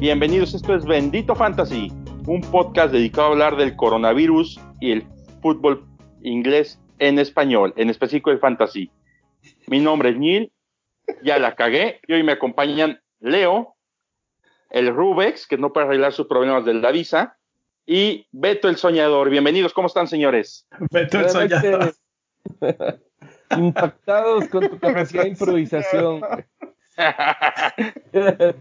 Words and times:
Bienvenidos, 0.00 0.54
esto 0.54 0.74
es 0.74 0.86
Bendito 0.86 1.34
Fantasy, 1.34 1.92
un 2.26 2.40
podcast 2.40 2.92
dedicado 2.92 3.28
a 3.28 3.30
hablar 3.32 3.56
del 3.56 3.76
coronavirus 3.76 4.60
y 4.80 4.92
el 4.92 5.06
fútbol 5.42 5.84
inglés 6.22 6.80
en 6.98 7.18
español, 7.18 7.74
en 7.76 7.90
específico 7.90 8.30
el 8.30 8.38
fantasy. 8.38 8.90
Mi 9.66 9.80
nombre 9.80 10.10
es 10.10 10.18
Neil, 10.18 10.52
ya 11.22 11.38
la 11.38 11.54
cagué, 11.54 12.00
y 12.06 12.14
hoy 12.14 12.22
me 12.22 12.32
acompañan 12.32 13.00
Leo, 13.20 13.76
el 14.70 14.94
Rubex, 14.94 15.46
que 15.46 15.58
no 15.58 15.72
puede 15.72 15.86
arreglar 15.86 16.12
sus 16.12 16.26
problemas 16.26 16.64
de 16.64 16.74
la 16.74 16.90
visa, 16.90 17.37
y 17.90 18.28
Beto 18.32 18.68
el 18.68 18.76
Soñador. 18.76 19.30
Bienvenidos, 19.30 19.72
¿cómo 19.72 19.86
están, 19.86 20.06
señores? 20.06 20.66
Beto 20.90 21.20
el 21.20 21.30
Soñador. 21.30 21.94
Impactados 23.56 24.46
con 24.48 24.68
tu 24.68 24.78
capacidad 24.78 25.22
de 25.22 25.30
improvisación. 25.30 26.20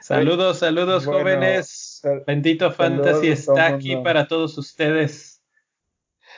saludos, 0.00 0.60
saludos, 0.60 1.04
jóvenes. 1.04 2.00
Bendito 2.26 2.72
Fantasy 2.72 3.28
está 3.28 3.66
aquí 3.66 3.96
para 3.96 4.26
todos 4.26 4.56
ustedes. 4.56 5.42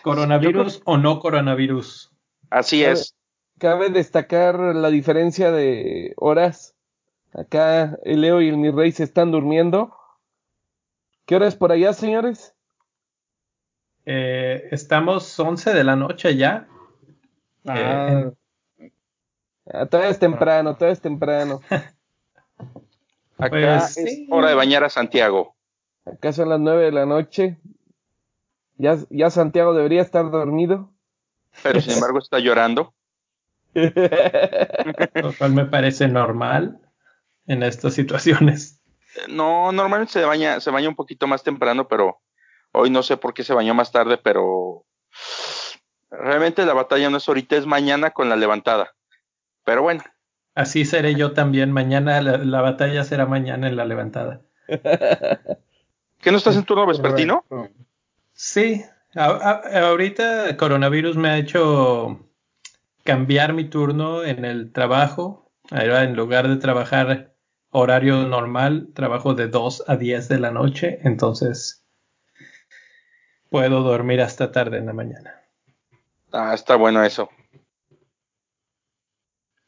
¿Coronavirus 0.02 0.83
o 0.87 0.99
no 0.99 1.21
coronavirus? 1.21 2.11
Así 2.51 2.83
es. 2.83 3.15
Cabe 3.59 3.91
destacar 3.91 4.59
la 4.59 4.91
diferencia 4.91 5.52
de 5.52 6.15
horas. 6.16 6.74
Acá 7.33 7.97
el 8.02 8.23
Leo 8.23 8.43
y 8.43 8.49
el 8.49 8.57
Mi 8.57 8.73
Rey 8.73 8.91
se 8.91 9.05
están 9.05 9.30
durmiendo. 9.30 9.97
¿Qué 11.27 11.35
hora 11.35 11.48
es 11.48 11.57
por 11.57 11.73
allá, 11.73 11.93
señores? 11.93 12.55
Eh, 14.05 14.69
estamos 14.71 15.39
11 15.39 15.75
de 15.75 15.83
la 15.83 15.97
noche 15.97 16.37
ya. 16.37 16.69
Ah, 17.66 18.30
ah, 19.73 19.87
todavía 19.87 20.13
es 20.13 20.21
temprano, 20.21 20.74
todavía 20.77 20.93
es 20.93 21.01
temprano. 21.01 21.60
Acá 23.38 23.51
pues, 23.51 23.97
es 23.99 24.21
hora 24.30 24.51
de 24.51 24.54
bañar 24.54 24.85
a 24.85 24.88
Santiago. 24.88 25.57
Acá 26.04 26.32
son 26.32 26.49
las 26.49 26.60
9 26.60 26.85
de 26.85 26.93
la 26.93 27.07
noche. 27.07 27.59
Ya, 28.77 28.97
ya 29.10 29.29
Santiago 29.30 29.74
debería 29.74 30.02
estar 30.02 30.30
dormido. 30.30 30.93
Pero 31.65 31.80
sin 31.80 31.95
embargo 31.95 32.21
está 32.21 32.38
llorando. 32.38 32.95
Lo 33.74 35.32
cual 35.37 35.52
me 35.54 35.65
parece 35.65 36.07
normal 36.07 36.80
en 37.49 37.65
estas 37.65 37.95
situaciones. 37.95 38.76
No, 39.29 39.73
normalmente 39.73 40.13
se 40.13 40.25
baña, 40.25 40.61
se 40.61 40.71
baña 40.71 40.89
un 40.89 40.95
poquito 40.95 41.27
más 41.27 41.43
temprano, 41.43 41.89
pero 41.89 42.21
hoy 42.73 42.91
no 42.91 43.03
sé 43.03 43.17
por 43.17 43.35
qué 43.35 43.45
se 43.45 43.55
bañó 43.55 43.75
más 43.75 43.93
tarde, 43.93 44.19
pero 44.19 44.85
realmente 46.11 46.65
la 46.67 46.75
batalla 46.75 47.11
no 47.11 47.17
es 47.19 47.29
ahorita, 47.29 47.57
es 47.57 47.67
mañana 47.67 48.11
con 48.11 48.29
la 48.29 48.37
levantada. 48.37 48.95
Pero 49.65 49.83
bueno. 49.83 50.03
Así 50.55 50.85
seré 50.85 51.15
yo 51.15 51.33
también. 51.33 51.73
Mañana 51.73 52.21
la, 52.23 52.61
batalla 52.63 53.05
será 53.05 53.27
mañana 53.27 53.69
en 53.69 53.77
la 53.77 53.85
levantada. 53.85 54.41
¿Qué 56.21 56.31
no 56.31 56.39
estás 56.39 56.57
en 56.57 56.65
turno 56.65 56.87
vespertino? 56.87 57.45
Sí. 58.33 58.85
ahorita 59.15 60.49
el 60.49 60.57
coronavirus 60.57 61.17
me 61.17 61.29
ha 61.29 61.39
hecho 61.39 62.21
cambiar 63.05 63.53
mi 63.53 63.65
turno 63.65 64.25
en 64.25 64.44
el 64.44 64.72
trabajo. 64.72 65.50
Ahora 65.71 66.05
en 66.05 66.17
lugar 66.17 66.49
de 66.49 66.56
trabajar 66.56 67.35
horario 67.78 68.27
normal, 68.27 68.88
trabajo 68.94 69.34
de 69.34 69.49
2 69.49 69.84
a 69.87 69.97
10 69.97 70.28
de 70.28 70.38
la 70.41 70.50
noche, 70.50 70.99
entonces 71.03 71.84
puedo 73.50 73.82
dormir 73.82 74.22
hasta 74.22 74.50
tarde 74.50 74.78
en 74.78 74.87
la 74.87 74.94
mañana. 74.94 75.43
Ah, 76.32 76.54
está 76.54 76.77
bueno 76.77 77.04
eso. 77.04 77.28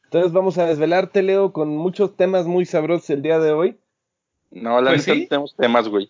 Entonces 0.05 0.31
vamos 0.31 0.57
a 0.57 0.65
desvelarte, 0.65 1.21
Leo, 1.21 1.53
con 1.53 1.69
muchos 1.77 2.17
temas 2.17 2.47
muy 2.47 2.65
sabrosos 2.65 3.11
el 3.11 3.21
día 3.21 3.37
de 3.37 3.51
hoy. 3.51 3.79
No, 4.49 4.81
la 4.81 4.91
pues 4.91 5.05
tenemos 5.05 5.55
temas, 5.55 5.87
güey. 5.87 6.09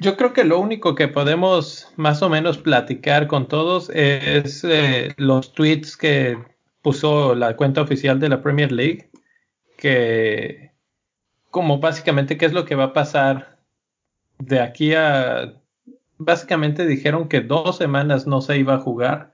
Yo 0.00 0.16
creo 0.16 0.32
que 0.32 0.44
lo 0.44 0.60
único 0.60 0.94
que 0.94 1.08
podemos 1.08 1.92
más 1.96 2.22
o 2.22 2.28
menos 2.28 2.58
platicar 2.58 3.26
con 3.26 3.48
todos 3.48 3.90
es 3.90 4.62
eh, 4.62 5.14
los 5.16 5.52
tweets 5.52 5.96
que 5.96 6.38
puso 6.80 7.34
la 7.34 7.56
cuenta 7.56 7.82
oficial 7.82 8.20
de 8.20 8.28
la 8.28 8.40
Premier 8.40 8.70
League, 8.70 9.10
que 9.76 10.75
como 11.50 11.78
básicamente 11.78 12.36
qué 12.36 12.46
es 12.46 12.52
lo 12.52 12.64
que 12.64 12.74
va 12.74 12.84
a 12.84 12.92
pasar 12.92 13.58
de 14.38 14.60
aquí 14.60 14.94
a... 14.94 15.54
Básicamente 16.18 16.86
dijeron 16.86 17.28
que 17.28 17.40
dos 17.40 17.76
semanas 17.76 18.26
no 18.26 18.40
se 18.40 18.56
iba 18.58 18.74
a 18.74 18.80
jugar 18.80 19.32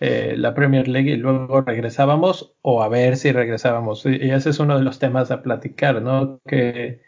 eh, 0.00 0.34
la 0.36 0.54
Premier 0.54 0.86
League 0.86 1.10
y 1.10 1.16
luego 1.16 1.62
regresábamos 1.62 2.54
o 2.62 2.82
a 2.82 2.88
ver 2.88 3.16
si 3.16 3.32
regresábamos. 3.32 4.04
Y 4.06 4.30
ese 4.30 4.50
es 4.50 4.60
uno 4.60 4.76
de 4.76 4.84
los 4.84 4.98
temas 4.98 5.30
a 5.30 5.42
platicar, 5.42 6.02
¿no? 6.02 6.40
Que 6.46 7.00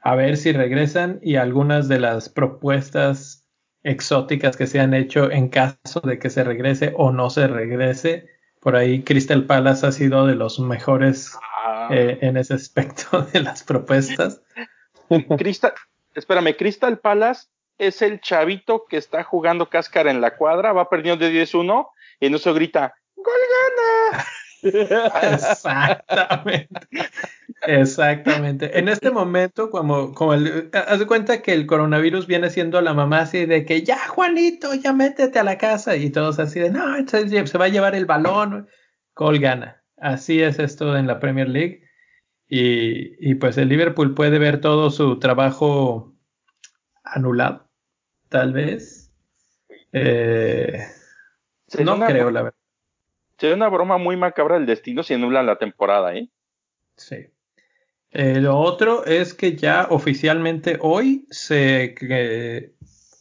a 0.00 0.14
ver 0.14 0.36
si 0.36 0.52
regresan 0.52 1.18
y 1.22 1.36
algunas 1.36 1.88
de 1.88 2.00
las 2.00 2.28
propuestas 2.28 3.46
exóticas 3.82 4.56
que 4.56 4.66
se 4.66 4.80
han 4.80 4.94
hecho 4.94 5.30
en 5.30 5.48
caso 5.48 6.00
de 6.04 6.18
que 6.18 6.30
se 6.30 6.44
regrese 6.44 6.92
o 6.96 7.12
no 7.12 7.30
se 7.30 7.46
regrese. 7.48 8.28
Por 8.60 8.76
ahí 8.76 9.02
Crystal 9.02 9.44
Palace 9.44 9.86
ha 9.86 9.92
sido 9.92 10.26
de 10.26 10.34
los 10.36 10.60
mejores 10.60 11.36
eh, 11.90 12.18
en 12.22 12.36
ese 12.36 12.54
aspecto 12.54 13.22
de 13.32 13.40
las 13.40 13.62
propuestas. 13.62 14.42
Crystal, 15.38 15.74
espérame, 16.14 16.56
Crystal 16.56 16.98
Palace 16.98 17.48
es 17.78 18.02
el 18.02 18.20
chavito 18.20 18.84
que 18.88 18.96
está 18.96 19.24
jugando 19.24 19.68
cáscara 19.68 20.10
en 20.10 20.20
la 20.20 20.36
cuadra, 20.36 20.72
va 20.72 20.88
perdiendo 20.88 21.24
de 21.24 21.42
10-1 21.42 21.88
y 22.20 22.26
en 22.26 22.34
eso 22.34 22.54
grita, 22.54 22.94
¡Gol 23.16 23.34
gana! 24.14 24.24
Exactamente. 24.62 26.88
Exactamente. 27.66 28.78
En 28.78 28.88
este 28.88 29.10
momento, 29.10 29.70
como, 29.70 30.14
como 30.14 30.34
el, 30.34 30.70
haz 30.72 30.98
de 30.98 31.06
cuenta 31.06 31.42
que 31.42 31.52
el 31.52 31.66
coronavirus 31.66 32.26
viene 32.26 32.50
siendo 32.50 32.80
la 32.80 32.94
mamá 32.94 33.20
así 33.20 33.46
de 33.46 33.64
que 33.64 33.82
ya, 33.82 33.98
Juanito, 34.08 34.74
ya 34.74 34.92
métete 34.92 35.38
a 35.38 35.44
la 35.44 35.58
casa 35.58 35.96
y 35.96 36.10
todos 36.10 36.38
así 36.38 36.60
de 36.60 36.70
no, 36.70 36.82
se 37.06 37.58
va 37.58 37.64
a 37.66 37.68
llevar 37.68 37.94
el 37.94 38.06
balón, 38.06 38.68
Gol 39.14 39.38
gana. 39.38 39.79
Así 40.00 40.42
es 40.42 40.58
esto 40.58 40.96
en 40.96 41.06
la 41.06 41.20
Premier 41.20 41.48
League. 41.48 41.84
Y, 42.52 43.34
pues 43.36 43.58
el 43.58 43.68
Liverpool 43.68 44.14
puede 44.14 44.40
ver 44.40 44.60
todo 44.60 44.90
su 44.90 45.20
trabajo 45.20 46.12
anulado, 47.04 47.68
tal 48.28 48.52
vez. 48.52 49.12
Eh, 49.92 50.84
no 51.84 52.00
creo, 52.00 52.30
la 52.32 52.42
verdad. 52.42 52.58
Sería 53.38 53.54
una 53.54 53.68
broma 53.68 53.98
muy 53.98 54.16
macabra 54.16 54.56
del 54.56 54.66
destino 54.66 55.04
si 55.04 55.14
anulan 55.14 55.46
la 55.46 55.58
temporada, 55.58 56.14
¿eh? 56.16 56.28
Sí. 56.96 57.28
Eh, 58.10 58.40
lo 58.40 58.58
otro 58.58 59.04
es 59.04 59.32
que 59.32 59.54
ya 59.54 59.86
oficialmente 59.88 60.76
hoy 60.80 61.26
se 61.30 61.94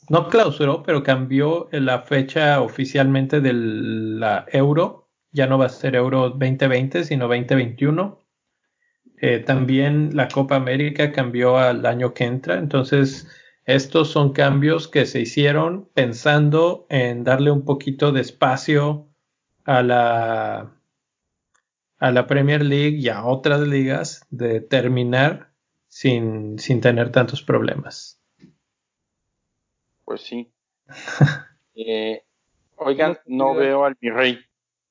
no 0.10 0.28
clausuró, 0.28 0.82
pero 0.82 1.04
cambió 1.04 1.70
la 1.72 2.02
fecha 2.02 2.62
oficialmente 2.62 3.42
de 3.42 3.54
la 3.54 4.46
Euro 4.52 5.09
ya 5.32 5.48
no 5.48 5.58
va 5.58 5.66
a 5.66 5.70
ser 5.70 5.96
Euro 5.96 6.30
2020, 6.30 7.04
sino 7.04 7.28
2021. 7.28 8.20
Eh, 9.22 9.40
también 9.40 10.16
la 10.16 10.28
Copa 10.28 10.56
América 10.56 11.12
cambió 11.12 11.58
al 11.58 11.86
año 11.86 12.14
que 12.14 12.24
entra, 12.24 12.58
entonces 12.58 13.28
estos 13.66 14.10
son 14.10 14.32
cambios 14.32 14.88
que 14.88 15.06
se 15.06 15.20
hicieron 15.20 15.90
pensando 15.94 16.88
en 16.90 17.24
darle 17.24 17.52
un 17.52 17.66
poquito 17.66 18.12
de 18.12 18.22
espacio 18.22 19.10
a 19.66 19.84
la, 19.84 20.74
a 22.00 22.12
la 22.12 22.28
Premier 22.28 22.64
League 22.64 22.98
y 22.98 23.10
a 23.10 23.26
otras 23.26 23.62
ligas 23.62 24.26
de 24.30 24.62
terminar 24.62 25.52
sin, 25.88 26.58
sin 26.58 26.82
tener 26.82 27.12
tantos 27.12 27.44
problemas. 27.44 28.22
Pues 30.06 30.22
sí. 30.22 30.52
Eh, 31.82 32.26
oigan, 32.76 33.18
no 33.26 33.56
veo 33.56 33.86
al 33.86 33.96
mi 34.02 34.10
rey. 34.10 34.38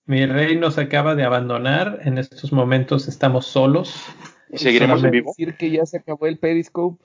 Mi 0.08 0.24
rey 0.24 0.56
nos 0.56 0.78
acaba 0.78 1.14
de 1.14 1.22
abandonar. 1.22 2.00
En 2.02 2.16
estos 2.16 2.50
momentos 2.50 3.08
estamos 3.08 3.46
solos. 3.46 4.06
¿Y 4.48 4.56
seguiremos 4.56 5.04
en 5.04 5.10
vivo? 5.10 5.34
decir 5.36 5.54
que 5.58 5.70
ya 5.70 5.84
se 5.84 5.98
acabó 5.98 6.26
el 6.26 6.38
Periscope? 6.38 7.04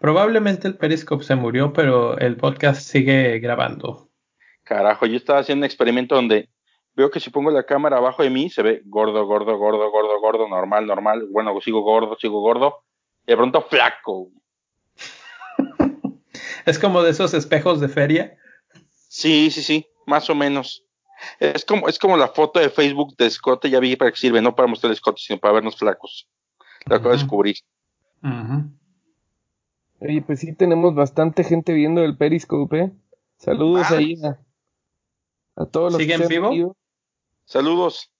Probablemente 0.00 0.66
el 0.66 0.76
Periscope 0.76 1.22
se 1.22 1.36
murió, 1.36 1.72
pero 1.72 2.18
el 2.18 2.36
podcast 2.36 2.82
sigue 2.82 3.38
grabando. 3.38 4.08
Carajo, 4.64 5.06
yo 5.06 5.16
estaba 5.16 5.38
haciendo 5.38 5.60
un 5.60 5.66
experimento 5.66 6.16
donde 6.16 6.48
veo 6.96 7.08
que 7.08 7.20
si 7.20 7.30
pongo 7.30 7.52
la 7.52 7.66
cámara 7.66 7.98
abajo 7.98 8.24
de 8.24 8.30
mí 8.30 8.50
se 8.50 8.62
ve 8.64 8.82
gordo, 8.84 9.24
gordo, 9.26 9.56
gordo, 9.56 9.88
gordo, 9.92 10.20
gordo, 10.20 10.48
normal, 10.48 10.88
normal. 10.88 11.28
Bueno, 11.30 11.56
sigo 11.60 11.82
gordo, 11.82 12.16
sigo 12.18 12.40
gordo. 12.40 12.82
Y 13.28 13.30
de 13.30 13.36
pronto 13.36 13.62
flaco. 13.62 14.30
es 16.66 16.80
como 16.80 17.04
de 17.04 17.12
esos 17.12 17.32
espejos 17.32 17.78
de 17.80 17.88
feria. 17.88 18.36
Sí, 19.08 19.52
sí, 19.52 19.62
sí, 19.62 19.86
más 20.04 20.28
o 20.30 20.34
menos. 20.34 20.84
Es 21.40 21.64
como, 21.64 21.88
es 21.88 21.98
como 21.98 22.16
la 22.16 22.28
foto 22.28 22.60
de 22.60 22.70
Facebook 22.70 23.16
de 23.16 23.30
Scott, 23.30 23.66
ya 23.66 23.80
vi 23.80 23.96
para 23.96 24.10
qué 24.10 24.16
sirve, 24.16 24.40
no 24.42 24.54
para 24.54 24.68
mostrar 24.68 24.92
a 24.92 24.94
Scott, 24.96 25.18
sino 25.18 25.38
para 25.38 25.54
vernos 25.54 25.76
flacos. 25.76 26.28
Lo 26.86 26.96
acabo 26.96 27.10
de 27.10 27.18
descubrir. 27.18 27.56
Oye, 30.00 30.22
pues 30.22 30.40
sí 30.40 30.54
tenemos 30.54 30.94
bastante 30.94 31.44
gente 31.44 31.72
viendo 31.72 32.02
el 32.04 32.16
Periscope, 32.16 32.78
¿eh? 32.80 32.92
Saludos 33.38 33.90
ahí 33.90 34.16
a, 34.24 34.38
a 35.62 35.66
todos 35.66 35.92
los 35.92 36.00
¿Siguen 36.00 36.18
que 36.18 36.24
están 36.24 36.50
vivo? 36.50 36.76
Saludos. 37.44 38.10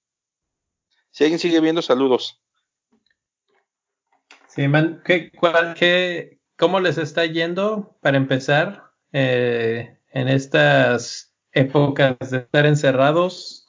Si 1.11 1.23
alguien 1.23 1.39
sigue 1.39 1.59
viendo, 1.61 1.81
saludos. 1.81 2.41
Sí, 4.47 4.67
man, 4.67 5.01
¿qué, 5.05 5.31
cuál- 5.31 5.73
qué- 5.75 6.39
¿Cómo 6.57 6.79
les 6.79 6.97
está 6.97 7.25
yendo 7.25 7.97
para 8.01 8.15
empezar 8.15 8.85
eh, 9.11 9.99
en 10.13 10.27
estas 10.29 11.34
épocas 11.55 12.17
de 12.29 12.37
estar 12.37 12.65
encerrados? 12.67 13.67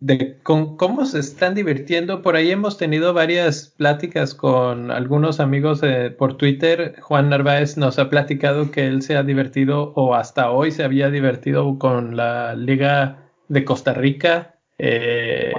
De 0.00 0.38
con, 0.42 0.76
¿Cómo 0.76 1.06
se 1.06 1.20
están 1.20 1.54
divirtiendo? 1.54 2.22
Por 2.22 2.34
ahí 2.34 2.50
hemos 2.50 2.76
tenido 2.76 3.12
varias 3.14 3.74
pláticas 3.76 4.34
con 4.34 4.90
algunos 4.90 5.38
amigos 5.38 5.80
eh, 5.82 6.10
por 6.10 6.36
Twitter. 6.36 6.96
Juan 7.00 7.28
Narváez 7.30 7.76
nos 7.76 7.98
ha 7.98 8.10
platicado 8.10 8.70
que 8.70 8.86
él 8.86 9.02
se 9.02 9.16
ha 9.16 9.22
divertido 9.22 9.92
o 9.94 10.14
hasta 10.14 10.50
hoy 10.50 10.70
se 10.72 10.84
había 10.84 11.10
divertido 11.10 11.78
con 11.78 12.16
la 12.16 12.54
Liga 12.54 13.30
de 13.48 13.64
Costa 13.64 13.94
Rica. 13.94 14.56
Eh, 14.78 15.52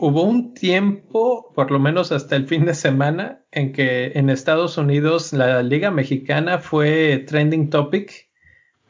Hubo 0.00 0.22
un 0.22 0.54
tiempo, 0.54 1.52
por 1.56 1.72
lo 1.72 1.80
menos 1.80 2.12
hasta 2.12 2.36
el 2.36 2.46
fin 2.46 2.64
de 2.64 2.74
semana, 2.74 3.44
en 3.50 3.72
que 3.72 4.12
en 4.14 4.30
Estados 4.30 4.78
Unidos 4.78 5.32
la 5.32 5.60
Liga 5.64 5.90
Mexicana 5.90 6.58
fue 6.58 7.24
trending 7.26 7.68
topic 7.68 8.27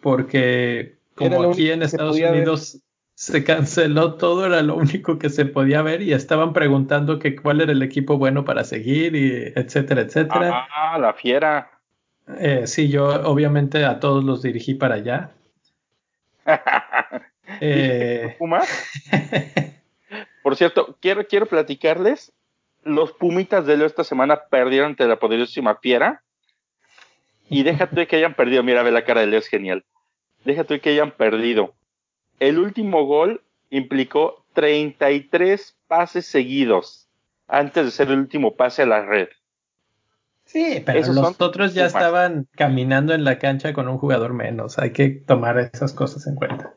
porque 0.01 0.97
como 1.15 1.51
aquí 1.51 1.71
en 1.71 1.83
Estados 1.83 2.19
ver. 2.19 2.33
Unidos 2.33 2.81
se 3.15 3.43
canceló 3.43 4.15
todo, 4.15 4.47
era 4.47 4.63
lo 4.63 4.77
único 4.77 5.19
que 5.19 5.29
se 5.29 5.45
podía 5.45 5.83
ver 5.83 6.03
y 6.03 6.13
estaban 6.13 6.53
preguntando 6.53 7.19
que 7.19 7.35
cuál 7.35 7.61
era 7.61 7.73
el 7.73 7.83
equipo 7.83 8.17
bueno 8.17 8.45
para 8.45 8.63
seguir 8.63 9.17
y 9.17 9.53
etcétera, 9.57 10.03
etcétera. 10.03 10.69
Ah, 10.73 10.99
la 10.99 11.13
fiera. 11.15 11.69
Eh, 12.39 12.67
sí, 12.67 12.89
yo 12.89 13.09
obviamente 13.29 13.85
a 13.85 13.99
todos 13.99 14.23
los 14.23 14.43
dirigí 14.43 14.75
para 14.75 14.97
allá. 14.97 15.31
Eh, 17.61 18.37
Pumas. 18.39 18.69
Por 20.43 20.55
cierto, 20.55 20.99
quiero, 21.01 21.27
quiero 21.27 21.47
platicarles. 21.47 22.31
Los 22.85 23.13
Pumitas 23.13 23.65
de 23.65 23.77
Leo 23.77 23.87
esta 23.87 24.05
semana 24.05 24.39
perdieron 24.51 24.91
ante 24.91 25.07
la 25.07 25.17
poderosísima 25.17 25.77
Fiera. 25.77 26.23
Y 27.49 27.63
déjate 27.63 28.07
que 28.07 28.17
hayan 28.17 28.35
perdido. 28.35 28.63
Mira, 28.63 28.83
ve 28.83 28.91
la 28.91 29.05
cara 29.05 29.21
de 29.21 29.27
Leo, 29.27 29.39
es 29.39 29.49
genial. 29.49 29.85
Déjate 30.45 30.81
que 30.81 30.91
hayan 30.91 31.13
perdido. 31.13 31.75
El 32.41 32.59
último 32.59 33.05
gol 33.05 33.43
implicó 33.71 34.45
33 34.55 35.77
pases 35.87 36.27
seguidos 36.27 37.09
antes 37.49 37.85
de 37.85 37.91
ser 37.91 38.09
el 38.09 38.19
último 38.19 38.55
pase 38.55 38.83
a 38.83 38.87
la 38.87 39.05
red. 39.05 39.29
Sí, 40.45 40.83
pero 40.85 40.99
Esos 40.99 41.15
los 41.15 41.41
otros 41.41 41.75
ya 41.75 41.89
Pumas. 41.89 41.95
estaban 41.95 42.49
caminando 42.57 43.13
en 43.13 43.25
la 43.25 43.39
cancha 43.39 43.73
con 43.73 43.89
un 43.89 43.99
jugador 43.99 44.33
menos. 44.33 44.79
Hay 44.79 44.93
que 44.93 45.11
tomar 45.11 45.59
esas 45.59 45.93
cosas 45.93 46.27
en 46.27 46.37
cuenta. 46.37 46.73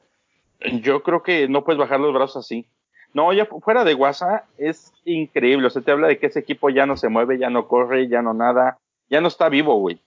Yo 0.82 1.04
creo 1.04 1.24
que 1.24 1.48
no 1.48 1.64
puedes 1.64 1.80
bajar 1.80 2.00
los 2.00 2.14
brazos 2.14 2.46
así. 2.46 2.66
No, 3.14 3.32
ya 3.34 3.46
fuera 3.46 3.84
de 3.84 3.94
WhatsApp 3.94 4.46
es 4.58 4.94
increíble. 5.06 5.68
O 5.68 5.70
sea, 5.70 5.82
te 5.82 5.92
habla 5.92 6.08
de 6.08 6.18
que 6.18 6.28
ese 6.28 6.40
equipo 6.40 6.70
ya 6.70 6.86
no 6.86 6.98
se 6.98 7.10
mueve, 7.10 7.38
ya 7.38 7.50
no 7.50 7.68
corre, 7.68 8.08
ya 8.08 8.22
no 8.22 8.34
nada. 8.34 8.78
Ya 9.10 9.22
no 9.22 9.28
está 9.28 9.50
vivo, 9.50 9.76
güey. 9.80 10.00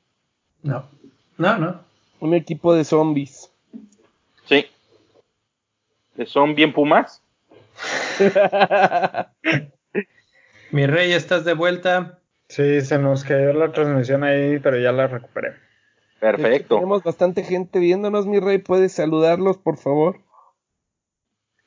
No, 0.65 0.85
no, 1.37 1.59
no. 1.59 1.81
Un 2.21 2.35
equipo 2.35 2.75
de 2.75 2.85
zombies. 2.85 3.51
Sí. 4.47 4.67
Que 6.17 6.27
Son 6.27 6.55
bien 6.55 6.73
pumas. 6.73 7.23
Mi 10.71 10.87
rey, 10.87 11.13
¿estás 11.13 11.45
de 11.45 11.53
vuelta? 11.55 12.19
Sí, 12.49 12.81
se 12.81 12.99
nos 12.99 13.25
cayó 13.25 13.53
la 13.53 13.73
transmisión 13.73 14.25
ahí, 14.25 14.59
pero 14.59 14.79
ya 14.79 14.91
la 14.91 15.07
recuperé. 15.07 15.53
Perfecto. 16.19 16.77
Tenemos 16.77 17.03
bastante 17.03 17.45
gente 17.45 17.79
viéndonos, 17.79 18.27
mi 18.27 18.41
rey. 18.41 18.59
¿Puedes 18.59 18.93
saludarlos, 18.93 19.59
por 19.59 19.77
favor? 19.77 20.21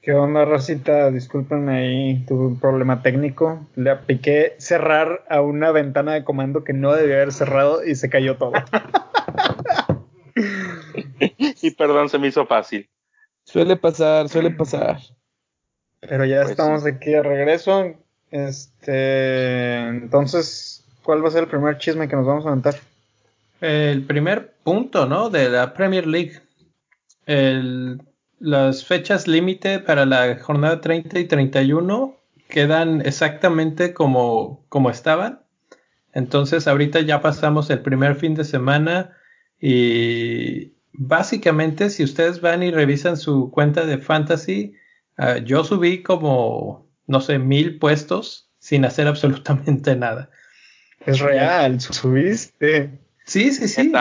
¿Qué 0.07 0.13
onda, 0.13 0.45
Rosita? 0.45 1.11
Disculpen 1.11 1.67
ahí, 1.67 2.23
tuve 2.25 2.45
un 2.45 2.59
problema 2.61 3.01
técnico. 3.01 3.67
Le 3.75 3.89
apliqué 3.89 4.55
cerrar 4.57 5.25
a 5.29 5.41
una 5.41 5.73
ventana 5.73 6.13
de 6.13 6.23
comando 6.23 6.63
que 6.63 6.71
no 6.71 6.93
debía 6.93 7.17
haber 7.17 7.33
cerrado 7.33 7.83
y 7.83 7.93
se 7.95 8.09
cayó 8.09 8.37
todo. 8.37 8.53
Y 11.61 11.71
perdón, 11.71 12.07
se 12.07 12.19
me 12.19 12.27
hizo 12.27 12.45
fácil. 12.45 12.89
Suele 13.43 13.75
pasar, 13.75 14.29
suele 14.29 14.51
pasar. 14.51 14.97
Pero 15.99 16.23
ya 16.23 16.41
Pues 16.41 16.51
estamos 16.51 16.85
aquí 16.85 17.11
de 17.11 17.23
regreso. 17.23 17.93
Este, 18.31 19.87
entonces, 19.87 20.85
¿cuál 21.03 21.21
va 21.21 21.27
a 21.27 21.31
ser 21.31 21.43
el 21.43 21.49
primer 21.49 21.79
chisme 21.79 22.07
que 22.07 22.15
nos 22.15 22.25
vamos 22.25 22.45
a 22.45 22.49
aventar? 22.49 22.75
El 23.59 24.05
primer 24.05 24.53
punto, 24.63 25.05
¿no? 25.05 25.29
De 25.29 25.49
la 25.49 25.73
Premier 25.73 26.07
League. 26.07 26.39
El- 27.25 28.01
las 28.39 28.85
fechas 28.85 29.27
límite 29.27 29.79
para 29.79 30.05
la 30.05 30.37
jornada 30.39 30.81
30 30.81 31.19
y 31.19 31.25
31 31.25 32.15
quedan 32.47 33.01
exactamente 33.01 33.93
como, 33.93 34.65
como 34.69 34.89
estaban. 34.89 35.41
Entonces, 36.13 36.67
ahorita 36.67 37.01
ya 37.01 37.21
pasamos 37.21 37.69
el 37.69 37.79
primer 37.81 38.15
fin 38.15 38.35
de 38.35 38.43
semana 38.43 39.15
y 39.59 40.73
básicamente, 40.93 41.89
si 41.89 42.03
ustedes 42.03 42.41
van 42.41 42.63
y 42.63 42.71
revisan 42.71 43.17
su 43.17 43.51
cuenta 43.51 43.85
de 43.85 43.97
Fantasy, 43.97 44.73
ah, 45.17 45.37
yo 45.37 45.63
subí 45.63 46.03
como, 46.03 46.89
no 47.05 47.21
sé, 47.21 47.39
mil 47.39 47.77
puestos 47.79 48.49
sin 48.59 48.85
hacer 48.85 49.07
absolutamente 49.07 49.95
nada. 49.95 50.29
Es 51.05 51.19
real, 51.19 51.79
subiste. 51.79 52.99
Sí, 53.25 53.51
sí, 53.51 53.67
sí. 53.67 53.91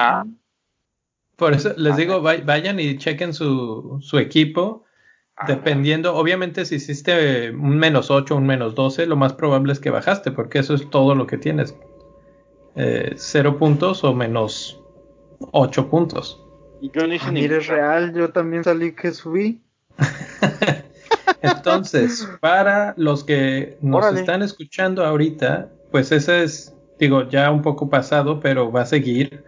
Por 1.36 1.52
eso 1.52 1.74
les 1.76 1.92
Ajá. 1.92 2.00
digo, 2.00 2.22
vay- 2.22 2.42
vayan 2.44 2.80
y 2.80 2.96
chequen 2.98 3.34
su, 3.34 3.98
su 4.00 4.18
equipo. 4.18 4.84
Ah, 5.36 5.44
Dependiendo, 5.46 6.16
obviamente, 6.16 6.64
si 6.64 6.76
hiciste 6.76 7.50
un 7.50 7.76
menos 7.78 8.10
8 8.10 8.36
un 8.36 8.46
menos 8.46 8.74
12, 8.74 9.04
lo 9.06 9.16
más 9.16 9.34
probable 9.34 9.72
es 9.74 9.80
que 9.80 9.90
bajaste, 9.90 10.30
porque 10.32 10.60
eso 10.60 10.72
es 10.74 10.88
todo 10.88 11.14
lo 11.14 11.26
que 11.26 11.36
tienes. 11.36 11.76
Eh, 12.74 13.14
cero 13.16 13.58
puntos 13.58 14.02
o 14.04 14.14
menos 14.14 14.80
8 15.52 15.88
puntos. 15.90 16.42
Y 16.80 16.90
yo 16.90 17.06
no 17.06 17.14
hice 17.14 17.26
Ah, 17.28 17.32
ni- 17.32 17.42
mira, 17.42 17.58
es 17.58 17.66
real, 17.66 18.14
yo 18.14 18.30
también 18.30 18.64
salí 18.64 18.92
que 18.94 19.12
subí. 19.12 19.60
Entonces, 21.42 22.28
para 22.40 22.94
los 22.96 23.24
que 23.24 23.76
nos 23.82 24.04
Órale. 24.04 24.20
están 24.20 24.42
escuchando 24.42 25.04
ahorita, 25.04 25.70
pues 25.90 26.12
ese 26.12 26.42
es, 26.44 26.74
digo, 26.98 27.28
ya 27.28 27.50
un 27.50 27.62
poco 27.62 27.88
pasado, 27.90 28.40
pero 28.40 28.70
va 28.72 28.82
a 28.82 28.86
seguir. 28.86 29.44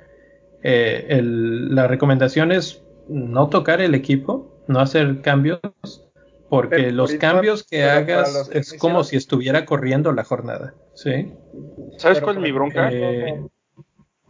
Eh, 0.63 1.07
el- 1.11 1.75
la 1.75 1.87
recomendación 1.87 2.53
es 2.53 2.83
no 3.09 3.49
tocar 3.49 3.81
el 3.81 3.95
equipo, 3.95 4.53
no 4.67 4.81
hacer 4.81 5.21
cambios, 5.23 5.61
porque 6.49 6.77
Pero 6.77 6.91
los 6.93 7.15
cambios 7.15 7.65
que 7.65 7.85
hagas 7.85 8.51
es 8.53 8.75
como 8.75 9.05
si 9.05 9.17
estuviera 9.17 9.65
corriendo 9.65 10.13
la 10.13 10.25
jornada. 10.25 10.75
¿sí? 10.95 11.33
¿Sabes 11.97 12.19
Pero, 12.19 12.25
cuál 12.27 12.37
es 12.37 12.43
mi 12.43 12.53
bronca? 12.53 12.91
Eh, 12.93 13.41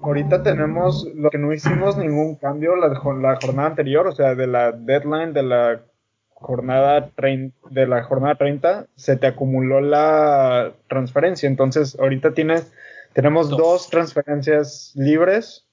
Ahorita 0.01 0.45
tenemos 0.45 1.09
lo 1.15 1.29
que 1.31 1.39
no 1.39 1.53
hicimos 1.53 1.97
ningún 1.97 2.37
cambio 2.37 2.77
la, 2.77 2.95
jo- 2.95 3.15
la 3.15 3.37
jornada 3.37 3.69
anterior, 3.71 4.07
o 4.07 4.13
sea, 4.13 4.37
de 4.37 4.47
la 4.47 4.71
deadline 4.71 5.33
de 5.33 5.43
la 5.43 5.81
jornada 6.29 7.11
30, 7.17 7.57
de 7.71 7.87
la 7.89 8.05
jornada 8.05 8.37
30 8.37 8.87
se 8.95 9.17
te 9.17 9.27
acumuló 9.27 9.81
la 9.81 10.73
transferencia, 10.89 11.49
entonces 11.49 11.99
ahorita 11.99 12.33
tienes 12.33 12.73
tenemos 13.13 13.49
Dos. 13.51 13.59
dos, 13.59 13.91
transferencias 13.91 14.93
libres. 14.95 15.67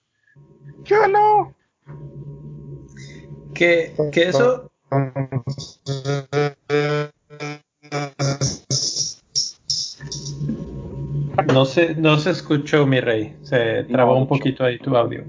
Yo 0.84 1.07
no. 1.07 1.53
que, 3.53 3.93
que 4.12 4.29
eso, 4.29 4.69
no 11.48 11.65
se, 11.65 11.95
no 11.95 12.17
se 12.17 12.31
escuchó, 12.31 12.86
mi 12.86 13.00
rey. 13.00 13.38
Se 13.43 13.86
trabó 13.86 14.13
No, 14.13 14.22
un 14.22 14.27
poquito 14.27 14.63
ahí 14.63 14.77
tu 14.77 14.95
audio. 14.95 15.24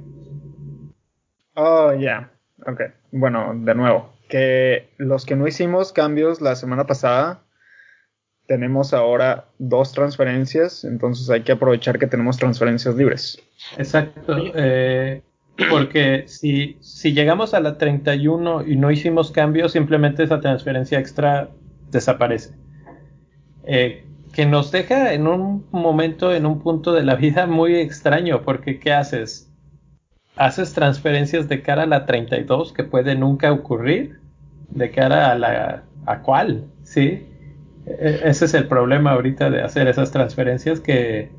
Oh, 1.54 1.92
ya. 1.94 2.30
Ok. 2.66 2.82
Bueno, 3.12 3.52
de 3.54 3.74
nuevo. 3.74 4.10
Que 4.28 4.90
los 4.98 5.24
que 5.24 5.36
no 5.36 5.46
hicimos 5.46 5.92
cambios 5.92 6.40
la 6.40 6.56
semana 6.56 6.86
pasada, 6.86 7.44
tenemos 8.46 8.92
ahora 8.92 9.46
dos 9.58 9.92
transferencias. 9.92 10.84
Entonces 10.84 11.28
hay 11.30 11.42
que 11.42 11.52
aprovechar 11.52 11.98
que 11.98 12.06
tenemos 12.06 12.36
transferencias 12.36 12.94
libres. 12.94 13.42
Exacto. 13.76 14.36
eh, 14.54 15.22
porque 15.70 16.24
si, 16.26 16.76
si 16.80 17.12
llegamos 17.12 17.54
a 17.54 17.60
la 17.60 17.78
31 17.78 18.66
y 18.66 18.76
no 18.76 18.90
hicimos 18.90 19.30
cambios, 19.30 19.72
simplemente 19.72 20.22
esa 20.22 20.40
transferencia 20.40 20.98
extra 20.98 21.50
desaparece. 21.90 22.54
Eh, 23.64 24.04
que 24.32 24.44
nos 24.44 24.70
deja 24.70 25.14
en 25.14 25.26
un 25.26 25.66
momento, 25.70 26.34
en 26.34 26.44
un 26.44 26.60
punto 26.60 26.92
de 26.92 27.02
la 27.02 27.14
vida 27.14 27.46
muy 27.46 27.74
extraño, 27.76 28.42
porque 28.42 28.78
¿qué 28.78 28.92
haces? 28.92 29.50
¿Haces 30.36 30.74
transferencias 30.74 31.48
de 31.48 31.62
cara 31.62 31.84
a 31.84 31.86
la 31.86 32.04
32 32.04 32.74
que 32.74 32.84
puede 32.84 33.14
nunca 33.14 33.50
ocurrir? 33.50 34.20
¿De 34.68 34.90
cara 34.90 35.32
a 35.32 35.38
la... 35.38 35.82
¿A 36.04 36.20
cuál? 36.20 36.64
¿Sí? 36.84 37.25
E- 37.86 38.20
ese 38.24 38.44
es 38.46 38.54
el 38.54 38.66
problema 38.68 39.12
ahorita 39.12 39.50
de 39.50 39.62
hacer 39.62 39.88
esas 39.88 40.10
transferencias 40.10 40.80
que 40.80 41.30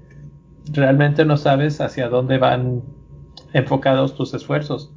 realmente 0.71 1.25
no 1.25 1.37
sabes 1.37 1.81
hacia 1.81 2.09
dónde 2.09 2.37
van 2.37 2.83
enfocados 3.53 4.15
tus 4.15 4.33
esfuerzos. 4.33 4.91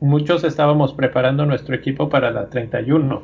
Muchos 0.00 0.44
estábamos 0.44 0.92
preparando 0.92 1.46
nuestro 1.46 1.74
equipo 1.74 2.08
para 2.08 2.30
la 2.30 2.50
31 2.50 3.22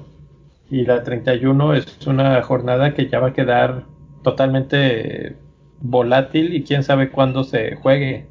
y 0.71 0.85
la 0.85 1.03
31 1.03 1.75
es 1.75 2.07
una 2.07 2.41
jornada 2.43 2.95
que 2.95 3.09
ya 3.09 3.21
va 3.21 3.29
a 3.29 3.33
quedar 3.35 3.85
totalmente 4.23 5.37
volátil 5.81 6.55
y 6.55 6.63
quién 6.63 6.83
sabe 6.83 7.11
cuándo 7.11 7.45
se 7.45 7.77
juegue, 7.77 8.27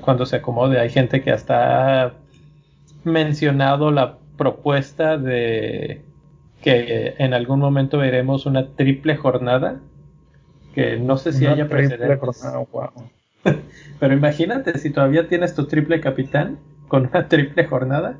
cuándo 0.00 0.26
se 0.26 0.36
acomode. 0.36 0.78
Hay 0.78 0.90
gente 0.90 1.22
que 1.22 1.32
hasta 1.32 2.04
ha 2.04 2.12
mencionado 3.04 3.90
la 3.90 4.18
propuesta 4.36 5.16
de 5.16 6.02
que 6.66 7.14
en 7.18 7.32
algún 7.32 7.60
momento 7.60 7.98
veremos 7.98 8.44
una 8.44 8.74
triple 8.74 9.16
jornada 9.16 9.78
que 10.74 10.96
no 10.96 11.16
sé 11.16 11.32
si 11.32 11.46
haya 11.46 11.68
precedentes. 11.68 12.44
Pero 14.00 14.12
imagínate 14.12 14.76
si 14.76 14.90
todavía 14.90 15.28
tienes 15.28 15.54
tu 15.54 15.68
triple 15.68 16.00
capitán 16.00 16.58
con 16.88 17.06
una 17.06 17.28
triple 17.28 17.66
jornada. 17.66 18.18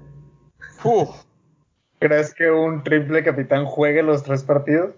¿Crees 1.99 2.35
que 2.35 2.49
un 2.53 2.85
triple 2.85 3.25
capitán 3.25 3.65
juegue 3.65 4.05
los 4.05 4.23
tres 4.23 4.45
partidos? 4.45 4.95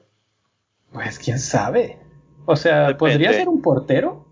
Pues 0.92 1.18
quién 1.18 1.38
sabe. 1.38 1.98
O 2.44 2.54
sea, 2.54 2.98
¿podría 2.98 3.32
ser 3.32 3.48
un 3.48 3.62
portero? 3.62 4.26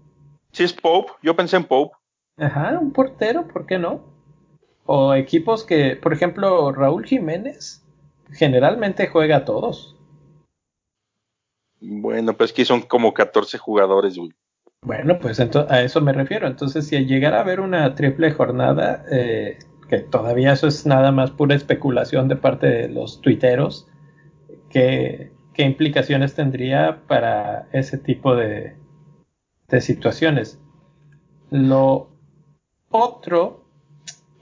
Si 0.53 0.63
es 0.63 0.75
Pope, 0.75 1.13
yo 1.23 1.35
pensé 1.35 1.57
en 1.57 1.65
Pope. 1.65 1.97
Ajá, 2.37 2.79
un 2.79 2.93
portero, 2.93 3.49
¿por 3.49 3.65
qué 3.65 3.79
no? 3.79 4.03
O 4.85 5.15
equipos 5.15 5.65
que, 5.65 5.97
por 5.97 6.13
ejemplo, 6.13 6.71
Raúl 6.71 7.07
Jiménez 7.07 7.83
generalmente 8.33 9.09
juega 9.09 9.39
a 9.39 9.45
todos. 9.45 9.97
Bueno, 11.81 12.37
pues 12.37 12.53
que 12.53 12.65
son 12.65 12.83
como 12.83 13.13
14 13.13 13.59
jugadores, 13.59 14.17
güey. 14.17 14.33
Bueno, 14.83 15.19
pues 15.19 15.41
a 15.41 15.83
eso 15.83 16.01
me 16.01 16.13
refiero. 16.13 16.47
Entonces, 16.47 16.87
si 16.87 17.05
llegara 17.07 17.39
a 17.39 17.41
haber 17.41 17.61
una 17.61 17.95
triple 17.95 18.31
jornada, 18.33 19.05
eh, 19.11 19.59
que 19.89 19.99
todavía 19.99 20.53
eso 20.53 20.69
es 20.69 20.87
nada 20.87 21.13
más 21.13 21.31
pura 21.31 21.55
especulación 21.55 22.29
de 22.29 22.37
parte 22.37 22.67
de 22.67 22.89
los 22.89 23.21
tuiteros, 23.21 23.89
¿qué, 24.71 25.33
qué 25.55 25.65
implicaciones 25.65 26.35
tendría 26.35 27.03
para 27.07 27.69
ese 27.73 27.99
tipo 27.99 28.37
de, 28.37 28.77
de 29.69 29.81
situaciones? 29.81 30.61
Lo 31.51 32.11
otro 32.91 33.65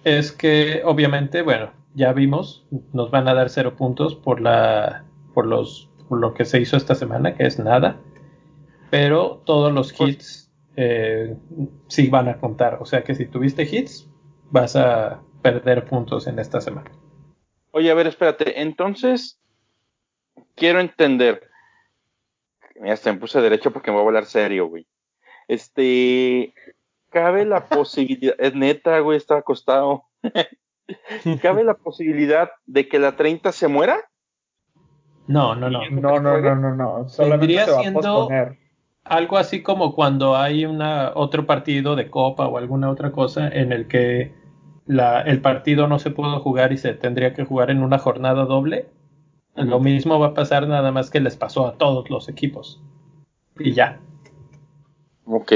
es 0.04 0.32
que, 0.32 0.82
obviamente, 0.84 1.42
bueno, 1.42 1.70
ya 1.94 2.12
vimos, 2.12 2.66
nos 2.92 3.10
van 3.10 3.28
a 3.28 3.34
dar 3.34 3.50
cero 3.50 3.76
puntos 3.76 4.14
por 4.14 4.40
la 4.40 5.04
por 5.32 5.46
los 5.46 5.90
lo 6.10 6.34
que 6.34 6.44
se 6.44 6.60
hizo 6.60 6.76
esta 6.76 6.94
semana, 6.94 7.34
que 7.34 7.44
es 7.44 7.58
nada, 7.58 7.98
pero 8.90 9.42
todos 9.44 9.72
los 9.72 9.98
hits 9.98 10.52
eh, 10.76 11.36
sí 11.88 12.08
van 12.08 12.28
a 12.28 12.38
contar. 12.38 12.78
O 12.80 12.84
sea 12.84 13.02
que 13.02 13.14
si 13.14 13.26
tuviste 13.26 13.62
hits, 13.62 14.08
vas 14.50 14.76
a 14.76 15.22
perder 15.42 15.86
puntos 15.86 16.26
en 16.26 16.38
esta 16.38 16.60
semana. 16.60 16.90
Oye, 17.70 17.90
a 17.90 17.94
ver, 17.94 18.06
espérate, 18.06 18.60
entonces 18.60 19.40
quiero 20.54 20.80
entender. 20.80 21.48
Mira, 22.76 22.94
hasta 22.94 23.12
me 23.12 23.18
puse 23.18 23.40
derecho 23.40 23.72
porque 23.72 23.90
me 23.90 23.96
voy 23.96 24.04
a 24.04 24.08
hablar 24.08 24.26
serio, 24.26 24.66
güey. 24.66 24.86
Este, 25.48 26.54
cabe 27.10 27.44
la 27.44 27.66
posibilidad, 27.68 28.34
es 28.38 28.54
neta, 28.54 28.98
güey, 29.00 29.16
está 29.16 29.38
acostado. 29.38 30.04
¿Cabe 31.42 31.64
la 31.64 31.74
posibilidad 31.74 32.50
de 32.66 32.88
que 32.88 32.98
la 32.98 33.16
30 33.16 33.52
se 33.52 33.68
muera? 33.68 33.98
No, 35.26 35.54
no, 35.54 35.70
no. 35.70 35.88
No, 35.90 36.20
no, 36.20 36.40
no, 36.40 36.54
no, 36.54 36.74
no. 36.74 37.08
Solamente 37.08 37.64
se 37.64 37.70
va 37.70 37.80
a 37.80 37.92
posponer. 37.92 38.58
Algo 39.04 39.36
así 39.36 39.62
como 39.62 39.94
cuando 39.94 40.36
hay 40.36 40.64
una, 40.64 41.12
otro 41.14 41.46
partido 41.46 41.94
de 41.94 42.08
copa 42.08 42.46
o 42.46 42.56
alguna 42.56 42.90
otra 42.90 43.12
cosa 43.12 43.48
en 43.48 43.72
el 43.72 43.86
que 43.86 44.34
la, 44.86 45.20
el 45.22 45.40
partido 45.42 45.86
no 45.86 45.98
se 45.98 46.10
pudo 46.10 46.40
jugar 46.40 46.72
y 46.72 46.78
se 46.78 46.94
tendría 46.94 47.34
que 47.34 47.44
jugar 47.44 47.70
en 47.70 47.82
una 47.82 47.98
jornada 47.98 48.44
doble. 48.44 48.88
Lo 49.56 49.78
mismo 49.78 50.18
va 50.18 50.28
a 50.28 50.34
pasar 50.34 50.66
nada 50.66 50.90
más 50.90 51.10
que 51.10 51.20
les 51.20 51.36
pasó 51.36 51.66
a 51.66 51.76
todos 51.76 52.10
los 52.10 52.28
equipos. 52.28 52.82
Y 53.58 53.72
ya. 53.72 54.00
Ok. 55.26 55.52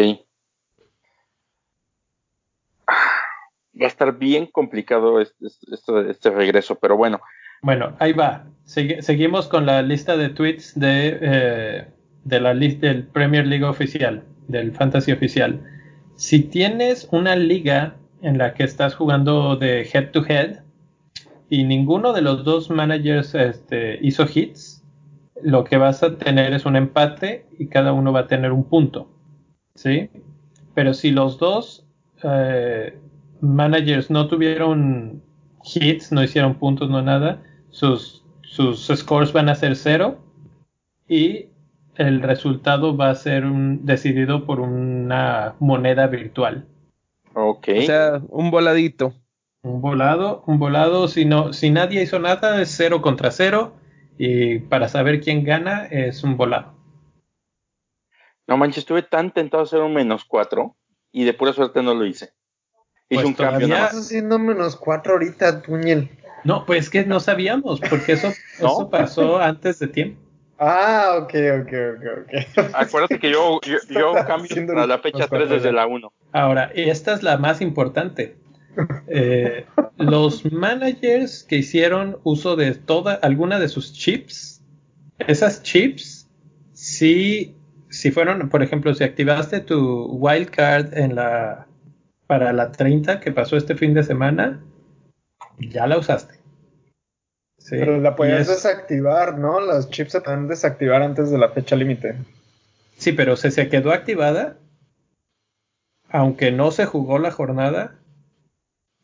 Va 3.81 3.87
a 3.87 3.89
estar 3.89 4.19
bien 4.19 4.47
complicado 4.47 5.21
este, 5.21 6.31
regreso, 6.31 6.79
pero 6.81 6.97
bueno. 6.97 7.21
Bueno, 7.63 7.97
ahí 7.99 8.13
va. 8.13 8.47
seguimos 8.65 9.49
con 9.49 9.67
la 9.67 9.83
lista 9.83 10.17
de 10.17 10.29
tweets 10.29 10.79
de, 10.79 11.19
eh, 11.21 11.85
de 12.25 12.41
la 12.41 12.55
lista 12.55 12.89
del 12.89 13.07
Premier 13.07 13.47
League 13.47 13.65
oficial, 13.65 14.25
del 14.47 14.73
Fantasy 14.73 15.13
oficial. 15.13 15.61
Si 16.17 16.41
tienes 16.41 17.09
una 17.13 17.37
liga 17.37 17.97
en 18.23 18.39
la 18.39 18.55
que 18.55 18.65
estás 18.65 18.95
jugando 18.95 19.57
de 19.57 19.89
head 19.93 20.11
to 20.11 20.25
head 20.27 20.61
y 21.49 21.65
ninguno 21.65 22.13
de 22.13 22.23
los 22.23 22.45
dos 22.45 22.71
managers 22.71 23.35
este, 23.35 23.99
hizo 24.03 24.27
hits, 24.33 24.85
lo 25.43 25.65
que 25.65 25.77
vas 25.77 26.03
a 26.03 26.17
tener 26.17 26.53
es 26.53 26.67
un 26.67 26.77
empate 26.77 27.47
y 27.59 27.69
cada 27.69 27.93
uno 27.93 28.13
va 28.13 28.21
a 28.21 28.27
tener 28.27 28.53
un 28.53 28.65
punto. 28.65 29.09
¿Sí? 29.75 30.11
Pero 30.75 30.95
si 30.95 31.11
los 31.11 31.39
dos 31.39 31.87
eh, 32.25 32.99
managers 33.41 34.11
no 34.11 34.29
tuvieron 34.29 35.23
hits, 35.63 36.13
no 36.13 36.23
hicieron 36.23 36.55
puntos, 36.55 36.91
no 36.91 37.03
nada, 37.03 37.43
sus, 37.71 38.25
sus 38.43 38.87
scores 38.87 39.33
van 39.33 39.49
a 39.49 39.55
ser 39.55 39.77
cero 39.77 40.19
y 41.09 41.47
el 41.97 42.23
resultado 42.23 42.97
va 42.97 43.11
a 43.11 43.15
ser 43.15 43.45
un, 43.45 43.85
decidido 43.85 44.47
por 44.47 44.61
una 44.61 45.57
moneda 45.59 46.07
virtual. 46.07 46.67
Ok. 47.35 47.69
O 47.79 47.83
sea, 47.83 48.23
un 48.29 48.51
voladito. 48.51 49.15
Un 49.63 49.81
volado, 49.81 50.45
un 50.47 50.59
volado, 50.59 51.09
si, 51.09 51.25
no, 51.25 51.53
si 51.53 51.71
nadie 51.71 52.03
hizo 52.03 52.19
nada 52.21 52.63
es 52.63 52.71
cero 52.71 53.03
contra 53.03 53.31
cero 53.33 53.75
y 54.17 54.61
para 54.61 54.89
saber 54.89 55.21
quién 55.21 55.45
gana 55.45 55.87
es 55.87 56.23
un 56.23 56.37
volado. 56.37 56.75
No 58.47 58.57
manches, 58.57 58.79
estuve 58.79 59.03
tan 59.03 59.33
tentado 59.33 59.63
a 59.63 59.65
hacer 59.65 59.81
un 59.81 59.93
menos 59.93 60.25
cuatro 60.25 60.77
y 61.13 61.25
de 61.25 61.35
pura 61.35 61.53
suerte 61.53 61.83
no 61.83 61.95
lo 61.95 62.07
hice. 62.07 62.33
Hice 63.11 63.23
pues 63.23 63.27
un 63.27 63.35
cambio. 63.35 63.67
Estás 63.67 63.95
haciendo 63.95 64.39
menos 64.39 64.77
cuatro 64.77 65.15
ahorita, 65.15 65.63
Tuñel. 65.63 66.11
No, 66.45 66.67
pues 66.67 66.91
que 66.91 67.05
no 67.05 67.21
sabíamos, 67.21 67.81
porque 67.81 68.13
eso, 68.13 68.29
eso 68.59 68.91
pasó 68.91 69.39
antes 69.39 69.79
de 69.79 69.89
tiempo. 69.89 70.21
Ah, 70.59 71.21
ok, 71.23 71.35
ok, 71.63 71.73
ok, 71.97 72.05
ok. 72.23 72.71
Acuérdate 72.75 73.19
que 73.19 73.31
yo, 73.31 73.61
yo, 73.89 74.13
cambio 74.27 74.81
a 74.83 74.87
la 74.87 74.99
fecha 74.99 75.29
3 75.29 75.49
desde 75.49 75.73
la 75.73 75.87
1. 75.87 76.13
Ahora, 76.33 76.71
esta 76.75 77.15
es 77.15 77.23
la 77.23 77.37
más 77.39 77.61
importante. 77.61 78.37
Eh, 79.09 79.67
los 79.97 80.45
managers 80.53 81.43
que 81.43 81.57
hicieron 81.57 82.19
uso 82.23 82.55
de 82.55 82.77
toda, 82.77 83.15
alguna 83.15 83.59
de 83.59 83.67
sus 83.67 83.93
chips, 83.93 84.63
esas 85.19 85.65
chips, 85.65 86.31
si, 86.75 87.57
si 87.89 88.13
fueron, 88.13 88.49
por 88.51 88.63
ejemplo, 88.63 88.95
si 88.95 89.03
activaste 89.03 89.59
tu 89.59 90.05
wildcard 90.13 90.97
en 90.97 91.17
la, 91.17 91.68
para 92.29 92.53
la 92.53 92.71
30 92.71 93.21
que 93.21 93.33
pasó 93.33 93.57
este 93.57 93.75
fin 93.75 93.95
de 93.95 94.05
semana, 94.05 94.63
ya 95.59 95.87
la 95.87 95.99
usaste. 95.99 96.39
Pero 97.71 97.99
la 97.99 98.15
puedes 98.15 98.47
desactivar, 98.47 99.39
¿no? 99.39 99.61
Las 99.61 99.91
chips 99.91 100.13
se 100.13 100.21
pueden 100.21 100.47
desactivar 100.47 101.03
antes 101.03 101.31
de 101.31 101.39
la 101.39 101.49
fecha 101.49 101.75
límite. 101.75 102.17
Sí, 102.97 103.13
pero 103.13 103.35
se, 103.37 103.51
se 103.51 103.69
quedó 103.69 103.93
activada. 103.93 104.59
Aunque 106.11 106.53
no 106.53 106.71
se 106.71 106.85
jugó 106.85 107.19
la 107.19 107.31
jornada, 107.31 107.99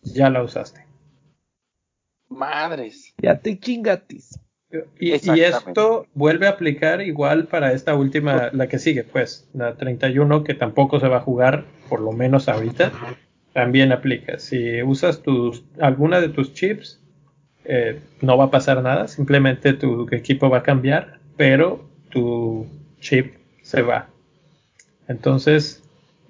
ya 0.03 0.29
la 0.29 0.43
usaste. 0.43 0.87
Madres. 2.29 3.15
Ya 3.19 3.39
te 3.39 3.59
chingatis. 3.59 4.39
Y, 4.99 5.11
y, 5.11 5.41
esto 5.41 6.07
vuelve 6.15 6.47
a 6.47 6.51
aplicar 6.51 7.01
igual 7.01 7.47
para 7.47 7.73
esta 7.73 7.95
última, 7.95 8.51
la 8.53 8.67
que 8.69 8.79
sigue, 8.79 9.05
pues, 9.05 9.49
la 9.55 9.77
31, 9.77 10.45
que 10.45 10.55
tampoco 10.55 11.01
se 11.01 11.09
va 11.09 11.19
a 11.19 11.21
jugar, 11.21 11.65
por 11.89 12.01
lo 12.01 12.13
menos 12.13 12.49
ahorita 12.49 12.93
también 13.53 13.93
aplica. 13.93 14.39
Si 14.39 14.83
usas 14.83 15.23
tus, 15.23 15.65
alguna 15.81 16.21
de 16.21 16.29
tus 16.29 16.53
chips, 16.53 17.01
eh, 17.65 18.01
no 18.21 18.37
va 18.37 18.45
a 18.45 18.51
pasar 18.51 18.83
nada, 18.83 19.09
simplemente 19.09 19.73
tu 19.73 20.07
equipo 20.11 20.51
va 20.51 20.59
a 20.59 20.63
cambiar, 20.63 21.19
pero 21.37 21.89
tu 22.11 22.67
chip 23.01 23.35
se 23.63 23.83
va. 23.83 24.09
Entonces, 25.09 25.83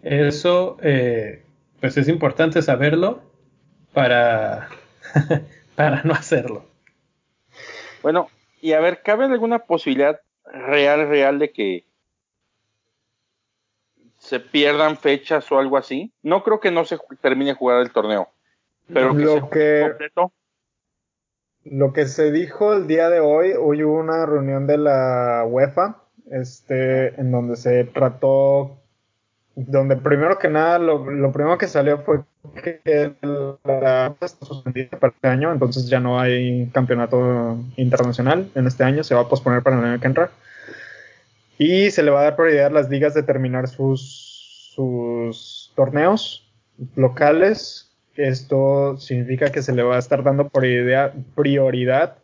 eso, 0.03 0.77
eh, 0.83 1.43
pues 1.81 1.97
es 1.97 2.09
importante 2.09 2.63
saberlo 2.63 3.23
para, 3.93 4.69
para 5.77 6.03
no 6.03 6.13
hacerlo. 6.13 6.67
Bueno, 8.05 8.29
y 8.61 8.75
a 8.75 8.81
ver, 8.81 9.03
¿cabe 9.03 9.25
alguna 9.25 9.61
posibilidad 9.61 10.21
real, 10.45 11.09
real 11.09 11.39
de 11.39 11.53
que 11.53 11.85
se 14.19 14.41
pierdan 14.41 14.99
fechas 14.99 15.51
o 15.51 15.59
algo 15.59 15.79
así. 15.79 16.13
No 16.23 16.45
creo 16.45 16.61
que 16.61 16.71
no 16.71 16.85
se 16.85 16.99
termine 17.23 17.53
de 17.53 17.57
jugar 17.57 17.81
el 17.81 17.93
torneo. 17.93 18.29
Pero 18.93 19.15
lo 19.15 19.49
que, 19.49 19.91
Lo 21.65 21.95
que 21.95 22.07
se 22.07 22.31
dijo 22.31 22.75
el 22.75 22.87
día 22.87 23.09
de 23.09 23.21
hoy, 23.21 23.53
hoy 23.59 23.83
hubo 23.83 23.99
una 23.99 24.27
reunión 24.27 24.67
de 24.67 24.77
la 24.77 25.45
UEFA, 25.47 26.03
este, 26.31 27.19
en 27.19 27.33
donde 27.33 27.57
se 27.57 27.85
trató 27.85 28.83
donde 29.57 29.97
primero 29.97 30.39
que 30.39 30.51
nada, 30.51 30.79
lo, 30.79 31.11
lo 31.11 31.33
primero 31.33 31.57
que 31.57 31.69
salió 31.69 32.03
fue 32.03 32.21
que 32.53 33.15
la 33.65 34.15
está 34.21 34.47
suspendida 34.47 34.99
para 34.99 35.13
este 35.13 35.29
año, 35.29 35.53
entonces 35.53 35.89
ya 35.89 36.01
no 36.01 36.21
hay 36.21 36.69
campeonato 36.73 37.59
internacional 37.77 38.51
en 38.55 38.67
este 38.67 38.85
año, 38.85 39.03
se 39.03 39.15
va 39.15 39.23
a 39.23 39.29
posponer 39.29 39.63
para 39.63 39.79
el 39.79 39.85
año 39.85 40.01
que 40.01 40.07
entra. 40.07 40.31
Y 41.59 41.91
se 41.91 42.03
le 42.03 42.11
va 42.11 42.21
a 42.21 42.25
dar 42.25 42.37
prioridad 42.37 42.67
a 42.67 42.71
las 42.71 42.91
ligas 42.91 43.15
de 43.15 43.23
terminar 43.23 43.69
sus, 43.69 44.73
sus 44.75 45.73
torneos 45.75 46.47
locales. 46.97 47.93
Esto 48.17 48.97
significa 48.99 49.51
que 49.51 49.63
se 49.63 49.73
le 49.73 49.83
va 49.83 49.97
a 49.97 50.01
estar 50.01 50.23
dando 50.23 50.49
prioridad, 50.49 51.15
prioridad 51.35 52.19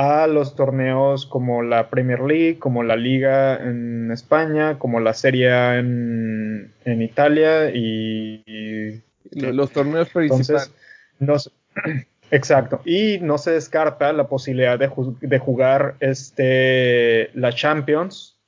a 0.00 0.26
los 0.26 0.56
torneos 0.56 1.26
como 1.26 1.62
la 1.62 1.90
Premier 1.90 2.20
League, 2.20 2.58
como 2.58 2.82
la 2.82 2.96
Liga 2.96 3.56
en 3.56 4.10
España, 4.10 4.78
como 4.78 4.98
la 4.98 5.12
Serie 5.12 5.78
en, 5.78 6.72
en 6.86 7.02
Italia 7.02 7.68
y, 7.68 8.42
y, 8.46 9.02
los 9.40 9.70
torneos 9.70 10.08
principales. 10.08 10.72
Entonces, 11.20 11.52
exacto. 12.30 12.80
Y 12.86 13.18
no 13.20 13.36
se 13.36 13.50
descarta 13.50 14.10
la 14.14 14.26
posibilidad 14.26 14.78
de, 14.78 14.90
de, 15.20 15.38
jugar 15.38 15.96
este, 16.00 17.30
la 17.34 17.52
Champions 17.52 18.38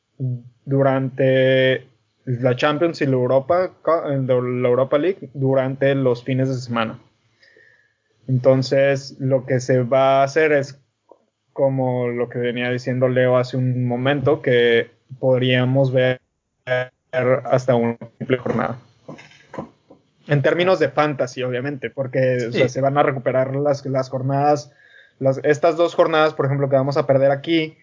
durante 0.65 1.87
la 2.25 2.57
Champions 2.57 3.03
y 3.03 3.07
la 3.07 3.13
Europa, 3.13 3.73
la 3.85 4.35
Europa 4.69 4.97
League 4.97 5.29
durante 5.35 5.95
los 5.95 6.25
fines 6.25 6.49
de 6.49 6.55
semana. 6.55 6.99
Entonces, 8.27 9.17
lo 9.19 9.45
que 9.45 9.61
se 9.61 9.83
va 9.83 10.21
a 10.21 10.25
hacer 10.25 10.53
es 10.53 10.82
como 11.53 12.09
lo 12.09 12.29
que 12.29 12.39
venía 12.39 12.71
diciendo 12.71 13.09
Leo 13.09 13.37
hace 13.37 13.57
un 13.57 13.87
momento, 13.87 14.43
que 14.43 14.91
podríamos 15.19 15.93
ver 15.93 16.21
hasta 17.45 17.75
una 17.75 17.97
triple 18.19 18.39
jornada. 18.39 18.79
En 20.29 20.41
términos 20.43 20.79
de 20.79 20.89
fantasy, 20.89 21.43
obviamente, 21.43 21.91
porque 21.91 22.41
sí. 22.41 22.47
o 22.47 22.53
sea, 22.53 22.69
se 22.69 22.81
van 22.81 22.97
a 22.97 23.03
recuperar 23.03 23.55
las, 23.57 23.85
las 23.85 24.09
jornadas, 24.09 24.73
las, 25.19 25.41
estas 25.43 25.77
dos 25.77 25.95
jornadas, 25.95 26.35
por 26.35 26.47
ejemplo, 26.47 26.69
que 26.69 26.77
vamos 26.77 26.97
a 26.97 27.07
perder 27.07 27.31
aquí, 27.31 27.77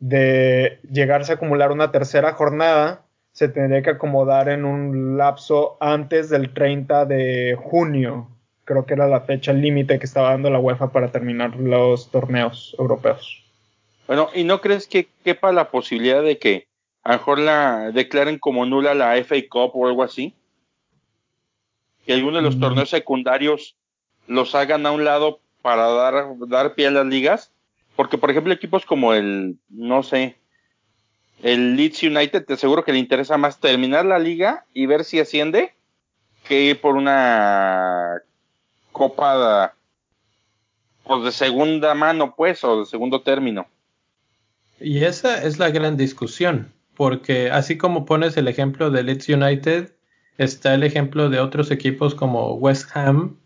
de 0.00 0.78
llegarse 0.90 1.32
a 1.32 1.34
acumular 1.36 1.72
una 1.72 1.90
tercera 1.90 2.32
jornada, 2.32 3.02
se 3.32 3.48
tendría 3.48 3.82
que 3.82 3.90
acomodar 3.90 4.48
en 4.48 4.64
un 4.64 5.18
lapso 5.18 5.76
antes 5.80 6.30
del 6.30 6.54
30 6.54 7.04
de 7.06 7.58
junio, 7.60 8.28
creo 8.64 8.86
que 8.86 8.94
era 8.94 9.06
la 9.08 9.20
fecha 9.22 9.52
límite 9.52 9.98
que 9.98 10.06
estaba 10.06 10.30
dando 10.30 10.50
la 10.50 10.58
UEFA 10.58 10.92
para 10.92 11.10
terminar 11.10 11.56
los 11.56 12.10
torneos 12.10 12.74
europeos. 12.78 13.42
Bueno, 14.06 14.28
¿y 14.34 14.44
no 14.44 14.60
crees 14.60 14.86
que 14.86 15.08
quepa 15.24 15.52
la 15.52 15.70
posibilidad 15.70 16.22
de 16.22 16.38
que 16.38 16.66
a 17.02 17.12
lo 17.12 17.18
mejor 17.18 17.38
la 17.38 17.90
declaren 17.92 18.38
como 18.38 18.66
nula 18.66 18.94
la 18.94 19.16
FA 19.24 19.36
Cup 19.48 19.70
o 19.74 19.86
algo 19.86 20.02
así? 20.02 20.34
Que 22.06 22.12
algunos 22.12 22.36
de 22.36 22.42
los 22.42 22.56
mm. 22.56 22.60
torneos 22.60 22.90
secundarios 22.90 23.76
los 24.26 24.54
hagan 24.54 24.84
a 24.86 24.90
un 24.90 25.04
lado 25.04 25.40
para 25.62 25.86
dar, 25.88 26.26
dar 26.48 26.74
pie 26.74 26.88
a 26.88 26.90
las 26.90 27.06
ligas. 27.06 27.50
Porque, 27.96 28.18
por 28.18 28.30
ejemplo, 28.30 28.52
equipos 28.52 28.84
como 28.84 29.14
el, 29.14 29.56
no 29.68 30.02
sé, 30.02 30.36
el 31.42 31.76
Leeds 31.76 32.02
United, 32.02 32.44
te 32.44 32.54
aseguro 32.54 32.84
que 32.84 32.92
le 32.92 32.98
interesa 32.98 33.38
más 33.38 33.60
terminar 33.60 34.04
la 34.04 34.18
liga 34.18 34.66
y 34.74 34.86
ver 34.86 35.04
si 35.04 35.20
asciende 35.20 35.74
que 36.46 36.62
ir 36.62 36.80
por 36.80 36.96
una 36.96 38.22
copa 38.94 39.74
pues 41.02 41.24
de 41.24 41.32
segunda 41.32 41.92
mano, 41.94 42.34
pues, 42.34 42.64
o 42.64 42.80
de 42.80 42.86
segundo 42.86 43.20
término. 43.20 43.66
Y 44.80 45.04
esa 45.04 45.42
es 45.42 45.58
la 45.58 45.68
gran 45.68 45.98
discusión, 45.98 46.72
porque 46.96 47.50
así 47.50 47.76
como 47.76 48.06
pones 48.06 48.38
el 48.38 48.48
ejemplo 48.48 48.90
de 48.90 49.02
Leeds 49.02 49.28
United, 49.28 49.92
está 50.38 50.72
el 50.72 50.82
ejemplo 50.82 51.28
de 51.28 51.40
otros 51.40 51.70
equipos 51.70 52.14
como 52.14 52.54
West 52.54 52.96
Ham, 52.96 53.36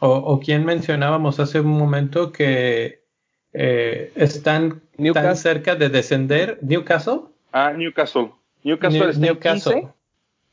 o, 0.00 0.08
o 0.10 0.40
quien 0.40 0.64
mencionábamos 0.64 1.38
hace 1.38 1.60
un 1.60 1.78
momento 1.78 2.32
que 2.32 3.04
eh, 3.52 4.10
están 4.16 4.82
Newcastle. 4.96 5.28
tan 5.28 5.36
cerca 5.36 5.76
de 5.76 5.88
descender. 5.88 6.58
¿Newcastle? 6.62 7.20
Ah, 7.52 7.72
Newcastle. 7.72 8.32
Newcastle 8.64 9.00
New, 9.00 9.10
está 9.10 9.20
Newcastle. 9.20 9.72
en 9.72 9.80
15 9.82 9.94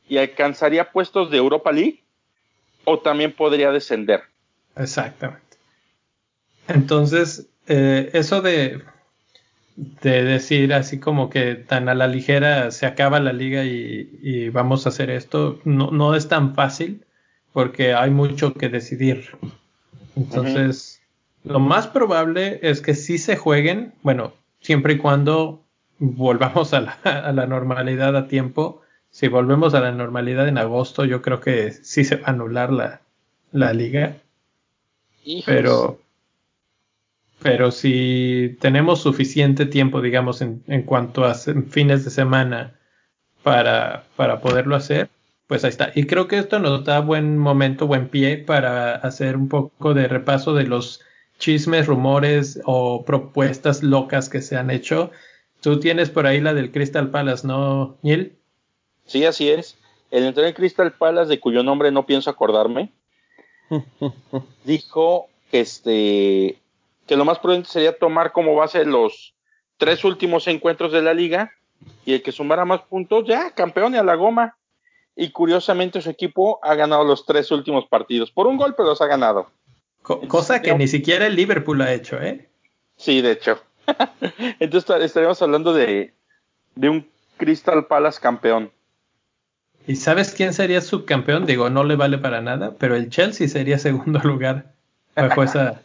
y 0.08 0.18
alcanzaría 0.18 0.90
puestos 0.90 1.30
de 1.30 1.38
Europa 1.38 1.72
League 1.72 2.04
o 2.84 2.98
también 3.00 3.32
podría 3.32 3.72
descender. 3.72 4.22
Exactamente. 4.76 5.56
Entonces, 6.68 7.48
eh, 7.66 8.10
eso 8.12 8.40
de, 8.42 8.82
de 9.76 10.24
decir 10.24 10.72
así 10.74 10.98
como 11.00 11.30
que 11.30 11.54
tan 11.54 11.88
a 11.88 11.94
la 11.94 12.06
ligera 12.06 12.70
se 12.70 12.86
acaba 12.86 13.20
la 13.20 13.32
liga 13.32 13.64
y, 13.64 14.18
y 14.22 14.48
vamos 14.50 14.86
a 14.86 14.90
hacer 14.90 15.10
esto, 15.10 15.60
no, 15.64 15.90
no, 15.90 16.14
es 16.14 16.28
tan 16.28 16.54
fácil 16.54 17.04
porque 17.52 17.94
hay 17.94 18.10
mucho 18.10 18.54
que 18.54 18.68
decidir. 18.68 19.30
Entonces, 20.16 21.00
uh 21.44 21.48
-huh. 21.48 21.52
lo 21.52 21.60
más 21.60 21.86
probable 21.86 22.60
es 22.62 22.80
que 22.80 22.94
sí 22.94 23.18
se 23.18 23.36
jueguen, 23.36 23.94
bueno, 24.02 24.32
siempre 24.60 24.94
y 24.94 24.98
cuando 24.98 25.62
volvamos 25.98 26.74
a 26.74 26.80
la, 26.80 26.92
a 27.04 27.32
la 27.32 27.46
normalidad 27.46 28.16
a 28.16 28.28
tiempo. 28.28 28.82
Si 29.10 29.28
volvemos 29.28 29.74
a 29.74 29.80
la 29.80 29.92
normalidad 29.92 30.48
en 30.48 30.58
agosto, 30.58 31.04
yo 31.04 31.20
creo 31.22 31.40
que 31.40 31.72
sí 31.72 32.04
se 32.04 32.16
va 32.16 32.28
a 32.28 32.30
anular 32.30 32.72
la, 32.72 33.02
la 33.52 33.72
liga. 33.74 34.16
Hijos. 35.24 35.44
Pero, 35.46 36.00
pero 37.40 37.70
si 37.70 38.56
tenemos 38.60 39.02
suficiente 39.02 39.66
tiempo, 39.66 40.00
digamos, 40.00 40.42
en, 40.42 40.62
en 40.66 40.82
cuanto 40.82 41.24
a 41.24 41.34
fines 41.34 42.04
de 42.04 42.10
semana 42.10 42.78
para, 43.42 44.04
para 44.16 44.40
poderlo 44.40 44.76
hacer, 44.76 45.08
pues 45.46 45.64
ahí 45.64 45.70
está. 45.70 45.92
Y 45.94 46.06
creo 46.06 46.28
que 46.28 46.38
esto 46.38 46.58
nos 46.58 46.84
da 46.84 47.00
buen 47.00 47.36
momento, 47.38 47.86
buen 47.86 48.08
pie 48.08 48.38
para 48.38 48.94
hacer 48.94 49.36
un 49.36 49.48
poco 49.48 49.94
de 49.94 50.08
repaso 50.08 50.54
de 50.54 50.64
los 50.64 51.00
chismes, 51.38 51.86
rumores 51.86 52.60
o 52.64 53.04
propuestas 53.04 53.82
locas 53.82 54.28
que 54.28 54.40
se 54.40 54.56
han 54.56 54.70
hecho. 54.70 55.10
Tú 55.60 55.78
tienes 55.78 56.08
por 56.08 56.26
ahí 56.26 56.40
la 56.40 56.54
del 56.54 56.72
Crystal 56.72 57.10
Palace, 57.10 57.46
¿no, 57.46 57.96
Neil? 58.02 58.36
Sí, 59.04 59.24
así 59.24 59.50
es. 59.50 59.76
El 60.10 60.24
entrenador 60.24 60.54
Crystal 60.54 60.92
Palace, 60.92 61.28
de 61.28 61.40
cuyo 61.40 61.62
nombre 61.62 61.90
no 61.90 62.06
pienso 62.06 62.30
acordarme, 62.30 62.92
dijo 64.64 65.28
que 65.50 65.60
este 65.60 66.58
que 67.06 67.16
lo 67.16 67.24
más 67.24 67.38
prudente 67.38 67.68
sería 67.68 67.98
tomar 67.98 68.32
como 68.32 68.54
base 68.54 68.84
los 68.84 69.34
tres 69.76 70.04
últimos 70.04 70.46
encuentros 70.46 70.92
de 70.92 71.02
la 71.02 71.14
liga 71.14 71.52
y 72.04 72.14
el 72.14 72.22
que 72.22 72.32
sumara 72.32 72.64
más 72.64 72.82
puntos 72.82 73.24
ya 73.26 73.50
campeón 73.50 73.94
y 73.94 73.98
a 73.98 74.04
la 74.04 74.14
goma. 74.14 74.56
Y 75.14 75.30
curiosamente 75.30 76.00
su 76.00 76.08
equipo 76.08 76.58
ha 76.62 76.74
ganado 76.74 77.04
los 77.04 77.26
tres 77.26 77.50
últimos 77.50 77.86
partidos. 77.86 78.30
Por 78.30 78.46
un 78.46 78.56
gol 78.56 78.74
pero 78.74 78.88
los 78.88 79.02
ha 79.02 79.06
ganado. 79.06 79.50
Co 80.02 80.20
cosa 80.26 80.62
que 80.62 80.74
ni 80.74 80.88
siquiera 80.88 81.26
el 81.26 81.36
Liverpool 81.36 81.80
ha 81.82 81.92
hecho 81.92 82.20
eh 82.20 82.48
sí 82.96 83.20
de 83.20 83.32
hecho. 83.32 83.60
Entonces 84.60 85.02
estaríamos 85.02 85.42
hablando 85.42 85.72
de 85.72 86.14
de 86.74 86.88
un 86.88 87.08
Crystal 87.36 87.86
Palace 87.86 88.20
campeón 88.20 88.72
¿Y 89.86 89.96
sabes 89.96 90.32
quién 90.32 90.52
sería 90.52 90.80
subcampeón? 90.80 91.46
Digo, 91.46 91.70
no 91.70 91.84
le 91.84 91.96
vale 91.96 92.18
para 92.18 92.40
nada, 92.40 92.74
pero 92.78 92.94
el 92.96 93.08
Chelsea 93.08 93.48
sería 93.48 93.78
segundo 93.78 94.18
lugar 94.24 94.72
bajo 95.16 95.42
esa. 95.42 95.82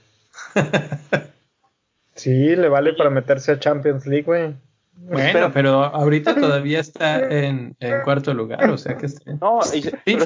sí, 2.16 2.56
le 2.56 2.70
vale 2.70 2.94
para 2.94 3.10
meterse 3.10 3.54
a 3.54 3.60
Champions 3.60 4.06
League, 4.06 4.24
güey. 4.24 4.56
Bueno, 5.00 5.52
pero 5.54 5.84
ahorita 5.84 6.36
todavía 6.40 6.80
está 6.80 7.20
en, 7.20 7.76
en, 7.80 8.02
cuarto 8.04 8.34
lugar, 8.34 8.70
o 8.70 8.78
sea 8.78 8.98
que 8.98 9.06
está. 9.08 9.34
No, 9.34 9.60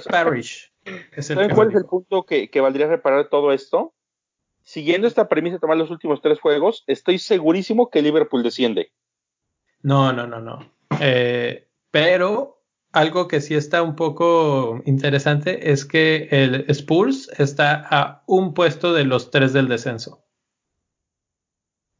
Parish. 0.10 0.72
Es 1.16 1.30
el 1.30 1.36
¿Saben 1.36 1.52
cuál 1.52 1.70
es 1.70 1.76
el 1.76 1.86
punto 1.86 2.24
que, 2.24 2.50
que 2.50 2.62
valdría 2.62 2.88
reparar 2.88 3.30
todo 3.30 3.52
esto? 3.52 3.94
Siguiendo 4.64 5.08
esta 5.08 5.28
premisa 5.28 5.56
de 5.56 5.60
tomar 5.60 5.78
los 5.78 5.92
últimos 5.92 6.22
tres 6.22 6.40
juegos, 6.40 6.84
estoy 6.88 7.20
segurísimo 7.20 7.90
que 7.90 8.02
Liverpool 8.02 8.44
desciende. 8.44 8.92
No, 9.82 10.14
no, 10.14 10.28
no, 10.28 10.40
no. 10.40 10.72
Eh, 11.00 11.68
pero 11.90 12.61
algo 12.92 13.28
que 13.28 13.42
sí 13.42 13.56
está 13.56 13.82
un 13.82 13.96
poco 13.96 14.82
interesante 14.86 15.72
es 15.72 15.86
que 15.86 16.28
el 16.32 16.66
Spurs 16.70 17.30
está 17.38 17.86
a 17.90 18.24
un 18.28 18.54
puesto 18.54 18.94
de 18.94 19.06
los 19.06 19.32
tres 19.32 19.54
del 19.54 19.68
descenso. 19.68 20.26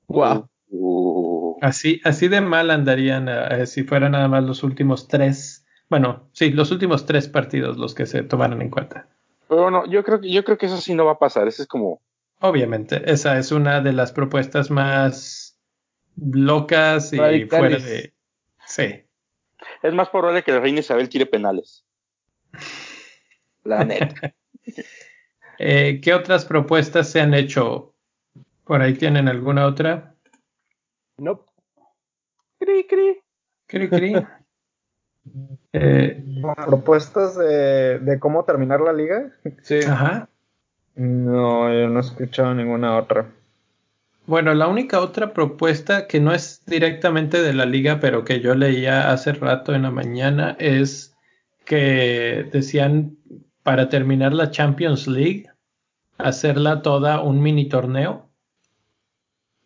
Wow. 0.08 0.50
Uh, 0.70 1.58
Así, 1.62 2.02
así 2.04 2.28
de 2.28 2.42
mal 2.42 2.72
andarían 2.72 3.30
uh, 3.30 3.66
si 3.66 3.84
fueran 3.84 4.14
nada 4.14 4.28
más 4.28 4.44
los 4.44 4.64
últimos 4.64 5.08
tres. 5.08 5.66
Bueno, 5.90 6.30
sí, 6.34 6.52
los 6.52 6.72
últimos 6.72 7.06
tres 7.06 7.28
partidos 7.28 7.78
los 7.78 7.94
que 7.94 8.06
se 8.06 8.24
tomaran 8.24 8.62
en 8.62 8.70
cuenta. 8.70 9.08
Pero 9.48 9.64
bueno, 9.64 9.86
yo 9.88 10.04
creo 10.04 10.20
que 10.20 10.32
yo 10.32 10.44
creo 10.44 10.58
que 10.58 10.66
eso 10.66 10.78
sí 10.78 10.96
no 10.96 11.06
va 11.06 11.14
a 11.14 11.20
pasar. 11.20 11.48
Eso 11.48 11.62
es 11.62 11.68
como. 11.68 12.02
Obviamente, 12.40 13.12
esa 13.12 13.38
es 13.38 13.52
una 13.52 13.82
de 13.82 13.94
las 13.94 14.12
propuestas 14.12 14.72
más 14.72 15.60
locas 16.16 17.14
y 17.14 17.18
Radicales. 17.18 17.50
fuera 17.50 17.78
de. 17.78 18.14
Sí 18.66 19.04
es 19.82 19.94
más 19.94 20.10
probable 20.10 20.44
que 20.44 20.52
la 20.52 20.60
reina 20.60 20.80
Isabel 20.80 21.10
tire 21.10 21.26
penales. 21.26 21.86
La 23.64 23.84
neta. 23.84 24.34
eh, 25.60 26.00
¿Qué 26.02 26.14
otras 26.14 26.46
propuestas 26.46 27.10
se 27.10 27.22
han 27.22 27.34
hecho? 27.34 27.94
¿Por 28.66 28.82
ahí 28.82 28.94
tienen 28.94 29.28
alguna 29.28 29.66
otra? 29.66 30.16
No. 31.18 31.32
Nope. 31.32 31.52
Cri, 32.60 32.88
cri. 32.88 33.22
Cri, 33.68 33.90
cri. 33.90 34.14
Eh, 35.72 36.26
¿Propuestas 36.66 37.38
de, 37.38 38.00
de, 38.00 38.20
cómo 38.20 38.44
terminar 38.44 38.82
la 38.82 38.92
liga? 38.92 39.32
Sí. 39.62 39.80
Ajá. 39.88 40.28
No, 40.96 41.72
yo 41.72 41.88
no 41.90 42.00
he 42.00 42.02
escuchado 42.02 42.56
ninguna 42.56 42.98
otra. 42.98 43.32
Bueno, 44.32 44.54
la 44.54 44.70
única 44.70 45.02
otra 45.02 45.34
propuesta 45.34 46.08
que 46.08 46.22
no 46.22 46.32
es 46.34 46.64
directamente 46.66 47.42
de 47.42 47.54
la 47.54 47.66
liga, 47.66 48.00
pero 48.00 48.24
que 48.24 48.40
yo 48.40 48.56
leía 48.56 49.12
hace 49.12 49.34
rato 49.34 49.76
en 49.76 49.82
la 49.82 49.92
mañana, 49.92 50.56
es 50.58 51.18
que 51.66 52.48
decían 52.50 53.18
para 53.62 53.90
terminar 53.90 54.32
la 54.32 54.50
Champions 54.50 55.06
League, 55.06 55.50
hacerla 56.18 56.82
toda 56.82 57.20
un 57.20 57.42
mini 57.42 57.68
torneo 57.68 58.30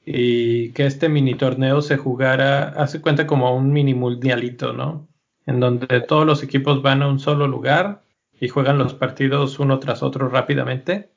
y 0.04 0.72
que 0.72 0.88
este 0.88 1.10
mini 1.10 1.36
torneo 1.36 1.84
se 1.84 1.98
jugara, 1.98 2.70
hace 2.70 3.02
cuenta 3.02 3.28
como 3.28 3.56
un 3.56 3.72
mini 3.72 3.94
mundialito, 3.94 4.74
¿no? 4.74 5.08
En 5.46 5.60
donde 5.60 6.02
todos 6.02 6.26
los 6.26 6.42
equipos 6.42 6.82
van 6.82 7.04
a 7.04 7.08
un 7.08 7.20
solo 7.20 7.48
lugar 7.48 8.02
y 8.42 8.48
juegan 8.48 8.80
los 8.80 8.96
partidos 8.96 9.60
uno 9.60 9.78
tras 9.78 10.02
otro 10.02 10.28
rápidamente 10.28 11.15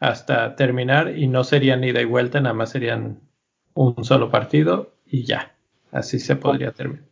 hasta 0.00 0.56
terminar 0.56 1.16
y 1.16 1.26
no 1.26 1.44
serían 1.44 1.84
ida 1.84 2.00
y 2.00 2.04
vuelta, 2.04 2.40
nada 2.40 2.54
más 2.54 2.70
serían 2.70 3.20
un 3.74 4.04
solo 4.04 4.30
partido 4.30 4.92
y 5.06 5.24
ya. 5.24 5.54
Así 5.92 6.18
se 6.18 6.36
podría 6.36 6.72
terminar. 6.72 7.04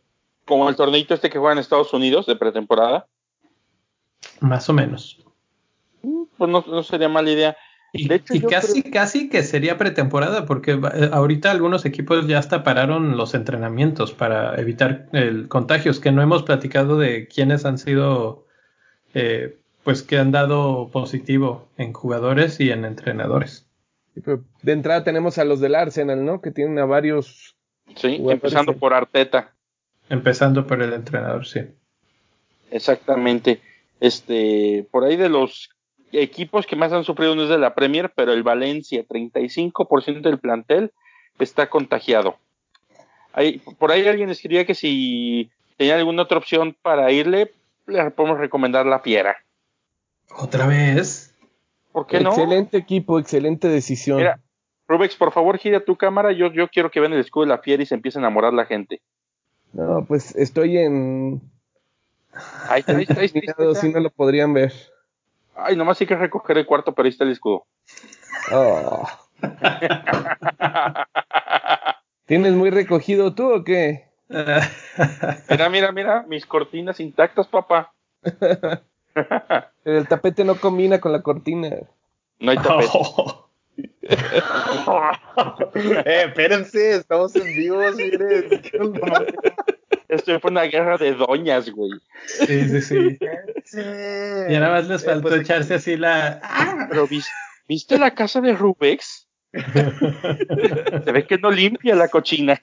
Como 0.45 0.69
el 0.69 0.75
torneito 0.75 1.13
este 1.13 1.29
que 1.29 1.39
juega 1.39 1.53
en 1.53 1.59
Estados 1.59 1.93
Unidos 1.93 2.25
de 2.25 2.35
pretemporada. 2.35 3.07
Más 4.41 4.69
o 4.69 4.73
menos. 4.73 5.23
Pues 6.37 6.49
no, 6.49 6.83
sería 6.83 7.09
mala 7.09 7.31
idea. 7.31 7.57
Y, 7.93 8.07
casi, 8.41 8.83
casi 8.83 9.29
que 9.29 9.41
sería 9.43 9.77
pretemporada, 9.77 10.45
porque 10.45 10.73
eh, 10.73 11.09
ahorita 11.13 11.49
algunos 11.49 11.85
equipos 11.85 12.27
ya 12.27 12.39
hasta 12.39 12.61
pararon 12.61 13.15
los 13.15 13.33
entrenamientos 13.33 14.11
para 14.11 14.59
evitar 14.59 15.07
el 15.13 15.47
contagios, 15.47 16.01
que 16.01 16.11
no 16.11 16.21
hemos 16.21 16.43
platicado 16.43 16.97
de 16.97 17.29
quiénes 17.29 17.63
han 17.63 17.77
sido 17.77 18.45
eh, 19.13 19.57
pues 19.85 20.01
que 20.01 20.17
han 20.17 20.31
dado 20.31 20.89
positivo 20.91 21.69
en 21.77 21.93
jugadores 21.93 22.59
y 22.59 22.71
en 22.71 22.85
entrenadores. 22.85 23.67
De 24.15 24.71
entrada 24.71 25.03
tenemos 25.03 25.37
a 25.37 25.45
los 25.45 25.59
del 25.59 25.75
Arsenal, 25.75 26.25
¿no? 26.25 26.41
Que 26.41 26.49
tienen 26.49 26.79
a 26.79 26.85
varios. 26.85 27.55
Sí, 27.95 28.19
empezando 28.27 28.75
por 28.75 28.95
Arteta. 28.95 29.53
Empezando 30.09 30.65
por 30.65 30.81
el 30.81 30.91
entrenador, 30.91 31.45
sí. 31.45 31.61
Exactamente. 32.71 33.61
Este, 33.99 34.87
por 34.89 35.03
ahí 35.03 35.17
de 35.17 35.29
los 35.29 35.69
equipos 36.11 36.65
que 36.65 36.75
más 36.75 36.91
han 36.91 37.03
sufrido 37.03 37.35
no 37.35 37.43
es 37.43 37.49
de 37.49 37.59
la 37.59 37.75
Premier, 37.75 38.11
pero 38.15 38.33
el 38.33 38.41
Valencia, 38.41 39.05
35% 39.07 40.21
del 40.21 40.39
plantel 40.39 40.93
está 41.37 41.69
contagiado. 41.69 42.37
por 43.77 43.91
ahí 43.91 44.07
alguien 44.07 44.31
escribía 44.31 44.65
que 44.65 44.73
si 44.73 45.51
tenía 45.77 45.95
alguna 45.95 46.23
otra 46.23 46.39
opción 46.39 46.75
para 46.81 47.11
irle, 47.11 47.51
le 47.85 48.09
podemos 48.09 48.39
recomendar 48.39 48.87
la 48.87 48.99
Fiera. 48.99 49.44
¿Otra 50.37 50.67
vez? 50.67 51.33
¿Por 51.91 52.07
qué 52.07 52.19
no? 52.19 52.29
Excelente 52.29 52.77
equipo, 52.77 53.19
excelente 53.19 53.67
decisión. 53.67 54.17
Mira, 54.17 54.39
Rubex, 54.87 55.15
por 55.15 55.31
favor, 55.31 55.57
gira 55.57 55.83
tu 55.83 55.95
cámara. 55.95 56.31
Yo, 56.31 56.51
yo 56.51 56.67
quiero 56.67 56.91
que 56.91 56.99
vean 56.99 57.13
el 57.13 57.19
escudo 57.19 57.45
de 57.45 57.49
la 57.49 57.59
fiera 57.59 57.83
y 57.83 57.85
se 57.85 57.95
empiece 57.95 58.19
a 58.19 58.21
enamorar 58.21 58.53
la 58.53 58.65
gente. 58.65 59.01
No, 59.73 60.05
pues 60.05 60.35
estoy 60.35 60.77
en. 60.77 61.41
Ahí 62.69 62.81
está, 62.81 62.97
ahí 62.97 63.05
está, 63.07 63.21
ahí 63.21 63.25
está, 63.25 63.75
Si 63.75 63.89
no 63.93 63.99
lo 63.99 64.09
podrían 64.09 64.53
ver. 64.53 64.73
Ay, 65.55 65.75
nomás 65.75 65.99
hay 66.01 66.07
que 66.07 66.15
recoger 66.15 66.57
el 66.57 66.65
cuarto, 66.65 66.93
pero 66.93 67.05
ahí 67.05 67.11
está 67.11 67.23
el 67.23 67.31
escudo. 67.31 67.65
Oh. 68.51 69.07
¿Tienes 72.25 72.53
muy 72.53 72.69
recogido 72.71 73.33
tú 73.33 73.53
o 73.53 73.63
qué? 73.63 74.09
mira, 75.49 75.69
mira, 75.69 75.91
mira, 75.91 76.25
mis 76.27 76.45
cortinas 76.45 76.99
intactas, 76.99 77.47
papá. 77.47 77.93
el 79.85 80.07
tapete 80.07 80.43
no 80.43 80.55
combina 80.55 80.99
con 80.99 81.11
la 81.11 81.21
cortina. 81.21 81.69
No 82.39 82.51
hay 82.51 82.57
tapete. 82.57 82.91
eh, 86.05 86.23
espérense, 86.27 86.97
estamos 86.97 87.35
en 87.35 87.45
vivo, 87.45 87.79
miren. 87.95 88.49
Esto 90.07 90.39
fue 90.39 90.51
una 90.51 90.63
guerra 90.63 90.97
de 90.97 91.13
doñas, 91.13 91.69
güey. 91.71 91.91
Sí, 92.27 92.69
sí, 92.69 92.81
sí. 92.81 93.17
Y 94.47 94.53
nada 94.53 94.69
más 94.69 94.87
les 94.87 95.03
eh, 95.03 95.05
faltó 95.05 95.29
pues, 95.29 95.41
echarse 95.41 95.73
así 95.73 95.97
la. 95.97 96.87
Pero 96.89 97.07
¿viste 97.67 97.97
la 97.97 98.13
casa 98.13 98.39
de 98.39 98.53
Rubex? 98.53 99.27
Se 99.51 101.11
ve 101.11 101.25
que 101.27 101.39
no 101.39 101.49
limpia 101.49 101.95
la 101.95 102.07
cochina. 102.07 102.61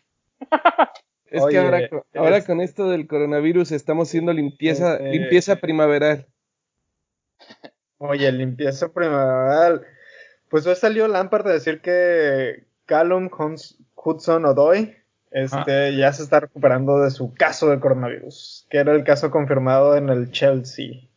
Es 1.33 1.47
que 1.47 1.59
ahora, 1.59 1.89
ahora 2.15 2.45
con 2.45 2.61
esto 2.61 2.91
del 2.91 3.07
coronavirus 3.07 3.73
estamos 3.73 4.09
haciendo 4.09 4.33
limpieza, 4.33 4.97
este, 4.97 5.11
limpieza 5.11 5.57
primaveral. 5.57 6.27
Oye, 8.05 8.33
limpieza 8.33 8.93
primaveral. 8.93 9.83
Pues 10.49 10.67
hoy 10.67 10.75
salió 10.75 11.07
Lampard 11.07 11.47
a 11.47 11.53
decir 11.53 11.81
que 11.81 12.65
Callum 12.85 13.31
Hudson 13.95 14.45
Odoy 14.45 14.97
este, 15.31 15.97
ya 15.97 16.13
se 16.13 16.25
está 16.25 16.41
recuperando 16.41 16.99
de 16.99 17.13
su 17.13 17.33
caso 17.33 17.71
de 17.71 17.79
coronavirus, 17.79 18.67
que 18.69 18.79
era 18.79 18.93
el 18.93 19.05
caso 19.05 19.31
confirmado 19.31 19.97
en 19.97 20.09
el 20.09 20.33
Chelsea. 20.33 21.09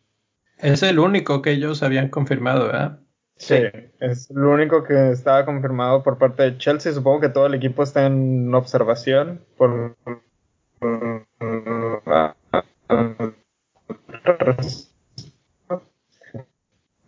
Es 0.60 0.84
el 0.84 1.00
único 1.00 1.42
que 1.42 1.52
ellos 1.52 1.82
habían 1.82 2.10
confirmado, 2.10 2.68
¿verdad? 2.68 3.00
Sí, 3.38 3.64
es 4.00 4.30
lo 4.30 4.52
único 4.52 4.84
que 4.84 5.10
estaba 5.10 5.44
confirmado 5.44 6.04
por 6.04 6.20
parte 6.20 6.44
de 6.44 6.58
Chelsea. 6.60 6.94
Supongo 6.94 7.22
que 7.22 7.30
todo 7.30 7.48
el 7.48 7.56
equipo 7.56 7.82
está 7.82 8.06
en 8.06 8.54
observación 8.54 9.42
por 9.58 9.96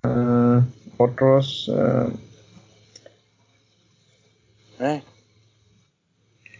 uh, 0.03 0.63
otros 1.11 1.67
uh, 1.69 2.11
eh. 4.79 5.03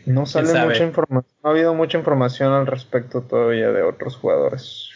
no 0.05 0.25
sale 0.25 0.65
mucha 0.65 0.83
información 0.83 1.35
no 1.43 1.49
ha 1.49 1.53
habido 1.53 1.73
mucha 1.73 1.97
información 1.97 2.53
al 2.53 2.67
respecto 2.67 3.21
todavía 3.21 3.71
de 3.71 3.83
otros 3.83 4.15
jugadores 4.15 4.89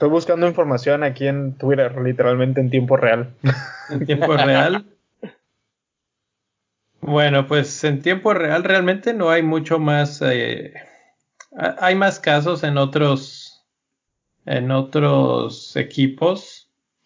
Estoy 0.00 0.08
buscando 0.08 0.46
información 0.46 1.04
aquí 1.04 1.26
en 1.26 1.58
Twitter, 1.58 2.00
literalmente 2.00 2.58
en 2.62 2.70
tiempo 2.70 2.96
real. 2.96 3.34
En 3.90 4.06
tiempo 4.06 4.34
real. 4.34 4.86
Bueno, 7.02 7.46
pues 7.46 7.84
en 7.84 8.00
tiempo 8.00 8.32
real 8.32 8.64
realmente 8.64 9.12
no 9.12 9.28
hay 9.28 9.42
mucho 9.42 9.78
más. 9.78 10.22
Eh, 10.22 10.72
hay 11.52 11.96
más 11.96 12.18
casos 12.18 12.64
en 12.64 12.78
otros 12.78 13.62
en 14.46 14.70
otros 14.70 15.76
equipos. 15.76 16.59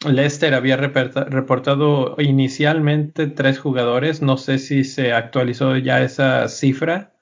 Leicester 0.05 0.55
había 0.55 0.77
reportado 0.77 2.17
inicialmente 2.19 3.27
tres 3.27 3.59
jugadores. 3.59 4.23
No 4.23 4.37
sé 4.37 4.59
si 4.59 4.85
se 4.85 5.13
actualizó 5.13 5.77
ya 5.77 6.03
esa 6.03 6.49
cifra. 6.49 7.13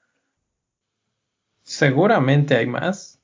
Seguramente 1.63 2.55
hay 2.55 2.67
más. 2.67 3.19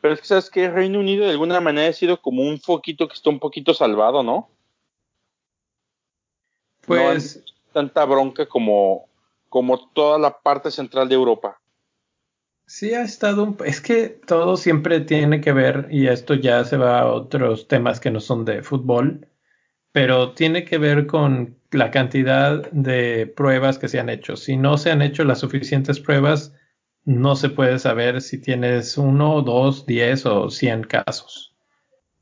Pero 0.00 0.14
es 0.14 0.20
que 0.20 0.26
sabes 0.26 0.50
que 0.50 0.70
Reino 0.70 1.00
Unido 1.00 1.24
de 1.24 1.32
alguna 1.32 1.60
manera 1.60 1.88
ha 1.88 1.92
sido 1.92 2.20
como 2.20 2.42
un 2.42 2.60
foquito 2.60 3.08
que 3.08 3.14
está 3.14 3.30
un 3.30 3.40
poquito 3.40 3.74
salvado, 3.74 4.22
¿no? 4.22 4.48
Pues. 6.86 7.42
tanta 7.72 8.04
bronca 8.04 8.46
como, 8.46 9.08
como 9.48 9.88
toda 9.90 10.18
la 10.18 10.38
parte 10.38 10.70
central 10.70 11.08
de 11.08 11.16
Europa. 11.16 11.60
Sí, 12.66 12.94
ha 12.94 13.02
estado 13.02 13.44
un... 13.44 13.56
Es 13.64 13.80
que 13.80 14.08
todo 14.08 14.56
siempre 14.56 15.00
tiene 15.00 15.40
que 15.40 15.52
ver, 15.52 15.86
y 15.90 16.08
esto 16.08 16.34
ya 16.34 16.64
se 16.64 16.76
va 16.76 17.00
a 17.00 17.06
otros 17.06 17.68
temas 17.68 18.00
que 18.00 18.10
no 18.10 18.20
son 18.20 18.44
de 18.44 18.62
fútbol, 18.62 19.28
pero 19.92 20.32
tiene 20.32 20.64
que 20.64 20.78
ver 20.78 21.06
con 21.06 21.56
la 21.70 21.90
cantidad 21.90 22.68
de 22.72 23.26
pruebas 23.26 23.78
que 23.78 23.88
se 23.88 24.00
han 24.00 24.08
hecho. 24.08 24.36
Si 24.36 24.56
no 24.56 24.78
se 24.78 24.90
han 24.90 25.00
hecho 25.00 25.24
las 25.24 25.38
suficientes 25.40 26.00
pruebas, 26.00 26.54
no 27.04 27.36
se 27.36 27.50
puede 27.50 27.78
saber 27.78 28.20
si 28.20 28.38
tienes 28.38 28.98
uno, 28.98 29.42
dos, 29.42 29.86
diez 29.86 30.26
o 30.26 30.50
cien 30.50 30.82
casos. 30.82 31.54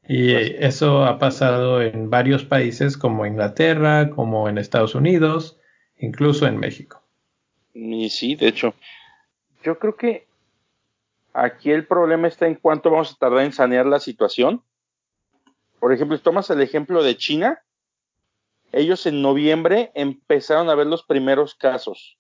Y 0.07 0.35
pues 0.35 0.53
eso 0.59 1.05
ha 1.05 1.19
pasado 1.19 1.81
en 1.81 2.11
varios 2.11 2.45
países 2.45 2.99
como 2.99 3.25
Inglaterra, 3.25 4.11
como 4.11 4.49
en 4.49 4.59
Estados 4.59 4.95
Unidos, 4.95 5.59
incluso 5.99 6.47
en 6.47 6.59
México. 6.59 7.03
Y 7.73 8.11
sí, 8.11 8.37
de 8.37 8.49
hecho, 8.49 8.75
yo 9.65 9.79
creo 9.79 9.97
que 9.97 10.27
aquí 11.35 11.73
el 11.73 11.87
problema 11.87 12.29
está 12.29 12.47
en 12.47 12.55
cuánto 12.55 12.91
vamos 12.91 13.13
a 13.13 13.17
tardar 13.17 13.45
en 13.45 13.53
sanear 13.53 13.85
la 13.85 14.01
situación. 14.01 14.63
Por 15.81 15.93
ejemplo, 15.93 16.17
si 16.17 16.23
tomas 16.23 16.49
el 16.49 16.63
ejemplo 16.63 17.03
de 17.03 17.17
China, 17.17 17.63
ellos 18.73 19.05
en 19.07 19.21
noviembre 19.21 19.93
empezaron 19.95 20.71
a 20.71 20.75
ver 20.75 20.87
los 20.87 21.03
primeros 21.03 21.55
casos 21.55 22.17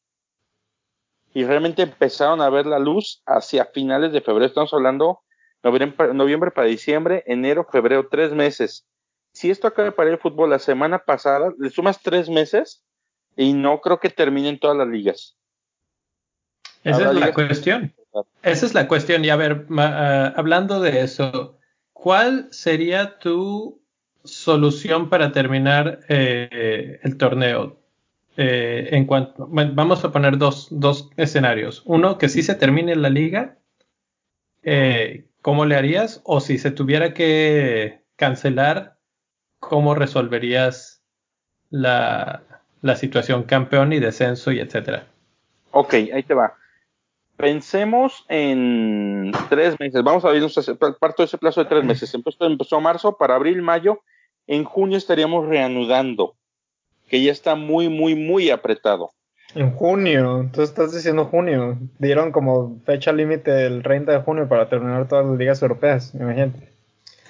y 1.32 1.44
realmente 1.44 1.82
empezaron 1.82 2.40
a 2.42 2.50
ver 2.50 2.66
la 2.66 2.78
luz 2.78 3.22
hacia 3.26 3.66
finales 3.66 4.12
de 4.12 4.20
febrero. 4.20 4.46
Estamos 4.46 4.72
hablando 4.74 5.20
noviembre, 5.62 6.14
noviembre 6.14 6.50
para 6.50 6.66
diciembre, 6.66 7.24
enero, 7.26 7.66
febrero, 7.70 8.08
tres 8.08 8.32
meses. 8.32 8.86
Si 9.32 9.50
esto 9.50 9.66
acaba 9.66 9.90
para 9.92 10.10
el 10.10 10.18
fútbol 10.18 10.50
la 10.50 10.60
semana 10.60 11.00
pasada, 11.00 11.52
le 11.58 11.70
sumas 11.70 12.00
tres 12.02 12.28
meses 12.28 12.84
y 13.36 13.52
no 13.52 13.80
creo 13.80 13.98
que 13.98 14.10
terminen 14.10 14.60
todas 14.60 14.76
las 14.76 14.86
ligas. 14.86 15.36
Esa 16.84 17.10
es 17.10 17.14
la 17.16 17.32
cuestión. 17.32 17.94
Esa 18.42 18.66
es 18.66 18.74
la 18.74 18.88
cuestión. 18.88 19.24
Y 19.24 19.30
a 19.30 19.36
ver, 19.36 19.66
uh, 19.70 19.80
hablando 20.36 20.80
de 20.80 21.02
eso, 21.02 21.58
¿cuál 21.92 22.48
sería 22.50 23.18
tu 23.18 23.80
solución 24.24 25.08
para 25.08 25.32
terminar 25.32 26.00
eh, 26.08 27.00
el 27.02 27.16
torneo? 27.16 27.78
Eh, 28.36 28.88
en 28.90 29.06
cuanto, 29.06 29.46
vamos 29.48 30.04
a 30.04 30.10
poner 30.10 30.38
dos, 30.38 30.66
dos, 30.70 31.10
escenarios. 31.16 31.82
Uno, 31.84 32.18
que 32.18 32.28
si 32.28 32.42
se 32.42 32.56
termine 32.56 32.96
la 32.96 33.08
liga, 33.08 33.58
eh, 34.64 35.26
¿cómo 35.40 35.66
le 35.66 35.76
harías? 35.76 36.20
O 36.24 36.40
si 36.40 36.58
se 36.58 36.72
tuviera 36.72 37.14
que 37.14 38.02
cancelar, 38.16 38.96
¿cómo 39.60 39.94
resolverías 39.94 41.00
la, 41.70 42.42
la 42.82 42.96
situación 42.96 43.44
campeón 43.44 43.92
y 43.92 44.00
descenso 44.00 44.50
y 44.50 44.58
etcétera? 44.58 45.06
Ok, 45.70 45.94
ahí 45.94 46.22
te 46.24 46.34
va. 46.34 46.54
Pensemos 47.36 48.24
en 48.28 49.32
tres 49.50 49.78
meses. 49.80 50.02
Vamos 50.04 50.24
a 50.24 50.30
ver, 50.30 50.42
parto 51.00 51.22
de 51.22 51.26
ese 51.26 51.38
plazo 51.38 51.62
de 51.62 51.68
tres 51.68 51.84
meses. 51.84 52.14
Empezó, 52.14 52.46
empezó 52.46 52.80
marzo, 52.80 53.16
para 53.16 53.34
abril, 53.34 53.60
mayo. 53.60 54.00
En 54.46 54.64
junio 54.64 54.98
estaríamos 54.98 55.46
reanudando 55.46 56.34
que 57.08 57.22
ya 57.22 57.32
está 57.32 57.54
muy, 57.54 57.88
muy, 57.88 58.14
muy 58.14 58.50
apretado. 58.50 59.10
En 59.54 59.72
junio, 59.72 60.50
tú 60.52 60.62
estás 60.62 60.92
diciendo 60.92 61.26
junio. 61.26 61.78
Dieron 61.98 62.32
como 62.32 62.80
fecha 62.84 63.12
límite 63.12 63.66
el 63.66 63.82
30 63.82 64.12
de 64.12 64.18
junio 64.18 64.48
para 64.48 64.68
terminar 64.68 65.06
todas 65.06 65.26
las 65.26 65.38
ligas 65.38 65.62
europeas, 65.62 66.12
imagínate. 66.14 66.70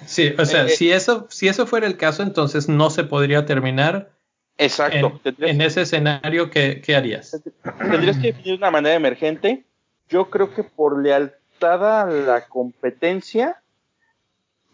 Sí, 0.05 0.33
o 0.37 0.45
sea, 0.45 0.65
eh, 0.65 0.69
si, 0.69 0.91
eso, 0.91 1.27
si 1.29 1.47
eso 1.47 1.67
fuera 1.67 1.87
el 1.87 1.97
caso, 1.97 2.23
entonces 2.23 2.67
no 2.67 2.89
se 2.89 3.03
podría 3.03 3.45
terminar. 3.45 4.11
Exacto. 4.57 5.19
En, 5.39 5.61
ese 5.61 5.81
escenario, 5.81 6.49
¿qué, 6.49 6.81
¿qué, 6.81 6.95
harías? 6.95 7.41
Tendrías 7.77 8.17
que 8.17 8.27
definir 8.27 8.51
de 8.51 8.57
una 8.57 8.71
manera 8.71 8.95
emergente. 8.95 9.65
Yo 10.09 10.29
creo 10.29 10.53
que 10.53 10.63
por 10.63 11.01
lealtad 11.01 12.01
a 12.01 12.05
la 12.05 12.47
competencia, 12.47 13.61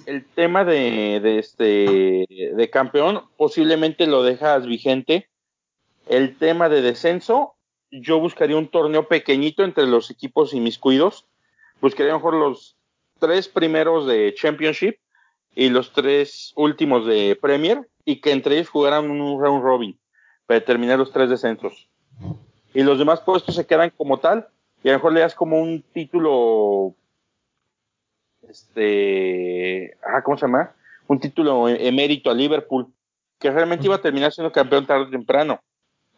el 0.05 0.25
tema 0.25 0.65
de, 0.65 1.39
este 1.39 2.25
de 2.55 2.69
campeón 2.69 3.23
posiblemente 3.37 4.07
lo 4.07 4.23
dejas 4.23 4.65
vigente. 4.65 5.29
El 6.07 6.37
tema 6.37 6.67
de 6.67 6.81
descenso, 6.81 7.55
yo 7.91 8.19
buscaría 8.19 8.57
un 8.57 8.67
torneo 8.67 9.07
pequeñito 9.07 9.63
entre 9.63 9.85
los 9.85 10.09
equipos 10.09 10.53
inmiscuidos. 10.53 11.27
Buscaría 11.79 12.13
mejor 12.13 12.33
los 12.33 12.75
tres 13.19 13.47
primeros 13.47 14.07
de 14.07 14.33
Championship 14.35 14.95
y 15.55 15.69
los 15.69 15.93
tres 15.93 16.51
últimos 16.55 17.05
de 17.05 17.37
Premier 17.39 17.87
y 18.03 18.19
que 18.19 18.31
entre 18.31 18.55
ellos 18.55 18.69
jugaran 18.69 19.09
un 19.09 19.41
round 19.41 19.63
robin 19.63 19.99
para 20.45 20.59
determinar 20.59 20.97
los 20.97 21.11
tres 21.11 21.29
descensos. 21.29 21.87
Y 22.73 22.83
los 22.83 22.97
demás 22.97 23.21
puestos 23.21 23.55
se 23.55 23.65
quedan 23.65 23.91
como 23.91 24.19
tal 24.19 24.47
y 24.83 24.89
a 24.89 24.93
lo 24.93 24.97
mejor 24.97 25.13
le 25.13 25.21
das 25.21 25.35
como 25.35 25.59
un 25.59 25.83
título 25.93 26.95
este, 28.51 29.97
ah, 30.03 30.21
¿cómo 30.23 30.37
se 30.37 30.45
llama? 30.45 30.73
Un 31.07 31.19
título 31.19 31.69
emérito 31.69 32.29
a 32.29 32.33
Liverpool, 32.33 32.87
que 33.39 33.49
realmente 33.49 33.85
iba 33.85 33.95
a 33.95 34.01
terminar 34.01 34.33
siendo 34.33 34.51
campeón 34.51 34.85
tarde 34.85 35.05
o 35.05 35.09
temprano. 35.09 35.61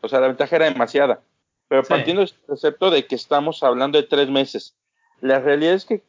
O 0.02 0.08
sea, 0.08 0.19
la 0.19 0.28
ventaja 0.28 0.56
era 0.56 0.65
demasiada. 0.65 1.21
Pero 1.67 1.84
partiendo 1.84 2.21
del 2.21 2.34
concepto 2.45 2.91
de 2.91 3.06
que 3.06 3.15
estamos 3.15 3.63
hablando 3.63 3.97
de 3.97 4.08
tres 4.08 4.30
meses, 4.30 4.76
la 5.21 5.39
realidad 5.39 5.73
es 5.73 5.86
que, 5.86 6.04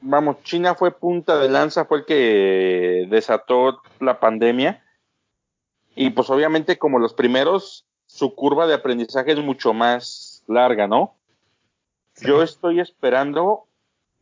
vamos, 0.00 0.42
China 0.42 0.74
fue 0.74 0.90
punta 0.92 1.38
de 1.38 1.48
lanza, 1.48 1.86
fue 1.86 1.98
el 1.98 2.04
que 2.04 3.06
desató 3.08 3.80
la 4.00 4.20
pandemia. 4.20 4.84
Y 5.94 6.10
pues 6.10 6.28
obviamente 6.30 6.78
como 6.78 6.98
los 6.98 7.14
primeros, 7.14 7.86
su 8.06 8.34
curva 8.34 8.66
de 8.66 8.74
aprendizaje 8.74 9.32
es 9.32 9.38
mucho 9.38 9.72
más 9.72 10.44
larga, 10.46 10.86
¿no? 10.86 11.14
Yo 12.24 12.42
estoy 12.42 12.80
esperando 12.80 13.66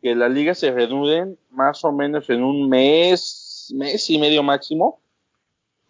que 0.03 0.15
la 0.15 0.29
liga 0.29 0.55
se 0.55 0.71
reanuden 0.71 1.39
más 1.51 1.85
o 1.85 1.93
menos 1.93 2.31
en 2.31 2.43
un 2.43 2.69
mes, 2.69 3.73
mes 3.75 4.09
y 4.11 4.19
medio 4.19 4.43
máximo, 4.43 5.01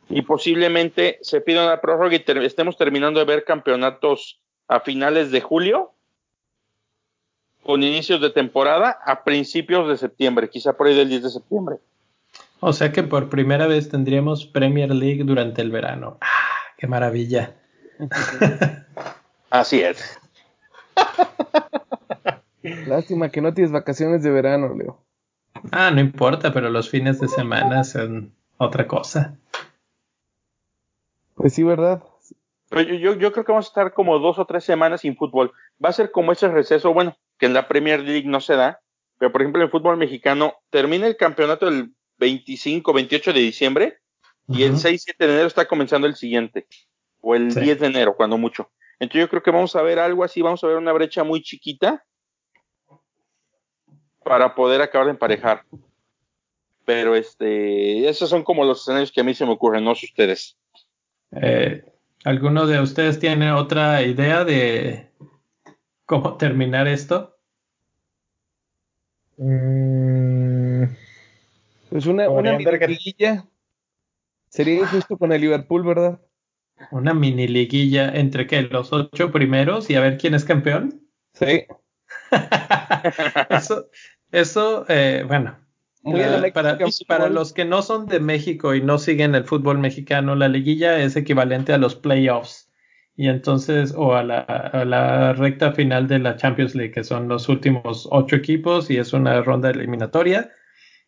y 0.08 0.22
posiblemente 0.22 1.18
se 1.22 1.40
pida 1.40 1.64
una 1.64 1.80
prórroga 1.80 2.14
y 2.14 2.24
estemos 2.44 2.76
terminando 2.76 3.20
de 3.20 3.26
ver 3.26 3.44
campeonatos 3.44 4.40
a 4.66 4.80
finales 4.80 5.30
de 5.30 5.40
julio, 5.40 5.92
con 7.62 7.82
inicios 7.82 8.20
de 8.20 8.30
temporada 8.30 8.98
a 9.04 9.22
principios 9.22 9.88
de 9.88 9.96
septiembre, 9.96 10.48
quizá 10.48 10.72
por 10.72 10.88
ahí 10.88 10.96
del 10.96 11.08
10 11.08 11.22
de 11.22 11.30
septiembre. 11.30 11.76
O 12.58 12.72
sea 12.72 12.90
que 12.90 13.02
por 13.02 13.28
primera 13.28 13.66
vez 13.66 13.88
tendríamos 13.88 14.46
Premier 14.46 14.92
League 14.94 15.24
durante 15.24 15.62
el 15.62 15.70
verano. 15.70 16.18
¡Ah, 16.20 16.74
qué 16.76 16.86
maravilla! 16.86 17.54
Así 19.50 19.80
es. 19.80 20.18
Lástima 22.62 23.30
que 23.30 23.40
no 23.40 23.54
tienes 23.54 23.72
vacaciones 23.72 24.22
de 24.22 24.30
verano, 24.30 24.74
Leo. 24.74 25.02
Ah, 25.72 25.90
no 25.90 26.00
importa, 26.00 26.52
pero 26.52 26.70
los 26.70 26.90
fines 26.90 27.20
de 27.20 27.28
semana 27.28 27.84
son 27.84 28.32
otra 28.58 28.86
cosa. 28.86 29.36
Pues 31.34 31.54
sí, 31.54 31.62
¿verdad? 31.62 32.02
Pero 32.68 32.82
yo, 32.82 33.14
yo, 33.14 33.32
creo 33.32 33.44
que 33.44 33.52
vamos 33.52 33.66
a 33.66 33.70
estar 33.70 33.94
como 33.94 34.18
dos 34.18 34.38
o 34.38 34.44
tres 34.44 34.64
semanas 34.64 35.00
sin 35.00 35.16
fútbol. 35.16 35.52
Va 35.82 35.88
a 35.88 35.92
ser 35.92 36.10
como 36.10 36.32
ese 36.32 36.48
receso, 36.48 36.92
bueno, 36.92 37.16
que 37.38 37.46
en 37.46 37.54
la 37.54 37.66
Premier 37.66 38.00
League 38.00 38.28
no 38.28 38.40
se 38.40 38.54
da, 38.54 38.80
pero 39.18 39.32
por 39.32 39.40
ejemplo 39.40 39.60
en 39.60 39.66
el 39.66 39.70
fútbol 39.70 39.96
mexicano 39.96 40.54
termina 40.70 41.06
el 41.06 41.16
campeonato 41.16 41.66
el 41.66 41.94
25, 42.18 42.92
28 42.92 43.32
de 43.32 43.40
diciembre 43.40 43.98
y 44.46 44.64
el 44.64 44.76
6, 44.76 45.02
7 45.04 45.26
de 45.26 45.32
enero 45.32 45.46
está 45.46 45.66
comenzando 45.66 46.06
el 46.06 46.16
siguiente, 46.16 46.66
o 47.20 47.34
el 47.34 47.54
10 47.54 47.80
de 47.80 47.86
enero, 47.86 48.16
cuando 48.16 48.36
mucho. 48.36 48.70
Entonces 48.98 49.22
yo 49.22 49.28
creo 49.30 49.42
que 49.42 49.50
vamos 49.50 49.74
a 49.76 49.82
ver 49.82 49.98
algo 49.98 50.24
así, 50.24 50.42
vamos 50.42 50.62
a 50.62 50.66
ver 50.66 50.76
una 50.76 50.92
brecha 50.92 51.24
muy 51.24 51.42
chiquita 51.42 52.04
para 54.30 54.54
poder 54.54 54.80
acabar 54.80 55.06
de 55.08 55.10
emparejar. 55.10 55.64
Pero 56.84 57.16
este, 57.16 58.08
esos 58.08 58.30
son 58.30 58.44
como 58.44 58.64
los 58.64 58.82
escenarios 58.82 59.10
que 59.10 59.22
a 59.22 59.24
mí 59.24 59.34
se 59.34 59.44
me 59.44 59.50
ocurren, 59.50 59.82
no 59.82 59.96
sé 59.96 60.06
ustedes. 60.06 60.56
Eh, 61.32 61.84
¿Alguno 62.22 62.68
de 62.68 62.80
ustedes 62.80 63.18
tiene 63.18 63.50
otra 63.50 64.04
idea 64.04 64.44
de 64.44 65.10
cómo 66.06 66.36
terminar 66.36 66.86
esto? 66.86 67.40
Mm, 69.36 70.84
pues 71.88 72.06
una, 72.06 72.30
una 72.30 72.56
mini 72.56 72.86
liguilla. 72.86 73.48
Sería 74.48 74.78
injusto 74.78 75.18
con 75.18 75.32
el 75.32 75.40
Liverpool, 75.40 75.82
¿verdad? 75.82 76.20
Una 76.92 77.14
mini 77.14 77.48
liguilla 77.48 78.12
entre 78.14 78.46
qué, 78.46 78.62
los 78.62 78.92
ocho 78.92 79.32
primeros 79.32 79.90
y 79.90 79.96
a 79.96 80.00
ver 80.00 80.18
quién 80.18 80.34
es 80.34 80.44
campeón. 80.44 81.02
Sí. 81.32 81.66
eso, 83.50 83.86
eso 84.32 84.84
eh, 84.88 85.24
bueno, 85.26 85.56
eh, 86.04 86.50
para, 86.54 86.78
para, 87.06 87.28
los 87.28 87.52
que 87.52 87.64
no 87.66 87.82
son 87.82 88.06
de 88.06 88.20
México 88.20 88.74
y 88.74 88.80
no 88.80 88.98
siguen 88.98 89.34
el 89.34 89.44
fútbol 89.44 89.78
mexicano, 89.78 90.34
la 90.34 90.48
liguilla 90.48 90.98
es 90.98 91.14
equivalente 91.16 91.72
a 91.72 91.78
los 91.78 91.94
playoffs. 91.94 92.68
Y 93.16 93.28
entonces, 93.28 93.92
o 93.94 94.14
a 94.14 94.22
la, 94.22 94.38
a 94.38 94.84
la, 94.86 95.34
recta 95.34 95.72
final 95.72 96.08
de 96.08 96.20
la 96.20 96.36
Champions 96.36 96.74
League, 96.74 96.92
que 96.92 97.04
son 97.04 97.28
los 97.28 97.50
últimos 97.50 98.08
ocho 98.10 98.36
equipos 98.36 98.90
y 98.90 98.96
es 98.96 99.12
una 99.12 99.42
ronda 99.42 99.68
eliminatoria, 99.68 100.50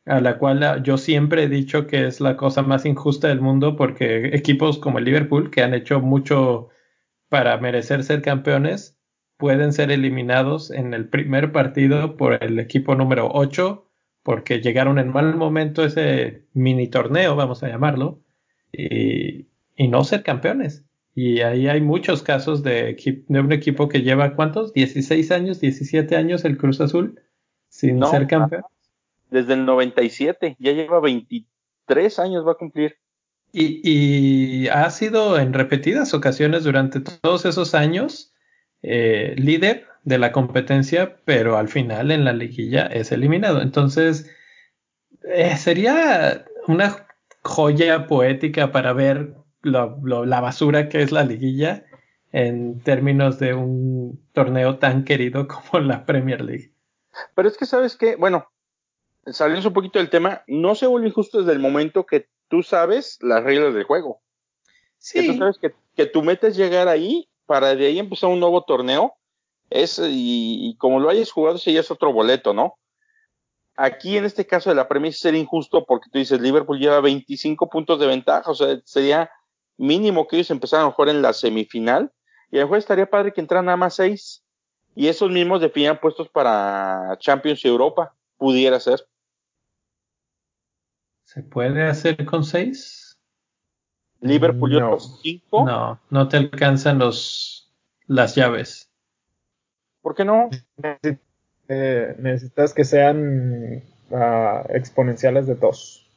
a 0.04 0.20
la 0.20 0.36
cual 0.36 0.82
yo 0.82 0.98
siempre 0.98 1.44
he 1.44 1.48
dicho 1.48 1.86
que 1.86 2.06
es 2.06 2.20
la 2.20 2.36
cosa 2.36 2.62
más 2.62 2.84
injusta 2.84 3.28
del 3.28 3.40
mundo 3.40 3.76
porque 3.76 4.36
equipos 4.36 4.78
como 4.78 4.98
el 4.98 5.06
Liverpool, 5.06 5.50
que 5.50 5.62
han 5.62 5.72
hecho 5.72 6.00
mucho 6.00 6.68
para 7.30 7.56
merecer 7.56 8.04
ser 8.04 8.20
campeones, 8.20 8.98
pueden 9.42 9.72
ser 9.72 9.90
eliminados 9.90 10.70
en 10.70 10.94
el 10.94 11.08
primer 11.08 11.50
partido 11.50 12.16
por 12.16 12.44
el 12.44 12.60
equipo 12.60 12.94
número 12.94 13.28
8 13.34 13.88
porque 14.22 14.60
llegaron 14.60 15.00
en 15.00 15.10
mal 15.10 15.34
momento 15.34 15.84
ese 15.84 16.44
mini 16.54 16.86
torneo, 16.86 17.34
vamos 17.34 17.64
a 17.64 17.68
llamarlo, 17.68 18.20
y, 18.72 19.48
no 19.88 20.04
ser 20.04 20.22
campeones. 20.22 20.84
Y 21.12 21.40
ahí 21.40 21.66
hay 21.66 21.80
muchos 21.80 22.22
casos 22.22 22.62
de, 22.62 22.96
de, 23.26 23.40
un 23.40 23.50
equipo 23.50 23.88
que 23.88 24.02
lleva, 24.02 24.36
¿cuántos? 24.36 24.72
16 24.74 25.32
años, 25.32 25.58
17 25.58 26.14
años 26.14 26.44
el 26.44 26.56
Cruz 26.56 26.80
Azul 26.80 27.20
sin 27.68 28.00
ser 28.06 28.28
campeón. 28.28 28.62
Desde 29.28 29.54
el 29.54 29.66
97, 29.66 30.54
ya 30.60 30.70
lleva 30.70 31.00
23 31.00 32.18
años, 32.20 32.46
va 32.46 32.52
a 32.52 32.58
cumplir. 32.58 32.94
Y, 33.52 33.80
y 33.82 34.68
ha 34.68 34.88
sido 34.90 35.36
en 35.36 35.52
repetidas 35.52 36.14
ocasiones 36.14 36.62
durante 36.62 37.00
todos 37.00 37.44
esos 37.44 37.74
años 37.74 38.31
eh, 38.82 39.34
líder 39.36 39.86
de 40.04 40.18
la 40.18 40.32
competencia, 40.32 41.16
pero 41.24 41.56
al 41.56 41.68
final 41.68 42.10
en 42.10 42.24
la 42.24 42.32
liguilla 42.32 42.86
es 42.86 43.12
eliminado. 43.12 43.62
Entonces, 43.62 44.30
eh, 45.24 45.56
sería 45.56 46.44
una 46.66 47.06
joya 47.42 48.06
poética 48.06 48.72
para 48.72 48.92
ver 48.92 49.34
la 49.62 50.40
basura 50.40 50.88
que 50.88 51.02
es 51.02 51.12
la 51.12 51.22
liguilla 51.22 51.84
en 52.32 52.80
términos 52.80 53.38
de 53.38 53.54
un 53.54 54.20
torneo 54.32 54.78
tan 54.78 55.04
querido 55.04 55.46
como 55.48 55.84
la 55.84 56.04
Premier 56.04 56.40
League. 56.40 56.72
Pero 57.34 57.48
es 57.48 57.58
que 57.58 57.66
sabes 57.66 57.96
que, 57.96 58.16
bueno, 58.16 58.50
saliendo 59.26 59.68
un 59.68 59.74
poquito 59.74 59.98
del 59.98 60.10
tema, 60.10 60.42
no 60.46 60.74
se 60.74 60.86
vuelve 60.86 61.08
injusto 61.08 61.38
desde 61.38 61.52
el 61.52 61.58
momento 61.58 62.06
que 62.06 62.28
tú 62.48 62.62
sabes 62.62 63.18
las 63.20 63.44
reglas 63.44 63.74
del 63.74 63.84
juego. 63.84 64.22
Sí. 64.98 65.20
Que 65.20 65.32
tú 65.32 65.38
sabes 65.38 65.58
que, 65.58 65.74
que 65.94 66.06
tu 66.06 66.22
meta 66.22 66.48
es 66.48 66.56
llegar 66.56 66.88
ahí 66.88 67.28
para 67.52 67.74
de 67.74 67.84
ahí 67.84 67.98
empezar 67.98 68.30
un 68.30 68.40
nuevo 68.40 68.64
torneo 68.64 69.14
Es, 69.68 70.00
y, 70.02 70.74
como 70.78 71.00
lo 71.00 71.10
hayas 71.10 71.30
jugado, 71.30 71.56
ese 71.56 71.70
ya 71.70 71.80
es 71.80 71.90
otro 71.90 72.10
boleto, 72.10 72.54
¿no? 72.54 72.78
Aquí 73.76 74.16
en 74.16 74.24
este 74.24 74.46
caso 74.46 74.70
de 74.70 74.76
la 74.76 74.88
premia 74.88 75.12
sería 75.12 75.38
injusto 75.38 75.84
porque 75.84 76.08
tú 76.10 76.18
dices 76.18 76.40
Liverpool 76.40 76.78
lleva 76.78 77.02
25 77.02 77.68
puntos 77.68 78.00
de 78.00 78.06
ventaja, 78.06 78.50
o 78.50 78.54
sea, 78.54 78.80
sería 78.86 79.30
mínimo 79.76 80.26
que 80.26 80.36
ellos 80.36 80.50
empezaran 80.50 80.86
a 80.86 80.92
jugar 80.92 81.10
en 81.10 81.20
la 81.20 81.34
semifinal 81.34 82.10
y 82.50 82.56
a 82.56 82.60
lo 82.60 82.68
mejor 82.68 82.78
estaría 82.78 83.10
padre 83.10 83.34
que 83.34 83.42
entraran 83.42 83.66
nada 83.66 83.76
más 83.76 83.96
seis 83.96 84.42
y 84.94 85.08
esos 85.08 85.30
mismos 85.30 85.60
definían 85.60 86.00
puestos 86.00 86.30
para 86.30 87.18
Champions 87.18 87.62
y 87.66 87.68
Europa, 87.68 88.14
pudiera 88.38 88.80
ser. 88.80 89.06
¿Se 91.24 91.42
puede 91.42 91.82
hacer 91.84 92.24
con 92.24 92.44
seis? 92.44 93.01
Liverpool 94.22 94.70
No. 94.70 94.78
lleva 94.78 94.98
cinco, 95.22 95.64
No, 95.66 96.00
no 96.10 96.28
te 96.28 96.38
alcanzan 96.38 96.98
los 96.98 97.70
las 98.06 98.34
llaves. 98.34 98.88
¿por 100.02 100.14
qué 100.14 100.24
no? 100.24 100.50
Eh, 101.68 102.14
necesitas 102.18 102.74
que 102.74 102.84
sean 102.84 103.82
ah, 104.12 104.64
exponenciales 104.70 105.46
de 105.46 105.54
2. 105.54 106.10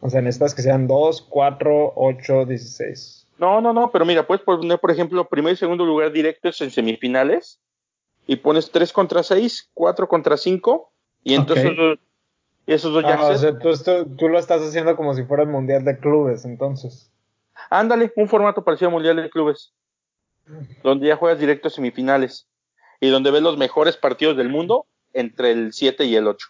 O 0.00 0.10
sea, 0.10 0.22
necesitas 0.22 0.54
que 0.54 0.62
sean 0.62 0.86
2, 0.86 1.22
4, 1.28 1.92
8, 1.96 2.46
16. 2.46 3.26
No, 3.38 3.60
no, 3.60 3.72
no, 3.72 3.90
pero 3.90 4.06
mira, 4.06 4.26
puedes 4.26 4.42
poner, 4.42 4.78
por 4.78 4.90
ejemplo, 4.90 5.28
primer 5.28 5.54
y 5.54 5.56
segundo 5.56 5.84
lugar 5.84 6.12
directos 6.12 6.60
en 6.60 6.70
semifinales 6.70 7.60
y 8.26 8.36
pones 8.36 8.70
3 8.70 8.92
contra 8.92 9.22
6, 9.22 9.70
4 9.74 10.08
contra 10.08 10.36
5 10.36 10.92
y 11.24 11.34
entonces. 11.34 11.72
Dos- 12.66 12.74
esos 12.74 12.92
dos 12.92 13.02
ya 13.04 13.14
Ah, 13.14 13.26
o 13.28 13.32
se- 13.36 13.38
sea, 13.38 13.58
tú, 13.58 14.14
tú 14.16 14.28
lo 14.28 14.38
estás 14.38 14.62
haciendo 14.62 14.96
como 14.96 15.14
si 15.14 15.24
fuera 15.24 15.42
el 15.42 15.48
Mundial 15.48 15.84
de 15.84 15.98
Clubes, 15.98 16.44
entonces. 16.44 17.10
Ándale, 17.70 18.12
un 18.16 18.28
formato 18.28 18.62
parecido 18.64 18.88
al 18.88 18.94
Mundial 18.94 19.16
de 19.16 19.30
Clubes, 19.30 19.72
donde 20.82 21.08
ya 21.08 21.16
juegas 21.16 21.38
directo 21.38 21.68
a 21.68 21.70
semifinales 21.70 22.46
y 23.00 23.08
donde 23.10 23.30
ves 23.30 23.42
los 23.42 23.56
mejores 23.56 23.96
partidos 23.96 24.36
del 24.36 24.48
mundo 24.48 24.86
entre 25.12 25.50
el 25.52 25.72
7 25.72 26.04
y 26.04 26.16
el 26.16 26.26
8. 26.26 26.48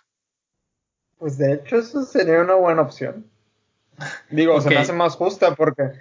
Pues 1.18 1.38
de 1.38 1.54
hecho 1.54 1.76
eso 1.76 2.02
sería 2.02 2.40
una 2.40 2.54
buena 2.54 2.82
opción. 2.82 3.26
Digo, 4.30 4.60
se 4.60 4.68
Ok. 4.68 4.74
me 4.74 4.80
hace 4.80 4.92
más 4.92 5.16
justa 5.16 5.54
porque, 5.54 5.92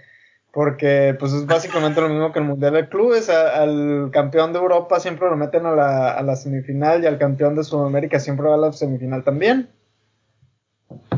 porque 0.52 1.16
pues 1.18 1.32
es 1.32 1.46
básicamente 1.46 2.02
lo 2.02 2.10
mismo 2.10 2.34
que 2.34 2.40
el 2.40 2.46
Mundial 2.46 2.74
de 2.74 2.90
Clubes. 2.90 3.30
A- 3.30 3.62
al 3.62 4.10
campeón 4.12 4.52
de 4.52 4.60
Europa 4.60 5.00
siempre 5.00 5.30
lo 5.30 5.38
meten 5.38 5.66
a 5.66 5.72
la, 5.74 6.12
a 6.12 6.22
la 6.24 6.36
semifinal 6.36 7.04
y 7.04 7.08
al 7.08 7.18
campeón 7.18 7.56
de 7.56 7.64
Sudamérica 7.64 8.20
siempre 8.20 8.48
va 8.48 8.56
a 8.56 8.58
la 8.58 8.74
semifinal 8.74 9.24
también. 9.24 9.70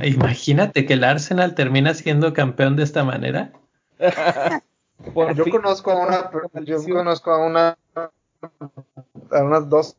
Imagínate 0.03 0.85
que 0.85 0.93
el 0.93 1.03
Arsenal 1.03 1.55
termina 1.55 1.93
siendo 1.93 2.33
campeón 2.33 2.75
de 2.75 2.83
esta 2.83 3.03
manera. 3.03 3.51
Por 5.13 5.33
yo 5.35 5.43
fin. 5.43 5.53
conozco 5.53 5.91
a 5.91 6.05
una, 6.05 6.31
yo 6.63 6.83
conozco 6.83 7.31
a 7.31 7.45
una, 7.45 7.77
a 7.95 9.43
unas 9.43 9.69
dos 9.69 9.95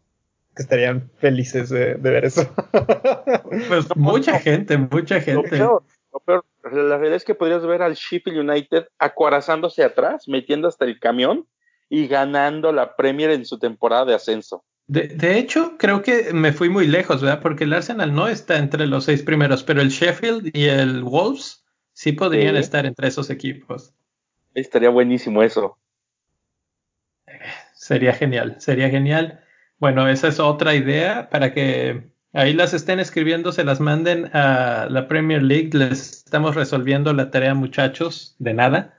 que 0.57 0.63
estarían 0.63 1.09
felices 1.19 1.69
de, 1.69 1.95
de 1.95 2.11
ver 2.11 2.25
eso. 2.25 2.43
Pues 3.69 3.97
mucha 3.97 4.39
gente, 4.41 4.77
mucha 4.77 5.17
Lo 5.17 5.21
gente. 5.23 5.51
peor, 5.51 5.83
lo 6.13 6.21
peor, 6.21 6.45
la 6.65 6.97
realidad 6.97 7.15
es 7.15 7.25
que 7.25 7.35
podrías 7.35 7.65
ver 7.65 7.83
al 7.83 7.95
Sheffield 7.95 8.39
United 8.49 8.89
acorazándose 8.99 9.83
atrás, 9.85 10.25
metiendo 10.29 10.69
hasta 10.69 10.85
el 10.85 10.99
camión 10.99 11.47
y 11.89 12.07
ganando 12.09 12.73
la 12.73 12.97
Premier 12.97 13.31
en 13.31 13.45
su 13.47 13.59
temporada 13.59 14.05
de 14.05 14.15
ascenso. 14.15 14.65
De, 14.89 15.09
de 15.09 15.39
hecho, 15.39 15.77
creo 15.79 16.03
que 16.03 16.33
me 16.33 16.53
fui 16.53 16.69
muy 16.71 16.87
lejos, 16.87 17.23
¿verdad? 17.23 17.41
Porque 17.43 17.65
el 17.65 17.73
Arsenal 17.75 18.15
no 18.15 18.27
está 18.29 18.57
entre 18.59 18.87
los 18.87 19.05
seis 19.05 19.23
primeros, 19.23 19.63
pero 19.63 19.81
el 19.83 19.91
Sheffield 19.91 20.51
y 20.57 20.65
el 20.65 21.05
Wolves 21.05 21.65
sí 21.93 22.13
podrían 22.13 22.55
Sí. 22.55 22.61
estar 22.61 22.87
entre 22.87 23.09
esos 23.09 23.31
equipos. 23.31 23.95
Estaría 24.55 24.91
buenísimo 24.91 25.43
eso. 25.43 25.79
Sería 27.75 28.13
genial, 28.13 28.57
sería 28.61 28.91
genial. 28.91 29.41
Bueno, 29.79 30.09
esa 30.09 30.29
es 30.29 30.41
otra 30.41 30.75
idea 30.75 31.29
para 31.31 31.53
que 31.53 32.11
ahí 32.33 32.53
las 32.55 32.75
estén 32.75 32.99
escribiendo, 33.01 33.53
se 33.53 33.65
las 33.65 33.81
manden 33.81 34.27
a 34.35 34.87
la 34.91 35.07
Premier 35.09 35.43
League. 35.43 35.71
Les 35.73 36.25
estamos 36.25 36.55
resolviendo 36.55 37.13
la 37.13 37.31
tarea, 37.31 37.55
muchachos, 37.55 38.35
de 38.39 38.55
nada. 38.55 38.95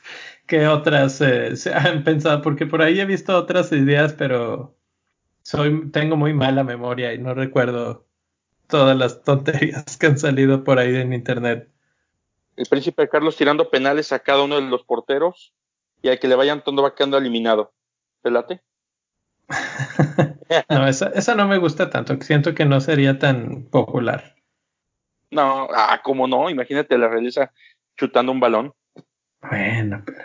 ¿Qué 0.47 0.69
otras 0.69 1.21
eh, 1.21 1.57
se 1.57 1.73
han 1.73 2.05
pensado? 2.05 2.43
Porque 2.43 2.67
por 2.67 2.83
ahí 2.83 3.01
he 3.01 3.07
visto 3.07 3.37
otras 3.37 3.73
ideas, 3.73 4.13
pero 4.13 4.77
soy, 5.43 5.91
tengo 5.91 6.17
muy 6.17 6.35
mala 6.35 6.65
memoria 6.65 7.15
y 7.15 7.19
no 7.19 7.35
recuerdo 7.35 8.07
todas 8.67 8.97
las 8.97 9.23
tonterías 9.23 9.97
que 9.97 10.07
han 10.07 10.19
salido 10.19 10.65
por 10.65 10.79
ahí 10.79 10.95
en 10.97 11.13
internet. 11.13 11.71
El 12.57 12.67
príncipe 12.67 13.09
Carlos 13.09 13.37
tirando 13.37 13.71
penales 13.71 14.13
a 14.13 14.21
cada 14.21 14.43
uno 14.43 14.57
de 14.57 14.63
los 14.63 14.85
porteros 14.85 15.55
y 16.03 16.09
al 16.09 16.19
que 16.19 16.29
le 16.29 16.35
vayan 16.35 16.63
todo 16.63 16.83
va 16.83 16.95
quedando 16.95 17.19
eliminado. 17.19 17.73
¿Te 18.23 18.31
late? 18.31 18.63
No, 20.69 20.87
esa, 20.87 21.09
esa 21.09 21.35
no 21.35 21.49
me 21.49 21.59
gusta 21.59 21.91
tanto, 21.91 22.17
siento 22.21 22.55
que 22.55 22.65
no 22.65 22.81
sería 22.81 23.19
tan 23.19 23.65
popular. 23.65 24.37
No, 25.31 25.69
ah, 25.75 26.01
cómo 26.05 26.29
no, 26.29 26.49
imagínate 26.51 26.97
la 26.99 27.09
realeza 27.09 27.51
chutando 27.97 28.31
un 28.31 28.41
balón. 28.41 28.75
Bueno, 29.41 30.03
pero 30.05 30.19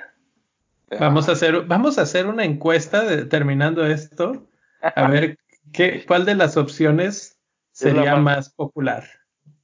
vamos 0.99 1.29
a 1.29 1.33
hacer, 1.33 1.61
vamos 1.65 1.97
a 1.97 2.03
hacer 2.03 2.27
una 2.27 2.45
encuesta 2.45 3.03
de- 3.03 3.25
terminando 3.25 3.85
esto, 3.85 4.47
a 4.81 5.07
ver 5.07 5.37
qué, 5.73 6.05
cuál 6.07 6.25
de 6.25 6.35
las 6.35 6.57
opciones 6.57 7.39
sería 7.71 8.15
más- 8.15 8.23
más 8.23 8.49
popular. 8.53 9.03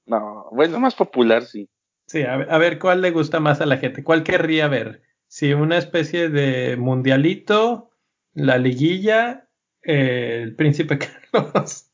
No, 0.05 0.47
bueno, 0.51 0.79
más 0.79 0.95
popular, 0.95 1.43
sí. 1.45 1.69
Sí, 2.07 2.21
a 2.23 2.37
ver, 2.37 2.51
a 2.51 2.57
ver 2.59 2.77
cuál 2.77 3.01
le 3.01 3.11
gusta 3.11 3.39
más 3.39 3.61
a 3.61 3.65
la 3.65 3.77
gente, 3.77 4.03
cuál 4.03 4.23
querría 4.23 4.67
ver. 4.67 5.01
Si 5.27 5.53
una 5.53 5.77
especie 5.77 6.29
de 6.29 6.77
mundialito, 6.77 7.89
la 8.33 8.57
liguilla, 8.59 9.47
eh, 9.83 10.41
el 10.43 10.55
príncipe 10.55 10.99
Carlos 11.31 11.91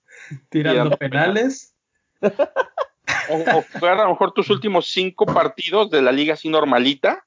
tirando 0.49 0.97
penales. 0.97 1.75
O, 3.29 3.65
o 3.79 3.85
a 3.85 3.95
lo 3.95 4.09
mejor 4.09 4.33
tus 4.33 4.49
últimos 4.49 4.87
cinco 4.87 5.25
partidos 5.25 5.89
de 5.89 6.01
la 6.01 6.11
liga 6.11 6.33
así 6.33 6.49
normalita. 6.49 7.25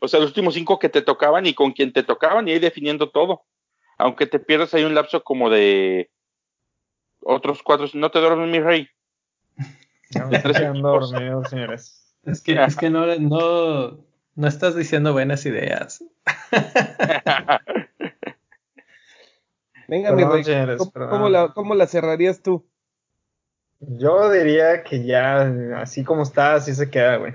O 0.00 0.08
sea, 0.08 0.20
los 0.20 0.28
últimos 0.30 0.54
cinco 0.54 0.78
que 0.78 0.88
te 0.88 1.02
tocaban 1.02 1.46
y 1.46 1.54
con 1.54 1.72
quien 1.72 1.92
te 1.92 2.02
tocaban 2.02 2.46
y 2.48 2.52
ahí 2.52 2.58
definiendo 2.58 3.10
todo. 3.10 3.44
Aunque 3.96 4.26
te 4.26 4.38
pierdas 4.38 4.72
ahí 4.74 4.84
un 4.84 4.94
lapso 4.94 5.24
como 5.24 5.50
de 5.50 6.10
otros 7.20 7.62
cuatro. 7.62 7.86
No 7.94 8.10
te 8.10 8.20
duermes, 8.20 8.48
mi 8.48 8.60
rey. 8.60 8.88
Quedan 10.10 10.34
equipos. 10.34 11.10
dormidos, 11.10 11.50
señores. 11.50 12.14
Es 12.24 12.40
que, 12.40 12.62
es 12.62 12.76
que 12.76 12.90
no, 12.90 13.06
no, 13.18 13.98
no 14.34 14.46
estás 14.48 14.76
diciendo 14.76 15.12
buenas 15.12 15.44
ideas. 15.46 16.04
Venga, 19.88 20.10
Perdón, 20.10 20.16
mi 20.16 20.24
rey. 20.24 20.44
señores, 20.44 20.80
¿Cómo, 20.92 21.28
la, 21.28 21.48
¿Cómo 21.54 21.74
la 21.74 21.86
cerrarías 21.86 22.42
tú? 22.42 22.64
Yo 23.80 24.30
diría 24.30 24.82
que 24.82 25.04
ya, 25.04 25.42
así 25.76 26.04
como 26.04 26.22
está, 26.22 26.54
así 26.54 26.74
se 26.74 26.90
queda, 26.90 27.16
güey. 27.16 27.34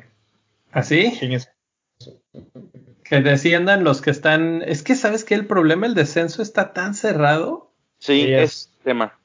¿Así? 0.72 1.14
Chingues. 1.20 1.50
Que 3.04 3.22
desciendan 3.22 3.84
los 3.84 4.02
que 4.02 4.10
están. 4.12 4.62
Es 4.64 4.82
que, 4.84 4.96
¿sabes 4.96 5.24
qué? 5.24 5.36
El 5.36 5.46
problema, 5.46 5.86
el 5.86 5.94
descenso 5.94 6.42
está 6.42 6.74
tan 6.74 6.94
cerrado. 6.96 7.70
Sí, 8.00 8.24
Sí, 8.24 8.34
es 8.34 8.42
es. 8.44 8.72
tema. 8.84 9.18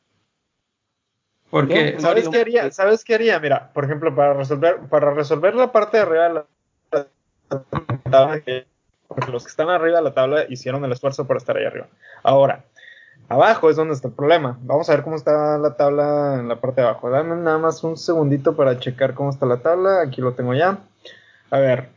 Porque. 1.51 1.93
No, 1.95 2.01
¿Sabes 2.01 2.25
Mario, 2.27 2.31
qué 2.31 2.41
haría? 2.41 2.71
¿Sabes 2.71 3.05
qué 3.05 3.15
haría? 3.15 3.39
Mira, 3.41 3.73
por 3.73 3.85
ejemplo, 3.85 4.15
para 4.15 4.35
resolver, 4.35 4.79
para 4.91 5.13
resolver 5.13 5.55
la 5.55 5.73
parte 5.73 5.97
de 5.97 6.03
arriba 6.03 6.29
de 6.29 6.35
la 6.35 6.47
tabla, 8.11 8.41
que- 8.41 8.67
porque 9.07 9.33
los 9.33 9.45
que 9.45 9.49
están 9.51 9.71
arriba 9.71 9.99
de 9.99 10.05
la 10.05 10.13
tabla 10.15 10.45
hicieron 10.49 10.85
el 10.85 10.93
esfuerzo 10.93 11.27
para 11.27 11.39
estar 11.39 11.57
ahí 11.57 11.65
arriba. 11.65 11.87
Ahora, 12.23 12.65
abajo 13.29 13.71
es 13.71 13.77
donde 13.77 13.95
está 13.95 14.09
el 14.09 14.15
problema. 14.15 14.59
Vamos 14.63 14.89
a 14.91 14.93
ver 14.95 15.03
cómo 15.03 15.17
está 15.17 15.57
la 15.57 15.77
tabla 15.77 16.37
en 16.39 16.49
la 16.49 16.61
parte 16.61 16.83
de 16.83 16.87
abajo. 16.89 17.09
Dame 17.09 17.37
nada 17.37 17.57
más 17.59 17.83
un 17.85 17.97
segundito 17.97 18.55
para 18.55 18.79
checar 18.79 19.15
cómo 19.15 19.31
está 19.31 19.47
la 19.47 19.59
tabla. 19.59 20.03
Aquí 20.03 20.21
lo 20.21 20.35
tengo 20.35 20.53
ya. 20.55 20.79
A 21.51 21.59
ver, 21.59 21.89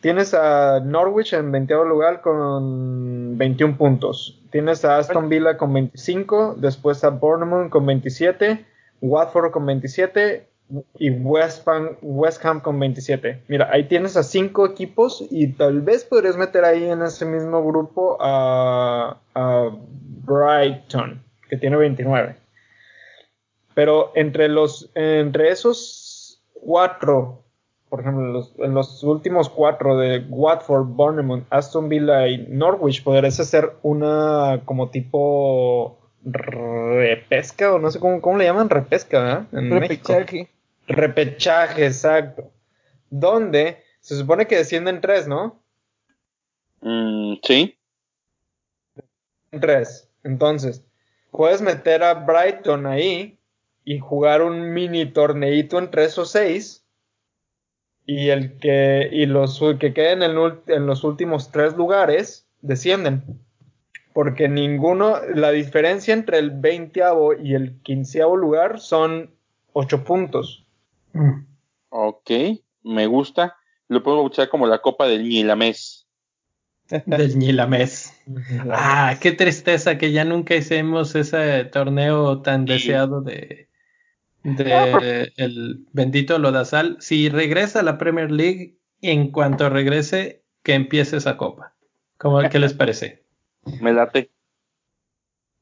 tienes 0.00 0.34
a 0.34 0.80
Norwich 0.80 1.32
en 1.32 1.50
20 1.50 1.74
lugar 1.86 2.20
con 2.20 3.36
21 3.36 3.76
puntos. 3.76 4.40
Tienes 4.50 4.84
a 4.84 4.98
Aston 4.98 5.28
Villa 5.28 5.56
con 5.56 5.72
25, 5.72 6.56
después 6.58 7.04
a 7.04 7.10
Bournemouth 7.10 7.70
con 7.70 7.84
27, 7.86 8.64
Watford 9.00 9.50
con 9.50 9.66
27 9.66 10.48
y 10.98 11.10
West 11.10 11.66
Ham, 11.66 11.96
West 12.02 12.44
Ham 12.44 12.60
con 12.60 12.78
27. 12.78 13.42
Mira, 13.48 13.68
ahí 13.72 13.84
tienes 13.84 14.16
a 14.16 14.22
cinco 14.22 14.66
equipos 14.66 15.24
y 15.30 15.52
tal 15.52 15.80
vez 15.80 16.04
podrías 16.04 16.36
meter 16.36 16.64
ahí 16.64 16.84
en 16.84 17.02
ese 17.02 17.24
mismo 17.24 17.64
grupo 17.64 18.16
a, 18.20 19.18
a 19.34 19.70
Brighton, 20.24 21.22
que 21.48 21.56
tiene 21.56 21.76
29. 21.76 22.36
Pero 23.74 24.12
entre 24.14 24.48
los 24.48 24.90
entre 24.94 25.50
esos 25.50 26.42
cuatro, 26.52 27.44
por 27.88 28.00
ejemplo, 28.00 28.26
en 28.26 28.32
los, 28.32 28.52
en 28.58 28.74
los 28.74 29.02
últimos 29.02 29.48
cuatro 29.48 29.96
de 29.96 30.24
Watford, 30.28 30.86
Bournemouth, 30.86 31.44
Aston 31.50 31.88
Villa 31.88 32.28
y 32.28 32.46
Norwich, 32.48 33.02
podrías 33.02 33.40
hacer 33.40 33.72
una 33.82 34.60
como 34.64 34.90
tipo 34.90 35.98
repesca 36.24 37.72
o 37.72 37.78
no 37.78 37.90
sé 37.90 38.00
cómo, 38.00 38.20
cómo 38.20 38.38
le 38.38 38.44
llaman 38.44 38.68
repesca, 38.68 39.22
¿verdad? 39.22 39.46
En 39.52 39.68
México. 39.70 40.12
Repechaje. 40.12 40.48
Repechaje, 40.86 41.86
exacto. 41.86 42.50
Donde 43.10 43.82
se 44.00 44.16
supone 44.16 44.46
que 44.46 44.56
descienden 44.56 45.00
tres, 45.00 45.26
¿no? 45.26 45.60
Mm, 46.80 47.34
sí. 47.42 47.78
Tres. 49.60 50.08
Entonces, 50.24 50.84
puedes 51.30 51.62
meter 51.62 52.02
a 52.02 52.14
Brighton 52.14 52.86
ahí 52.86 53.38
y 53.84 53.98
jugar 53.98 54.42
un 54.42 54.72
mini 54.72 55.06
torneito 55.06 55.78
entre 55.78 56.04
esos 56.04 56.30
seis. 56.30 56.84
Y 58.10 58.30
el 58.30 58.58
que 58.58 59.06
y 59.12 59.26
los 59.26 59.62
que 59.78 59.92
queden 59.92 60.22
en, 60.22 60.34
en 60.66 60.86
los 60.86 61.04
últimos 61.04 61.52
tres 61.52 61.76
lugares 61.76 62.48
descienden. 62.62 63.22
Porque 64.14 64.48
ninguno, 64.48 65.16
la 65.34 65.50
diferencia 65.50 66.14
entre 66.14 66.38
el 66.38 66.50
20 66.50 67.02
y 67.42 67.52
el 67.52 67.82
15 67.82 68.20
lugar 68.20 68.80
son 68.80 69.30
8 69.74 70.04
puntos. 70.04 70.64
Mm. 71.12 71.44
Ok, 71.90 72.30
me 72.82 73.06
gusta. 73.06 73.56
Lo 73.88 74.02
puedo 74.02 74.22
escuchar 74.22 74.48
como 74.48 74.66
la 74.66 74.78
Copa 74.78 75.06
del 75.06 75.28
Ñilamés. 75.28 76.06
Del 77.04 77.36
Ñilamés. 77.36 78.18
ah, 78.70 79.16
qué 79.20 79.32
tristeza 79.32 79.98
que 79.98 80.12
ya 80.12 80.24
nunca 80.24 80.54
hicimos 80.54 81.14
ese 81.14 81.66
torneo 81.66 82.40
tan 82.40 82.64
deseado 82.64 83.20
de, 83.20 83.67
de 84.42 85.32
el 85.36 85.86
bendito 85.92 86.38
Lodazal. 86.38 86.96
Si 87.00 87.28
regresa 87.28 87.80
a 87.80 87.82
la 87.82 87.98
Premier 87.98 88.30
League, 88.30 88.78
en 89.00 89.30
cuanto 89.30 89.68
regrese, 89.68 90.44
que 90.62 90.74
empiece 90.74 91.16
esa 91.16 91.36
copa. 91.36 91.74
¿Cómo, 92.18 92.40
¿Qué 92.48 92.58
les 92.58 92.74
parece? 92.74 93.24
Me 93.80 93.92
late. 93.92 94.30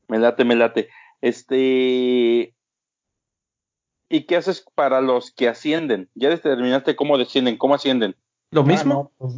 Me 0.09 0.19
late, 0.19 0.45
me 0.45 0.57
late. 0.57 0.89
Este. 1.21 2.55
¿Y 4.09 4.25
qué 4.27 4.37
haces 4.37 4.65
para 4.75 5.01
los 5.01 5.33
que 5.33 5.49
ascienden? 5.49 6.09
¿Ya 6.15 6.31
determinaste 6.31 6.95
cómo 6.95 7.19
descienden? 7.19 7.59
¿Cómo 7.59 7.75
ascienden? 7.75 8.17
¿Lo 8.57 8.65
mismo? 8.65 9.13
Ah, 9.13 9.17
pues, 9.19 9.35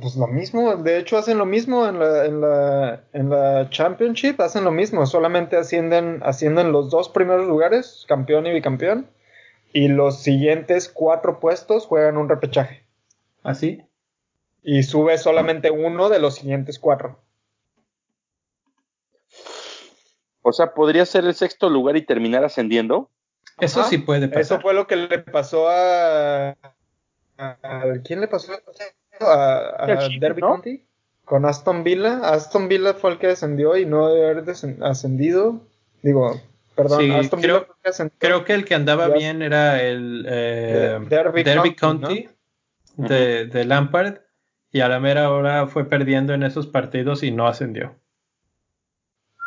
pues, 0.00 0.16
lo 0.16 0.28
mismo. 0.28 0.76
De 0.76 0.98
hecho, 0.98 1.18
hacen 1.18 1.36
lo 1.36 1.46
mismo 1.46 1.84
en 1.84 1.98
la, 1.98 2.24
en 2.26 2.40
la, 2.40 3.04
en 3.12 3.28
la 3.28 3.68
Championship. 3.70 4.40
Hacen 4.40 4.62
lo 4.62 4.70
mismo. 4.70 5.04
Solamente 5.04 5.56
ascienden, 5.56 6.20
ascienden 6.24 6.70
los 6.70 6.88
dos 6.88 7.08
primeros 7.08 7.48
lugares, 7.48 8.04
campeón 8.06 8.46
y 8.46 8.52
bicampeón. 8.52 9.10
Y 9.72 9.88
los 9.88 10.22
siguientes 10.22 10.88
cuatro 10.88 11.40
puestos 11.40 11.86
juegan 11.86 12.16
un 12.16 12.28
repechaje. 12.28 12.84
¿Así? 13.42 13.80
¿Ah, 13.82 13.88
y 14.62 14.84
sube 14.84 15.18
solamente 15.18 15.72
uno 15.72 16.08
de 16.08 16.20
los 16.20 16.36
siguientes 16.36 16.78
cuatro. 16.78 17.18
O 20.42 20.52
sea, 20.52 20.72
podría 20.72 21.04
ser 21.04 21.24
el 21.24 21.34
sexto 21.34 21.68
lugar 21.68 21.96
y 21.96 22.06
terminar 22.06 22.44
ascendiendo. 22.44 23.10
Eso 23.58 23.82
sí 23.82 23.98
puede 23.98 24.28
pasar. 24.28 24.42
Eso 24.42 24.60
fue 24.60 24.72
lo 24.72 24.86
que 24.86 24.94
le 24.94 25.18
pasó 25.18 25.68
a. 25.68 26.56
¿Quién 28.04 28.20
le 28.20 28.28
pasó? 28.28 28.52
A, 29.20 29.86
Derby 30.20 30.40
County. 30.40 30.82
Con 31.24 31.44
Aston 31.44 31.82
Villa. 31.82 32.20
Aston 32.22 32.68
Villa 32.68 32.94
fue 32.94 33.12
el 33.12 33.18
que 33.18 33.28
descendió 33.28 33.76
y 33.76 33.84
no 33.84 34.08
debe 34.08 34.30
haber 34.30 34.44
ascendido. 34.82 35.60
Digo, 36.02 36.40
perdón, 36.74 37.10
Aston 37.12 37.40
creo, 37.40 37.60
Villa 37.60 37.74
que 37.82 37.88
ascendió. 37.88 38.16
Creo 38.18 38.44
que 38.44 38.54
el 38.54 38.64
que 38.64 38.74
andaba 38.74 39.08
bien 39.08 39.42
era 39.42 39.82
el 39.82 40.24
eh, 40.28 40.98
Derby, 41.08 41.74
County, 41.74 42.28
de, 42.96 43.46
de 43.46 43.64
Lampard. 43.64 44.18
Y 44.72 44.80
a 44.80 44.88
la 44.88 45.00
mera 45.00 45.30
hora 45.30 45.66
fue 45.68 45.84
perdiendo 45.86 46.34
en 46.34 46.42
esos 46.42 46.66
partidos 46.66 47.22
y 47.22 47.30
no 47.30 47.46
ascendió. 47.46 47.96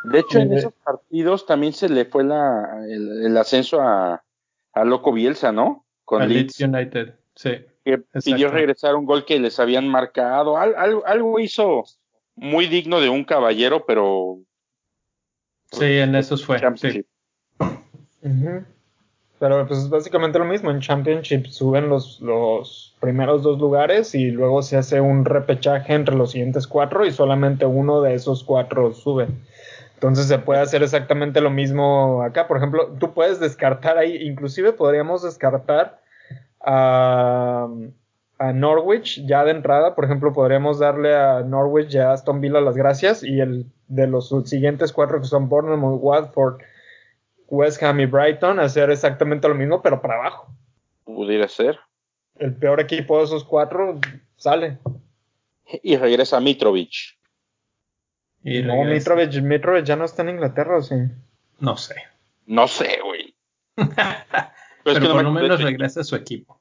De 0.04 0.20
hecho, 0.20 0.40
en 0.40 0.54
esos 0.54 0.74
partidos 0.74 1.46
también 1.46 1.74
se 1.74 1.90
le 1.90 2.06
fue 2.06 2.24
la, 2.24 2.86
el, 2.88 3.36
ascenso 3.38 3.82
a, 3.82 4.24
a, 4.74 4.86
Loco 4.86 5.12
Bielsa, 5.12 5.52
¿no? 5.52 5.86
Con 6.06 6.28
Leeds. 6.28 6.60
United, 6.60 7.16
sí. 7.36 7.66
Que 7.90 8.20
pidió 8.24 8.50
regresar 8.50 8.96
un 8.96 9.06
gol 9.06 9.26
que 9.26 9.40
les 9.40 9.60
habían 9.60 9.88
marcado. 9.88 10.58
algo 10.58 11.40
hizo 11.40 11.84
muy 12.36 12.68
digno 12.68 13.02
de 13.02 13.10
un 13.10 13.24
caballero, 13.24 13.86
pero. 13.86 14.40
Sí, 15.72 15.86
en 15.86 16.16
esos 16.16 16.46
fue. 16.46 16.60
Sí. 16.78 17.06
Pero 19.40 19.66
pues 19.68 19.80
es 19.80 19.90
básicamente 19.90 20.40
lo 20.40 20.46
mismo. 20.46 20.70
En 20.70 20.82
Championship 20.82 21.46
suben 21.48 21.88
los, 21.88 22.20
los 22.20 22.98
primeros 23.00 23.42
dos 23.44 23.60
lugares 23.60 24.14
y 24.14 24.32
luego 24.32 24.62
se 24.62 24.78
hace 24.78 25.00
un 25.00 25.24
repechaje 25.24 25.94
entre 25.94 26.16
los 26.16 26.32
siguientes 26.32 26.68
cuatro 26.68 27.06
y 27.06 27.12
solamente 27.12 27.66
uno 27.66 28.02
de 28.02 28.16
esos 28.16 28.44
cuatro 28.44 28.94
sube. 28.94 29.28
Entonces 29.94 30.28
se 30.28 30.40
puede 30.40 30.62
hacer 30.62 30.84
exactamente 30.84 31.42
lo 31.42 31.50
mismo 31.50 32.22
acá. 32.24 32.48
Por 32.48 32.58
ejemplo, 32.58 32.96
tú 33.00 33.14
puedes 33.14 33.40
descartar 33.40 33.98
ahí, 33.98 34.16
inclusive 34.24 34.74
podríamos 34.74 35.24
descartar 35.24 36.02
a, 36.62 37.68
Norwich 38.54 39.26
ya 39.26 39.44
de 39.44 39.52
entrada. 39.52 39.96
Por 39.96 40.06
ejemplo, 40.06 40.34
podríamos 40.34 40.80
darle 40.80 41.16
a 41.16 41.42
Norwich 41.42 41.94
y 41.94 41.98
a 41.98 42.14
Aston 42.14 42.42
Villa 42.42 42.62
las 42.62 42.76
gracias 42.76 43.24
y 43.24 43.40
el 43.40 43.66
de 43.88 44.08
los 44.08 44.30
siguientes 44.46 44.94
cuatro 44.94 45.20
que 45.20 45.28
son 45.28 45.50
Bournemouth, 45.50 46.00
Watford, 46.02 46.62
West 47.48 47.82
Ham 47.84 48.00
y 48.00 48.06
Brighton 48.06 48.60
hacer 48.60 48.90
exactamente 48.92 49.48
lo 49.48 49.56
mismo, 49.56 49.82
pero 49.82 50.02
para 50.02 50.16
abajo. 50.16 50.48
Pudiera 51.04 51.48
ser. 51.48 51.80
El 52.38 52.56
peor 52.56 52.80
equipo 52.80 53.18
de 53.18 53.26
esos 53.26 53.44
cuatro 53.44 54.00
sale. 54.38 54.78
Y 55.84 55.98
regresa 55.98 56.40
Mitrovic 56.40 57.20
no, 58.44 58.84
Mitrovic, 58.86 59.84
ya 59.84 59.96
no 59.96 60.06
está 60.06 60.22
en 60.22 60.30
Inglaterra, 60.30 60.78
¿o 60.78 60.82
sí? 60.82 60.96
No 61.60 61.78
sé. 61.78 61.96
No 62.46 62.68
sé, 62.68 63.00
güey. 63.04 63.36
Pero, 64.94 65.14
por 65.14 65.24
lo 65.24 65.32
menos 65.32 65.62
regresa 65.62 66.02
a 66.02 66.04
su 66.04 66.16
equipo. 66.16 66.60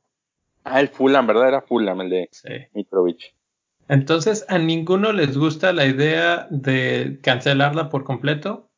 Ah, 0.64 0.80
el 0.80 0.88
Fulham, 0.88 1.26
¿verdad? 1.26 1.48
Era 1.48 1.60
Fulham 1.62 2.00
el 2.02 2.10
de 2.10 2.28
Mitrovic. 2.74 3.34
Entonces, 3.88 4.44
¿a 4.48 4.58
ninguno 4.58 5.12
les 5.12 5.36
gusta 5.36 5.72
la 5.72 5.86
idea 5.86 6.46
de 6.50 7.18
cancelarla 7.22 7.88
por 7.88 8.04
completo? 8.04 8.68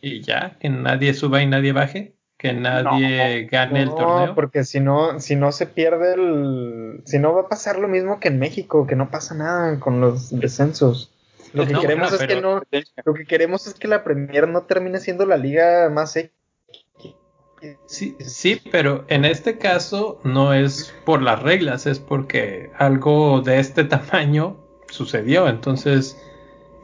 Y 0.00 0.22
ya, 0.22 0.56
que 0.58 0.70
nadie 0.70 1.12
suba 1.14 1.42
y 1.42 1.46
nadie 1.46 1.72
baje, 1.72 2.16
que 2.38 2.52
nadie 2.54 3.44
gane 3.44 3.82
el 3.82 3.90
torneo. 3.90 4.34
porque 4.34 4.64
si 4.64 4.80
no, 4.80 5.20
si 5.20 5.36
no 5.36 5.52
se 5.52 5.66
pierde 5.66 6.14
el, 6.14 7.02
si 7.04 7.18
no 7.18 7.34
va 7.34 7.42
a 7.42 7.48
pasar 7.48 7.78
lo 7.78 7.88
mismo 7.88 8.18
que 8.18 8.28
en 8.28 8.38
México, 8.38 8.86
que 8.86 8.96
no 8.96 9.10
pasa 9.10 9.34
nada 9.34 9.78
con 9.78 10.00
los 10.00 10.36
descensos. 10.36 11.12
Lo 11.52 11.66
que 11.66 11.74
queremos 11.74 12.12
es 12.12 12.26
que 12.26 12.40
no, 12.40 12.62
lo 13.04 13.14
que 13.14 13.26
queremos 13.26 13.66
es 13.66 13.74
que 13.74 13.86
la 13.86 14.02
Premier 14.02 14.48
no 14.48 14.62
termine 14.62 14.98
siendo 14.98 15.26
la 15.26 15.36
liga 15.36 15.90
más 15.90 16.16
Sí, 17.86 18.16
sí, 18.20 18.60
pero 18.70 19.04
en 19.08 19.24
este 19.24 19.58
caso 19.58 20.20
no 20.24 20.52
es 20.52 20.94
por 21.04 21.22
las 21.22 21.42
reglas, 21.42 21.86
es 21.86 21.98
porque 21.98 22.70
algo 22.76 23.40
de 23.40 23.58
este 23.58 23.84
tamaño 23.84 24.56
sucedió. 24.88 25.48
Entonces, 25.48 26.20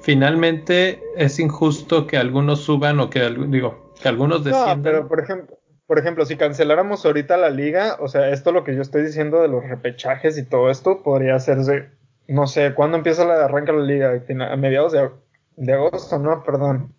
finalmente 0.02 1.02
es 1.16 1.38
injusto 1.38 2.06
que 2.06 2.16
algunos 2.16 2.60
suban 2.60 3.00
o 3.00 3.10
que 3.10 3.28
digo 3.48 3.92
que 4.00 4.08
algunos 4.08 4.44
desciendan. 4.44 4.78
No, 4.78 4.82
pero 4.82 5.08
por 5.08 5.20
ejemplo, 5.20 5.58
por 5.86 5.98
ejemplo, 5.98 6.26
si 6.26 6.36
canceláramos 6.36 7.04
ahorita 7.04 7.36
la 7.36 7.50
liga, 7.50 7.96
o 8.00 8.08
sea, 8.08 8.30
esto 8.30 8.52
lo 8.52 8.62
que 8.62 8.76
yo 8.76 8.82
estoy 8.82 9.02
diciendo 9.02 9.40
de 9.40 9.48
los 9.48 9.64
repechajes 9.64 10.38
y 10.38 10.44
todo 10.44 10.70
esto 10.70 11.02
podría 11.02 11.34
hacerse 11.34 11.98
no 12.28 12.46
sé, 12.46 12.74
¿cuándo 12.74 12.98
empieza 12.98 13.24
la 13.24 13.46
arranca 13.46 13.72
la 13.72 13.82
liga? 13.82 14.22
A 14.50 14.56
mediados 14.56 14.92
de, 14.92 15.72
agosto, 15.72 16.18
¿no? 16.18 16.44
Perdón. 16.44 16.94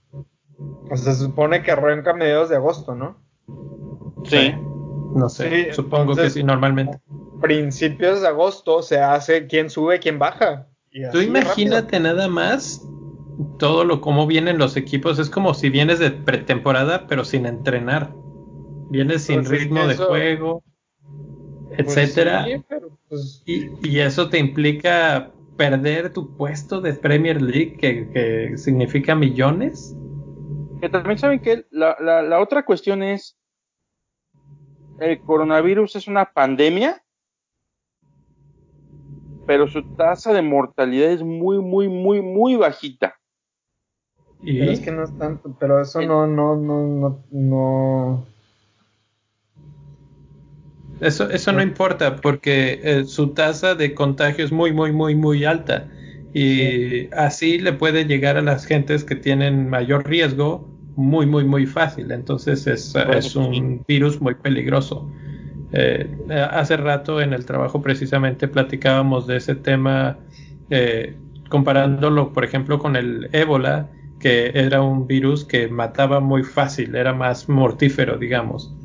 O 0.90 0.98
sea, 0.98 1.14
se 1.14 1.24
supone 1.24 1.62
que 1.62 1.72
arranca 1.72 2.12
a 2.12 2.16
mediados 2.16 2.50
de 2.50 2.56
agosto, 2.56 2.96
¿no? 2.96 3.22
Sí. 4.26 4.54
No 5.16 5.28
sé, 5.30 5.74
supongo 5.74 6.16
que 6.16 6.30
sí, 6.30 6.44
normalmente. 6.44 7.00
Principios 7.42 8.22
de 8.22 8.28
agosto 8.28 8.82
se 8.82 9.00
hace 9.00 9.48
quién 9.48 9.70
sube, 9.70 10.00
quién 10.00 10.20
baja. 10.20 10.68
Tú 11.12 11.22
imagínate 11.22 12.00
nada 12.00 12.28
más 12.28 12.86
todo 13.58 13.84
lo 13.86 14.02
como 14.02 14.28
vienen 14.28 14.58
los 14.58 14.76
equipos. 14.78 15.20
Es 15.20 15.30
como 15.30 15.54
si 15.54 15.70
vienes 15.70 16.00
de 16.00 16.12
pretemporada, 16.12 17.08
pero 17.08 17.24
sin 17.24 17.46
entrenar. 17.46 18.14
Vienes 18.90 19.24
sin 19.24 19.44
pues 19.44 19.50
ritmo 19.50 19.88
de 19.88 19.96
juego. 19.96 20.64
Pues 21.70 21.98
etcétera. 21.98 22.46
Pues, 23.08 23.44
y, 23.46 24.00
eso 24.00 24.30
te 24.30 24.40
implica 24.40 25.32
perder 25.58 26.12
tu 26.14 26.36
puesto 26.36 26.82
de 26.82 26.94
Premier 26.94 27.42
League, 27.42 27.78
que, 27.78 28.58
significa 28.58 29.16
millones. 29.16 29.96
Que 30.82 30.90
también 30.90 31.18
saben 31.18 31.40
que 31.40 31.66
la, 31.72 31.98
la, 32.00 32.40
otra 32.40 32.64
cuestión 32.64 33.04
es, 33.04 33.38
el 35.02 35.20
coronavirus 35.22 35.95
es 35.95 36.08
una 36.08 36.32
pandemia, 36.32 37.02
pero 39.45 39.68
su 39.68 39.84
tasa 39.95 40.34
de 40.34 40.41
mortalidad 40.41 41.12
es 41.12 41.24
muy, 41.24 41.60
muy, 41.60 41.88
muy, 41.88 42.22
muy 42.22 42.56
bajita. 42.56 43.16
¿Y? 44.41 44.60
Pero 44.60 44.72
es 44.72 44.80
que 44.80 44.91
no 44.91 45.04
es 45.04 45.18
tanto, 45.18 45.56
pero 45.60 45.82
eso 45.82 46.02
no, 46.02 46.28
no, 46.28 46.56
no, 46.56 46.88
no, 46.88 47.24
no 47.32 48.26
eso, 51.02 51.30
eso 51.30 51.54
no 51.54 51.62
importa 51.62 52.18
porque 52.18 52.80
eh, 52.84 53.06
su 53.06 53.30
tasa 53.30 53.76
de 53.76 53.93
contagio 53.93 54.43
es 54.43 54.52
muy, 54.52 54.74
muy, 54.74 54.91
muy, 54.91 55.16
muy 55.16 55.45
alta. 55.45 55.88
Y 56.34 57.12
así 57.14 57.58
le 57.58 57.74
puede 57.74 58.06
llegar 58.06 58.38
a 58.38 58.41
las 58.41 58.66
gentes 58.66 59.04
que 59.04 59.16
tienen 59.16 59.70
mayor 59.70 60.08
riesgo 60.08 60.69
muy, 61.00 61.26
muy, 61.26 61.45
muy 61.45 61.66
fácil. 61.66 62.12
Entonces 62.12 62.68
es, 62.68 62.93
es 62.95 63.36
un 63.36 63.84
virus 63.88 64.20
muy 64.22 64.36
peligroso. 64.36 65.10
Eh, 65.72 66.10
hace 66.52 66.78
rato 66.78 67.22
en 67.22 67.32
el 67.32 67.45
trabajo 67.45 67.82
precisamente 67.82 68.47
platicábamos 68.47 69.28
de 69.28 69.38
ese 69.38 69.56
tema 69.56 70.18
eh, 70.70 71.16
comparándolo, 71.47 72.34
por 72.34 72.43
ejemplo, 72.43 72.80
con 72.80 72.95
el 72.95 73.30
ébola, 73.32 73.89
que 74.20 74.52
era 74.54 74.82
un 74.82 75.08
virus 75.08 75.45
que 75.45 75.70
mataba 75.70 76.20
muy 76.20 76.43
fácil, 76.43 76.95
era 76.95 77.14
más 77.14 77.47
mortífero, 77.47 78.18
digamos, 78.18 78.76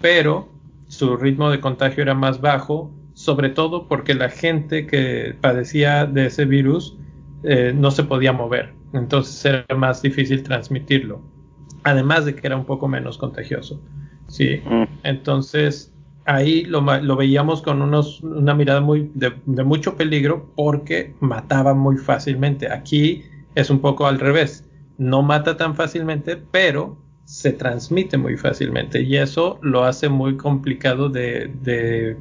pero 0.00 0.48
su 0.88 1.16
ritmo 1.16 1.50
de 1.50 1.60
contagio 1.60 2.02
era 2.02 2.14
más 2.14 2.40
bajo, 2.40 2.90
sobre 3.14 3.50
todo 3.50 3.86
porque 3.86 4.14
la 4.14 4.28
gente 4.28 4.86
que 4.86 5.36
padecía 5.40 6.04
de 6.06 6.26
ese 6.26 6.46
virus 6.46 6.98
eh, 7.44 7.72
no 7.74 7.90
se 7.90 8.02
podía 8.02 8.32
mover, 8.32 8.72
entonces 8.92 9.44
era 9.44 9.76
más 9.76 10.02
difícil 10.02 10.42
transmitirlo, 10.42 11.22
además 11.84 12.24
de 12.24 12.34
que 12.34 12.46
era 12.46 12.56
un 12.56 12.64
poco 12.64 12.88
menos 12.88 13.18
contagioso. 13.18 13.80
Sí, 14.28 14.62
mm. 14.64 14.84
entonces 15.02 15.92
ahí 16.24 16.64
lo, 16.64 16.84
veíamos 17.16 17.62
con 17.62 17.82
unos, 17.82 18.22
una 18.22 18.54
mirada 18.54 18.80
muy 18.80 19.10
de, 19.14 19.32
mucho 19.64 19.96
peligro 19.96 20.50
porque 20.54 21.14
mataba 21.20 21.74
muy 21.74 21.96
fácilmente. 21.96 22.70
Aquí 22.72 23.24
es 23.54 23.70
un 23.70 23.80
poco 23.80 24.06
al 24.06 24.18
revés, 24.18 24.64
no 24.98 25.22
mata 25.22 25.56
tan 25.56 25.74
fácilmente, 25.74 26.36
pero 26.36 26.96
se 27.24 27.52
transmite 27.52 28.16
muy 28.18 28.36
fácilmente 28.36 29.02
y 29.02 29.16
eso 29.16 29.58
lo 29.62 29.84
hace 29.84 30.08
muy 30.08 30.36
complicado 30.36 31.08
de, 31.08 32.16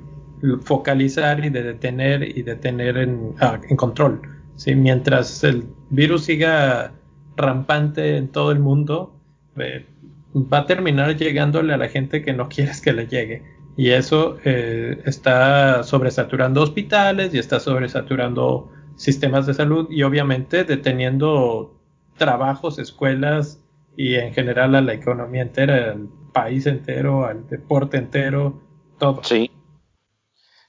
focalizar 0.63 1.43
y 1.43 1.49
de 1.49 1.63
detener 1.63 2.37
y 2.37 2.43
de 2.43 2.55
tener 2.55 2.97
en, 2.97 3.33
ah, 3.39 3.59
control. 3.75 4.21
¿sí? 4.55 4.73
Mientras 4.73 5.43
el 5.43 5.65
virus 5.89 6.25
siga 6.25 6.93
rampante 7.35 8.17
en 8.17 8.29
todo 8.29 8.51
el 8.51 8.59
mundo, 8.59 9.18
eh, 9.59 9.85
va 10.35 10.59
a 10.59 10.65
terminar 10.65 11.15
llegándole 11.17 11.73
a 11.73 11.77
la 11.77 11.89
gente 11.89 12.23
que 12.23 12.33
no 12.33 12.49
quieres 12.49 12.81
que 12.81 12.93
le 12.93 13.07
llegue. 13.07 13.43
Y 13.77 13.91
eso 13.91 14.37
eh, 14.43 15.01
está 15.05 15.83
sobresaturando 15.83 16.61
hospitales 16.61 17.33
y 17.33 17.39
está 17.39 17.59
sobresaturando 17.59 18.71
sistemas 18.97 19.45
de 19.47 19.53
salud 19.53 19.87
y 19.89 20.03
obviamente 20.03 20.65
deteniendo 20.65 21.79
trabajos, 22.17 22.77
escuelas 22.77 23.63
y 23.95 24.15
en 24.15 24.33
general 24.33 24.75
a 24.75 24.81
la 24.81 24.93
economía 24.93 25.43
entera, 25.43 25.91
al 25.91 26.09
país 26.33 26.65
entero, 26.65 27.25
al 27.25 27.47
deporte 27.47 27.97
entero, 27.97 28.61
todo. 28.97 29.23
Sí. 29.23 29.49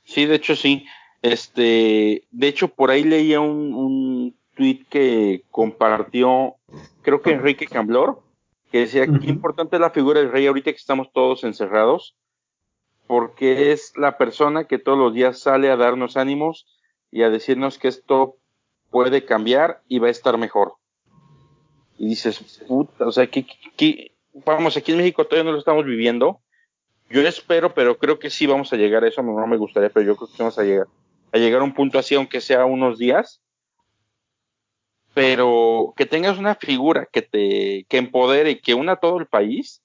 Sí, 0.05 0.27
de 0.27 0.37
hecho 0.37 0.55
sí. 0.55 0.87
Este, 1.23 2.29
de 2.31 2.49
hecho 2.49 2.69
por 2.69 2.91
ahí 2.91 3.03
leía 3.03 3.41
un, 3.41 3.75
un 3.75 4.37
tweet 4.55 4.87
que 4.89 5.43
compartió, 5.51 6.57
creo 7.03 7.21
que 7.21 7.33
Enrique 7.33 7.67
Camblor, 7.67 8.23
que 8.71 8.81
decía 8.81 9.07
que 9.07 9.27
importante 9.27 9.77
es 9.77 9.81
la 9.81 9.91
figura 9.91 10.21
del 10.21 10.31
rey 10.31 10.47
ahorita 10.47 10.71
que 10.71 10.77
estamos 10.77 11.13
todos 11.13 11.45
encerrados, 11.45 12.17
porque 13.07 13.73
es 13.73 13.93
la 13.97 14.17
persona 14.17 14.65
que 14.65 14.79
todos 14.79 14.99
los 14.99 15.13
días 15.13 15.41
sale 15.41 15.71
a 15.71 15.77
darnos 15.77 16.17
ánimos 16.17 16.67
y 17.11 17.23
a 17.23 17.31
decirnos 17.31 17.79
que 17.79 17.89
esto 17.89 18.37
puede 18.91 19.25
cambiar 19.25 19.83
y 19.89 19.99
va 19.99 20.09
a 20.09 20.11
estar 20.11 20.39
mejor. 20.39 20.75
Y 21.99 22.09
dices, 22.09 22.63
puta, 22.67 23.07
o 23.07 23.13
sea, 23.13 23.27
que, 23.27 24.15
vamos, 24.47 24.77
aquí 24.77 24.93
en 24.93 24.99
México 24.99 25.25
todavía 25.25 25.45
no 25.45 25.53
lo 25.53 25.59
estamos 25.59 25.85
viviendo. 25.85 26.41
Yo 27.11 27.21
espero, 27.27 27.75
pero 27.75 27.99
creo 27.99 28.19
que 28.19 28.31
sí 28.31 28.47
vamos 28.47 28.73
a 28.73 28.77
llegar 28.77 29.03
a 29.03 29.09
eso, 29.09 29.23
no 29.23 29.47
me 29.47 29.57
gustaría, 29.57 29.91
pero 29.91 30.07
yo 30.07 30.17
creo 30.17 30.29
que 30.29 30.43
vamos 30.43 30.59
a 30.59 30.63
llegar 30.63 30.87
a 31.33 31.39
llegar 31.39 31.61
a 31.61 31.65
un 31.65 31.75
punto 31.75 31.99
así, 31.99 32.15
aunque 32.15 32.41
sea 32.41 32.65
unos 32.65 32.99
días, 32.99 33.41
pero 35.15 35.93
que 35.97 36.07
tengas 36.07 36.39
una 36.39 36.55
figura 36.55 37.09
que 37.11 37.23
te 37.23 37.85
que 37.89 37.99
empodere 37.99 38.51
y 38.53 38.61
que 38.61 38.75
una 38.75 38.97
todo 38.97 39.19
el 39.19 39.27
país, 39.27 39.83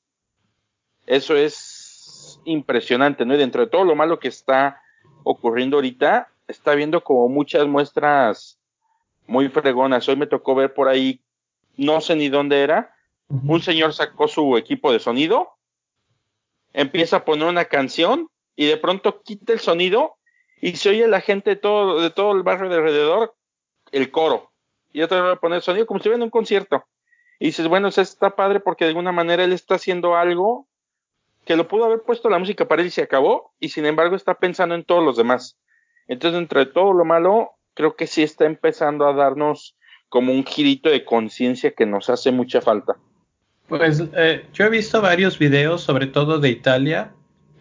eso 1.05 1.35
es 1.35 2.39
impresionante, 2.45 3.25
¿no? 3.25 3.33
Y 3.33 3.37
dentro 3.37 3.61
de 3.61 3.71
todo 3.71 3.83
lo 3.83 3.95
malo 3.95 4.19
que 4.19 4.27
está 4.27 4.81
ocurriendo 5.23 5.77
ahorita, 5.77 6.29
está 6.47 6.75
viendo 6.75 7.03
como 7.03 7.27
muchas 7.27 7.67
muestras 7.67 8.59
muy 9.25 9.49
fregonas. 9.49 10.07
Hoy 10.07 10.15
me 10.15 10.27
tocó 10.27 10.53
ver 10.53 10.73
por 10.73 10.87
ahí, 10.87 11.21
no 11.75 12.01
sé 12.01 12.15
ni 12.15 12.29
dónde 12.29 12.61
era, 12.61 12.95
un 13.27 13.61
señor 13.61 13.93
sacó 13.93 14.27
su 14.27 14.55
equipo 14.55 14.91
de 14.91 14.99
sonido, 14.99 15.49
empieza 16.73 17.17
a 17.17 17.25
poner 17.25 17.47
una 17.47 17.65
canción 17.65 18.29
y 18.55 18.67
de 18.67 18.77
pronto 18.77 19.23
quita 19.23 19.53
el 19.53 19.59
sonido 19.59 20.17
y 20.61 20.75
se 20.75 20.89
oye 20.89 21.07
la 21.07 21.21
gente 21.21 21.51
de 21.51 21.55
todo, 21.55 21.99
de 21.99 22.11
todo 22.11 22.33
el 22.33 22.43
barrio 22.43 22.69
de 22.69 22.75
alrededor, 22.75 23.35
el 23.91 24.11
coro 24.11 24.51
y 24.95 25.01
otra 25.01 25.21
vez 25.21 25.33
a 25.33 25.39
poner 25.39 25.61
sonido 25.61 25.85
como 25.85 25.97
si 25.97 26.03
estuviera 26.03 26.15
en 26.15 26.23
un 26.23 26.29
concierto. 26.29 26.85
Y 27.37 27.47
dices, 27.47 27.67
bueno, 27.67 27.89
está 27.89 28.35
padre 28.37 28.61
porque 28.61 28.85
de 28.85 28.89
alguna 28.89 29.11
manera 29.11 29.43
él 29.43 29.51
está 29.51 29.75
haciendo 29.75 30.15
algo 30.15 30.69
que 31.43 31.57
lo 31.57 31.67
pudo 31.67 31.83
haber 31.83 32.01
puesto 32.01 32.29
la 32.29 32.39
música 32.39 32.65
para 32.65 32.81
él 32.81 32.87
y 32.87 32.91
se 32.91 33.01
acabó, 33.01 33.53
y 33.59 33.69
sin 33.69 33.85
embargo 33.85 34.15
está 34.15 34.35
pensando 34.35 34.73
en 34.73 34.85
todos 34.85 35.03
los 35.03 35.17
demás. 35.17 35.57
Entonces, 36.07 36.39
entre 36.39 36.65
todo 36.65 36.93
lo 36.93 37.03
malo, 37.03 37.51
creo 37.73 37.97
que 37.97 38.07
sí 38.07 38.23
está 38.23 38.45
empezando 38.45 39.05
a 39.05 39.13
darnos 39.13 39.75
como 40.07 40.31
un 40.31 40.45
girito 40.45 40.89
de 40.89 41.03
conciencia 41.03 41.71
que 41.71 41.85
nos 41.85 42.09
hace 42.09 42.31
mucha 42.31 42.61
falta. 42.61 42.95
Pues 43.67 44.01
eh, 44.15 44.45
yo 44.53 44.65
he 44.65 44.69
visto 44.69 45.01
varios 45.01 45.37
videos, 45.37 45.81
sobre 45.81 46.07
todo 46.07 46.39
de 46.39 46.49
Italia, 46.49 47.11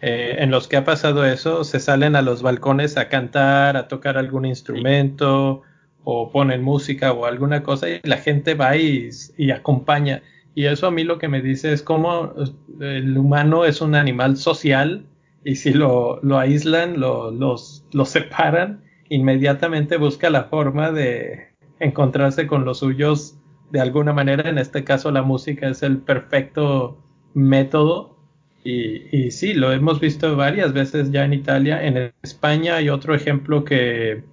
eh, 0.01 0.37
en 0.39 0.53
los 0.53 0.69
que 0.69 0.77
ha 0.77 0.85
pasado 0.85 1.27
eso, 1.27 1.65
se 1.65 1.81
salen 1.81 2.15
a 2.15 2.23
los 2.23 2.43
balcones 2.43 2.97
a 2.97 3.09
cantar, 3.09 3.77
a 3.77 3.89
tocar 3.89 4.17
algún 4.19 4.45
instrumento, 4.45 5.63
o 6.05 6.31
ponen 6.31 6.63
música 6.63 7.13
o 7.13 7.25
alguna 7.25 7.63
cosa 7.63 7.89
y 7.89 8.01
la 8.05 8.19
gente 8.19 8.55
va 8.55 8.77
y, 8.77 9.11
acompaña. 9.51 10.23
Y 10.55 10.67
eso 10.67 10.87
a 10.87 10.91
mí 10.91 11.03
lo 11.03 11.19
que 11.19 11.29
me 11.29 11.43
dice 11.43 11.73
es 11.73 11.83
cómo 11.83 12.33
eh, 12.81 12.99
el 12.99 13.19
humano 13.19 13.65
es 13.65 13.81
un 13.81 13.95
animal 13.95 14.37
social 14.37 15.07
y 15.45 15.57
si 15.57 15.73
lo, 15.73 16.21
lo 16.23 16.39
aíslan, 16.39 17.01
lo, 17.01 17.31
los, 17.31 17.85
lo 17.93 18.05
separan, 18.05 18.85
inmediatamente 19.09 19.97
busca 19.97 20.31
la 20.31 20.45
forma 20.45 20.93
de 20.93 21.49
encontrarse 21.81 22.47
con 22.47 22.65
los 22.65 22.79
suyos 22.79 23.37
de 23.71 23.81
alguna 23.81 24.13
manera. 24.13 24.49
En 24.49 24.59
este 24.59 24.85
caso 24.85 25.11
la 25.11 25.23
música 25.23 25.69
es 25.69 25.83
el 25.83 25.99
perfecto 25.99 27.03
método. 27.35 28.15
Y, 28.63 29.15
y 29.15 29.31
sí, 29.31 29.53
lo 29.53 29.73
hemos 29.73 30.01
visto 30.01 30.37
varias 30.37 30.73
veces 30.73 31.11
ya 31.11 31.25
en 31.25 31.35
Italia. 31.35 31.85
En 31.85 32.13
España 32.23 32.77
hay 32.77 32.89
otro 32.89 33.15
ejemplo 33.15 33.65
que 33.65 34.25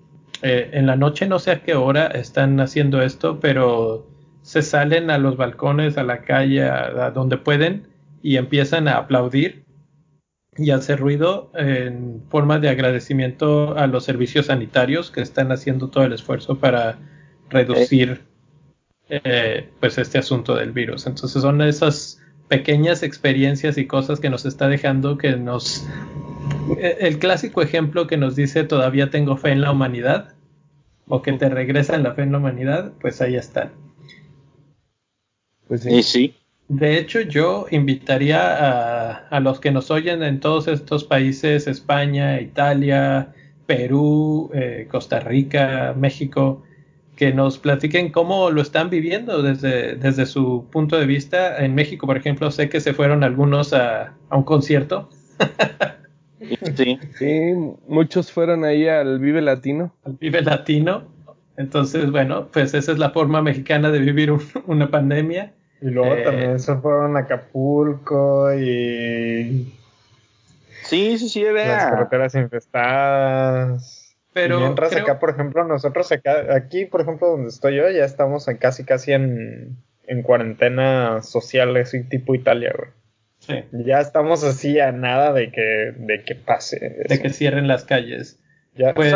eh, 0.42 0.70
en 0.74 0.88
la 0.88 0.96
noche 0.96 1.28
no 1.28 1.40
sé 1.40 1.52
a 1.52 1.62
qué 1.62 1.76
hora 1.76 2.08
están 2.08 2.60
haciendo 2.60 3.02
esto, 3.02 3.40
pero 3.40 4.08
se 4.42 4.62
salen 4.62 5.12
a 5.12 5.18
los 5.18 5.38
balcones, 5.38 5.98
a 5.98 6.04
la 6.04 6.24
calle, 6.24 6.64
a, 6.64 7.12
donde 7.12 7.38
pueden 7.38 7.88
y 8.24 8.38
empiezan 8.38 8.88
a 8.88 8.98
aplaudir 8.98 9.64
y 10.58 10.72
hacer 10.72 11.00
ruido 11.00 11.52
en 11.56 12.24
forma 12.30 12.60
de 12.60 12.70
agradecimiento 12.70 13.78
a 13.78 13.88
los 13.88 14.04
servicios 14.04 14.48
sanitarios 14.48 15.12
que 15.12 15.22
están 15.22 15.52
haciendo 15.52 15.90
todo 15.90 16.04
el 16.04 16.14
esfuerzo 16.14 16.58
para 16.58 16.98
reducir 17.50 18.22
eh, 19.10 19.70
pues 19.80 19.98
este 19.98 20.18
asunto 20.18 20.56
del 20.56 20.72
virus. 20.72 21.06
Entonces 21.06 21.42
son 21.42 21.62
esas 21.62 22.22
pequeñas 22.48 23.04
experiencias 23.04 23.78
y 23.78 23.86
cosas 23.86 24.20
que 24.20 24.30
nos 24.30 24.46
está 24.46 24.68
dejando 24.68 25.18
que 25.18 25.38
nos 25.38 25.88
el 26.80 27.20
clásico 27.20 27.62
ejemplo 27.62 28.08
que 28.08 28.18
nos 28.18 28.36
dice 28.36 28.64
todavía 28.64 29.10
tengo 29.10 29.38
fe 29.38 29.52
en 29.52 29.62
la 29.62 29.72
humanidad 29.72 30.36
o 31.08 31.22
que 31.22 31.34
te 31.34 31.50
regresa 31.50 31.98
la 31.98 32.14
fe 32.14 32.24
en 32.24 32.32
la 32.32 32.38
humanidad, 32.38 32.94
pues 33.02 33.22
ahí 33.22 33.36
están. 33.36 33.72
Pues 35.68 35.82
sí. 35.82 36.04
sí. 36.04 36.36
De 36.70 36.98
hecho, 36.98 37.20
yo 37.20 37.66
invitaría 37.70 39.28
a, 39.28 39.40
los 39.42 39.60
que 39.60 39.72
nos 39.72 39.92
oyen 39.92 40.24
en 40.24 40.40
todos 40.40 40.70
estos 40.70 41.04
países, 41.04 41.68
España, 41.68 42.40
Italia, 42.40 43.34
Perú, 43.66 44.50
eh, 44.54 44.88
Costa 44.90 45.20
Rica, 45.20 45.94
México, 45.98 46.64
que 47.18 47.34
nos 47.34 47.58
platiquen 47.58 48.10
cómo 48.14 48.52
lo 48.52 48.62
están 48.62 48.90
viviendo 48.90 49.42
desde, 49.42 49.96
desde 49.96 50.26
su 50.26 50.66
punto 50.72 50.98
de 50.98 51.06
vista. 51.08 51.62
En 51.62 51.76
México, 51.76 52.08
por 52.08 52.16
ejemplo, 52.16 52.50
sé 52.52 52.70
que 52.70 52.80
se 52.80 52.94
fueron 52.94 53.26
algunos 53.26 53.74
a, 53.74 54.14
a 54.30 54.38
un 54.38 54.44
concierto. 54.44 55.10
Sí. 56.76 57.00
sí, 57.18 57.54
muchos 57.88 58.32
fueron 58.32 58.66
ahí 58.66 58.88
al 58.88 59.20
Vive 59.20 59.42
Latino. 59.42 59.94
Al 60.04 60.14
Vive 60.14 60.42
Latino. 60.42 61.04
Entonces, 61.58 62.10
bueno, 62.12 62.48
pues 62.52 62.74
esa 62.74 62.92
es 62.92 62.98
la 62.98 63.12
forma 63.12 63.42
mexicana 63.42 63.92
de 63.92 64.00
vivir 64.00 64.34
una 64.66 64.90
pandemia. 64.90 65.54
Y 65.82 65.90
luego 65.90 66.14
eh, 66.14 66.24
también 66.24 66.60
se 66.60 66.76
fueron 66.78 67.18
a 67.18 67.22
Acapulco 67.22 68.54
y. 68.54 69.74
Sí, 70.84 71.18
sí, 71.18 71.30
sí, 71.30 71.44
vea. 71.44 71.68
Las 71.68 71.86
carreteras 71.92 72.36
infestadas. 72.36 74.16
Pero. 74.34 74.60
mientras 74.60 74.96
acá, 74.96 75.20
por 75.20 75.30
ejemplo, 75.32 75.64
nosotros 75.66 76.12
acá, 76.12 76.56
aquí, 76.56 76.86
por 76.86 77.02
ejemplo, 77.02 77.28
donde 77.30 77.50
estoy 77.50 77.76
yo, 77.76 77.90
ya 77.90 78.06
estamos 78.06 78.48
en 78.48 78.58
casi, 78.58 78.86
casi 78.86 79.12
en, 79.12 79.78
en 80.06 80.22
cuarentena 80.24 81.22
social, 81.22 81.76
así 81.78 82.04
tipo 82.04 82.34
Italia, 82.34 82.74
güey. 82.78 82.90
Ya 83.72 84.00
estamos 84.00 84.44
así 84.44 84.80
a 84.80 84.92
nada 84.92 85.34
de 85.34 85.52
que, 85.52 85.94
de 85.96 86.24
que 86.24 86.36
pase. 86.36 87.06
De 87.08 87.22
que 87.22 87.30
cierren 87.30 87.68
las 87.68 87.86
calles. 87.86 88.40
Ya, 88.76 88.94
pues, 88.94 89.14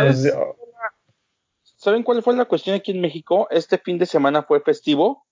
¿Saben 1.62 2.04
cuál 2.04 2.24
fue 2.24 2.36
la 2.36 2.46
cuestión 2.46 2.76
aquí 2.76 2.92
en 2.92 3.02
México? 3.02 3.48
Este 3.52 3.78
fin 3.78 3.98
de 3.98 4.06
semana 4.06 4.44
fue 4.44 4.60
festivo, 4.62 5.26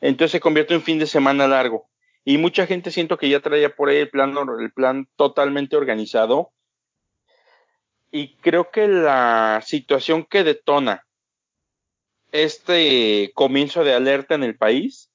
entonces 0.00 0.32
se 0.32 0.40
convierte 0.40 0.74
en 0.74 0.80
un 0.80 0.84
fin 0.84 0.98
de 0.98 1.06
semana 1.06 1.46
largo. 1.46 1.88
Y 2.24 2.38
mucha 2.38 2.66
gente 2.66 2.90
siento 2.90 3.18
que 3.18 3.28
ya 3.28 3.40
traía 3.40 3.74
por 3.74 3.88
ahí 3.88 3.98
el 3.98 4.08
plan, 4.08 4.34
el 4.58 4.72
plan 4.72 5.08
totalmente 5.16 5.76
organizado. 5.76 6.52
Y 8.10 8.36
creo 8.36 8.70
que 8.70 8.88
la 8.88 9.60
situación 9.64 10.24
que 10.24 10.44
detona 10.44 11.04
este 12.32 13.30
comienzo 13.34 13.84
de 13.84 13.92
alerta 13.92 14.34
en 14.34 14.42
el 14.44 14.56
país 14.56 15.10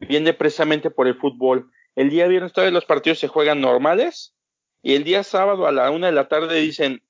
viene 0.00 0.32
precisamente 0.32 0.90
por 0.90 1.06
el 1.06 1.16
fútbol. 1.16 1.70
El 1.96 2.10
día 2.10 2.26
viernes 2.26 2.52
todos 2.52 2.72
los 2.72 2.84
partidos 2.84 3.18
se 3.18 3.28
juegan 3.28 3.60
normales 3.60 4.34
y 4.82 4.94
el 4.94 5.04
día 5.04 5.22
sábado 5.22 5.66
a 5.66 5.72
la 5.72 5.90
una 5.90 6.08
de 6.08 6.12
la 6.12 6.28
tarde 6.28 6.60
dicen, 6.60 7.02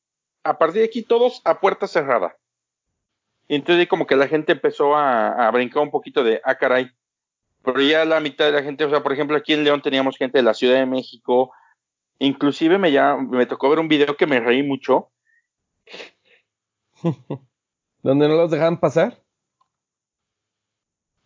a 0.42 0.58
partir 0.58 0.82
de 0.82 0.86
aquí 0.86 1.02
todos 1.02 1.40
a 1.44 1.60
puerta 1.60 1.86
cerrada. 1.86 2.36
Y 3.48 3.56
entonces 3.56 3.88
como 3.88 4.06
que 4.06 4.16
la 4.16 4.28
gente 4.28 4.52
empezó 4.52 4.94
a, 4.96 5.46
a 5.46 5.50
brincar 5.50 5.82
un 5.82 5.90
poquito 5.90 6.22
de, 6.22 6.40
ah, 6.44 6.54
caray. 6.56 6.90
Pero 7.62 7.80
ya 7.80 8.04
la 8.04 8.20
mitad 8.20 8.44
de 8.44 8.52
la 8.52 8.62
gente, 8.62 8.84
o 8.84 8.90
sea, 8.90 9.02
por 9.02 9.12
ejemplo, 9.12 9.36
aquí 9.36 9.54
en 9.54 9.64
León 9.64 9.80
teníamos 9.82 10.16
gente 10.16 10.38
de 10.38 10.44
la 10.44 10.54
Ciudad 10.54 10.76
de 10.76 10.86
México. 10.86 11.52
Inclusive 12.18 12.78
me, 12.78 12.92
ya, 12.92 13.16
me 13.16 13.46
tocó 13.46 13.70
ver 13.70 13.78
un 13.78 13.88
video 13.88 14.16
que 14.16 14.26
me 14.26 14.38
reí 14.38 14.62
mucho. 14.62 15.10
¿Donde 18.02 18.28
no 18.28 18.34
los 18.34 18.50
dejaban 18.50 18.78
pasar? 18.78 19.18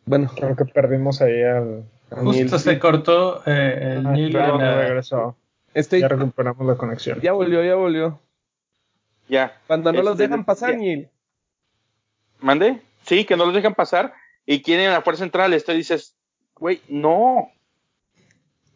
Bueno. 0.07 0.31
Creo 0.35 0.57
que 0.57 0.65
perdimos 0.65 1.21
ahí 1.21 1.43
al... 1.43 1.85
Justo 2.11 2.59
se 2.59 2.79
cortó 2.79 3.43
eh, 3.47 3.97
el 3.99 4.07
ah, 4.37 4.75
regresó. 4.83 5.37
Estoy... 5.75 6.01
Ya 6.01 6.09
recuperamos 6.09 6.67
la 6.67 6.77
conexión. 6.77 7.21
Ya 7.21 7.33
volvió, 7.33 7.63
ya 7.63 7.75
volvió. 7.75 8.21
Ya. 9.29 9.61
Cuando 9.67 9.93
no 9.93 10.03
los 10.03 10.13
Este, 10.13 10.25
dejan 10.25 10.45
pasar. 10.45 10.77
Neil. 10.77 11.09
¿Mande? 12.41 12.83
Sí, 13.03 13.25
que 13.25 13.37
no 13.37 13.45
los 13.45 13.55
dejan 13.55 13.75
pasar 13.75 14.15
y 14.47 14.63
quieren 14.63 14.91
la 14.91 15.03
fuerza 15.03 15.25
central. 15.25 15.53
Esto 15.53 15.73
dices, 15.73 16.17
güey, 16.55 16.81
no. 16.89 17.51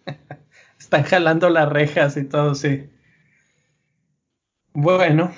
Están 0.79 1.05
jalando 1.05 1.49
las 1.49 1.69
rejas 1.69 2.17
y 2.17 2.25
todo, 2.25 2.55
sí. 2.55 2.91
Bueno, 4.75 5.33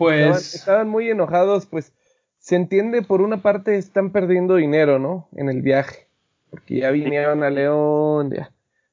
Estaban, 0.00 0.32
pues 0.32 0.54
estaban 0.54 0.88
muy 0.88 1.10
enojados, 1.10 1.66
pues 1.66 1.92
se 2.38 2.56
entiende, 2.56 3.02
por 3.02 3.20
una 3.20 3.42
parte 3.42 3.76
están 3.76 4.12
perdiendo 4.12 4.56
dinero, 4.56 4.98
¿no? 4.98 5.28
En 5.36 5.48
el 5.50 5.60
viaje. 5.60 6.09
Porque 6.50 6.80
ya 6.80 6.90
vinieron 6.90 7.42
a 7.42 7.50
León, 7.50 8.32
ya, 8.32 8.52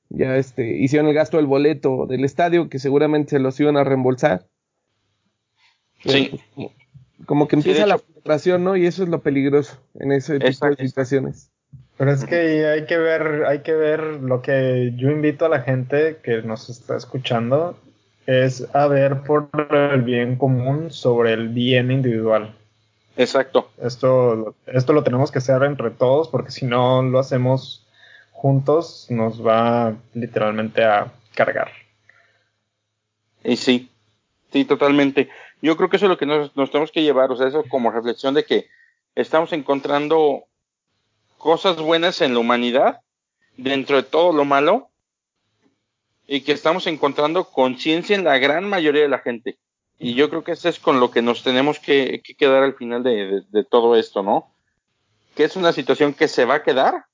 ya 0.09 0.37
este, 0.37 0.77
hicieron 0.77 1.07
el 1.07 1.15
gasto 1.15 1.37
del 1.37 1.47
boleto 1.47 2.05
del 2.05 2.23
estadio, 2.23 2.69
que 2.69 2.79
seguramente 2.79 3.31
se 3.31 3.39
los 3.39 3.59
iban 3.59 3.77
a 3.77 3.83
reembolsar. 3.83 4.45
Sí. 6.05 6.29
pues, 6.29 6.41
como, 6.53 6.71
como 7.25 7.47
que 7.47 7.55
Sí, 7.55 7.69
empieza 7.69 7.87
la 7.87 7.97
frustración, 7.97 8.63
¿no? 8.63 8.75
Y 8.75 8.85
eso 8.85 9.03
es 9.03 9.09
lo 9.09 9.21
peligroso 9.21 9.81
en 9.95 10.11
ese 10.11 10.35
tipo 10.35 10.47
Exacto. 10.47 10.81
de 10.81 10.87
situaciones. 10.87 11.51
Pero 11.97 12.11
es 12.11 12.25
que 12.25 12.67
hay 12.67 12.85
que 12.85 12.97
ver, 12.97 13.45
hay 13.47 13.59
que 13.59 13.73
ver 13.73 14.01
lo 14.01 14.41
que 14.43 14.93
yo 14.95 15.09
invito 15.09 15.45
a 15.45 15.49
la 15.49 15.61
gente 15.61 16.17
que 16.23 16.43
nos 16.43 16.69
está 16.69 16.95
escuchando 16.95 17.75
es 18.27 18.67
a 18.75 18.87
ver 18.87 19.21
por 19.21 19.49
el 19.71 20.01
bien 20.03 20.35
común 20.35 20.91
sobre 20.91 21.33
el 21.33 21.49
bien 21.49 21.91
individual. 21.91 22.53
Exacto. 23.17 23.71
Esto, 23.81 24.55
esto 24.67 24.93
lo 24.93 25.03
tenemos 25.03 25.31
que 25.31 25.39
hacer 25.39 25.63
entre 25.63 25.89
todos 25.89 26.29
porque 26.29 26.51
si 26.51 26.65
no 26.65 27.01
lo 27.01 27.19
hacemos 27.19 27.85
juntos 28.31 29.07
nos 29.09 29.45
va 29.45 29.95
literalmente 30.13 30.83
a 30.83 31.11
cargar. 31.33 31.71
Y 33.43 33.57
sí, 33.57 33.89
sí, 34.51 34.65
totalmente. 34.65 35.29
Yo 35.61 35.75
creo 35.75 35.89
que 35.89 35.97
eso 35.97 36.05
es 36.05 36.09
lo 36.09 36.17
que 36.17 36.27
nos, 36.27 36.55
nos 36.55 36.69
tenemos 36.69 36.91
que 36.91 37.01
llevar, 37.01 37.31
o 37.31 37.35
sea, 37.35 37.47
eso 37.47 37.63
como 37.67 37.91
reflexión 37.91 38.35
de 38.35 38.45
que 38.45 38.67
estamos 39.15 39.51
encontrando 39.53 40.43
cosas 41.39 41.77
buenas 41.77 42.21
en 42.21 42.33
la 42.33 42.39
humanidad, 42.39 43.01
dentro 43.55 43.95
de 43.95 44.03
todo 44.03 44.31
lo 44.31 44.45
malo, 44.45 44.89
y 46.27 46.41
que 46.41 46.51
estamos 46.51 46.85
encontrando 46.85 47.45
conciencia 47.45 48.15
en 48.15 48.23
la 48.23 48.37
gran 48.37 48.69
mayoría 48.69 49.01
de 49.01 49.09
la 49.09 49.19
gente. 49.19 49.57
Y 49.99 50.13
yo 50.13 50.29
creo 50.29 50.43
que 50.43 50.51
eso 50.51 50.69
es 50.69 50.79
con 50.79 50.99
lo 50.99 51.09
que 51.11 51.21
nos 51.21 51.43
tenemos 51.43 51.79
que, 51.79 52.21
que 52.23 52.35
quedar 52.35 52.63
al 52.63 52.75
final 52.75 53.03
de, 53.03 53.11
de- 53.27 53.43
de 53.49 53.63
todo 53.63 53.95
esto, 53.95 54.21
¿no? 54.23 54.51
Que 55.35 55.43
es 55.43 55.55
una 55.55 55.71
situación 55.73 56.13
que 56.13 56.27
se 56.27 56.45
va 56.45 56.55
a 56.55 56.63
quedar, 56.63 57.05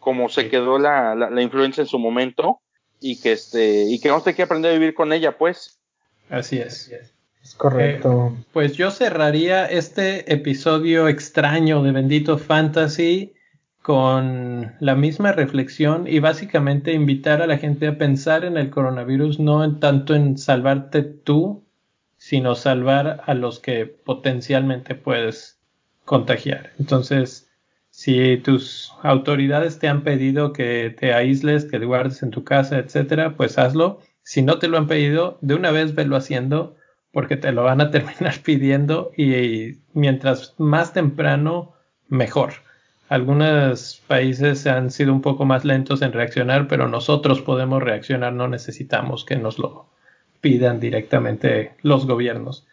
como 0.00 0.28
se 0.28 0.48
quedó 0.50 0.78
la, 0.78 1.14
la, 1.14 1.30
la 1.30 1.42
influencia 1.42 1.80
en 1.82 1.86
su 1.88 1.98
momento, 1.98 2.60
y 3.00 3.20
que 3.20 3.32
este, 3.32 3.84
y 3.84 4.00
que 4.00 4.08
vamos 4.08 4.22
a 4.22 4.24
tener 4.24 4.36
que 4.36 4.42
aprender 4.42 4.70
a 4.70 4.78
vivir 4.78 4.94
con 4.94 5.12
ella, 5.12 5.36
pues. 5.38 5.78
así 6.30 6.58
es. 6.58 6.90
Es 7.42 7.54
correcto. 7.54 8.36
Pues 8.52 8.72
yo 8.74 8.90
cerraría 8.90 9.66
este 9.66 10.32
episodio 10.32 11.06
extraño 11.08 11.82
de 11.82 11.92
Bendito 11.92 12.38
Fantasy 12.38 13.34
con 13.82 14.74
la 14.80 14.96
misma 14.96 15.30
reflexión 15.32 16.08
y 16.08 16.18
básicamente 16.18 16.92
invitar 16.92 17.40
a 17.42 17.46
la 17.46 17.58
gente 17.58 17.86
a 17.86 17.96
pensar 17.98 18.44
en 18.44 18.56
el 18.56 18.68
coronavirus 18.70 19.38
no 19.38 19.62
en 19.62 19.78
tanto 19.78 20.14
en 20.16 20.38
salvarte 20.38 21.02
tú, 21.02 21.62
sino 22.26 22.56
salvar 22.56 23.22
a 23.24 23.34
los 23.34 23.60
que 23.60 23.86
potencialmente 23.86 24.96
puedes 24.96 25.60
contagiar. 26.04 26.72
Entonces, 26.76 27.48
si 27.90 28.38
tus 28.38 28.92
autoridades 29.04 29.78
te 29.78 29.86
han 29.86 30.02
pedido 30.02 30.52
que 30.52 30.90
te 30.90 31.14
aísles, 31.14 31.66
que 31.66 31.78
te 31.78 31.84
guardes 31.84 32.24
en 32.24 32.32
tu 32.32 32.42
casa, 32.42 32.78
etcétera, 32.78 33.36
pues 33.36 33.58
hazlo. 33.58 34.00
Si 34.24 34.42
no 34.42 34.58
te 34.58 34.66
lo 34.66 34.76
han 34.76 34.88
pedido, 34.88 35.38
de 35.40 35.54
una 35.54 35.70
vez 35.70 35.94
velo 35.94 36.16
haciendo 36.16 36.74
porque 37.12 37.36
te 37.36 37.52
lo 37.52 37.62
van 37.62 37.80
a 37.80 37.90
terminar 37.92 38.34
pidiendo 38.42 39.12
y 39.16 39.82
mientras 39.92 40.56
más 40.58 40.92
temprano, 40.92 41.74
mejor. 42.08 42.54
Algunos 43.08 44.02
países 44.08 44.66
han 44.66 44.90
sido 44.90 45.12
un 45.12 45.22
poco 45.22 45.44
más 45.44 45.64
lentos 45.64 46.02
en 46.02 46.12
reaccionar, 46.12 46.66
pero 46.66 46.88
nosotros 46.88 47.40
podemos 47.40 47.84
reaccionar, 47.84 48.32
no 48.32 48.48
necesitamos 48.48 49.24
que 49.24 49.36
nos 49.36 49.60
lo 49.60 49.86
pidan 50.40 50.80
directamente 50.80 51.72
los 51.82 52.06
gobiernos. 52.06 52.66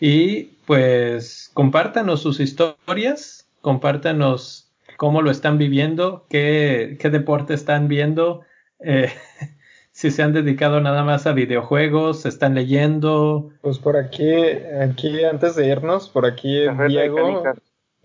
Y 0.00 0.54
pues 0.66 1.50
compártanos 1.54 2.20
sus 2.20 2.40
historias, 2.40 3.46
compártanos 3.60 4.72
cómo 4.96 5.22
lo 5.22 5.30
están 5.30 5.58
viviendo, 5.58 6.26
qué, 6.28 6.96
qué 7.00 7.10
deporte 7.10 7.54
están 7.54 7.88
viendo, 7.88 8.42
eh, 8.80 9.12
si 9.92 10.10
se 10.10 10.22
han 10.22 10.32
dedicado 10.32 10.80
nada 10.80 11.04
más 11.04 11.26
a 11.26 11.32
videojuegos, 11.32 12.26
están 12.26 12.54
leyendo. 12.54 13.50
Pues 13.62 13.78
por 13.78 13.96
aquí, 13.96 14.32
aquí 14.80 15.24
antes 15.24 15.56
de 15.56 15.68
irnos, 15.68 16.08
por 16.08 16.26
aquí 16.26 16.66
Diego. 16.88 17.44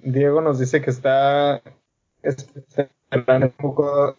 Diego 0.01 0.41
nos 0.41 0.59
dice 0.59 0.81
que 0.81 0.91
está 0.91 1.61
esperando 2.23 3.47
un 3.47 3.51
poco 3.53 4.15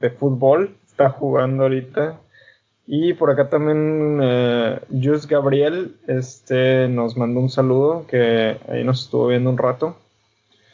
de 0.00 0.10
fútbol, 0.10 0.76
está 0.86 1.10
jugando 1.10 1.64
ahorita. 1.64 2.20
Y 2.86 3.14
por 3.14 3.30
acá 3.30 3.48
también 3.48 4.18
eh, 4.22 4.78
Jus 5.02 5.26
Gabriel 5.26 5.94
este, 6.06 6.86
nos 6.88 7.16
mandó 7.16 7.40
un 7.40 7.48
saludo, 7.50 8.06
que 8.06 8.58
ahí 8.68 8.84
nos 8.84 9.04
estuvo 9.04 9.28
viendo 9.28 9.48
un 9.50 9.56
rato. 9.58 9.96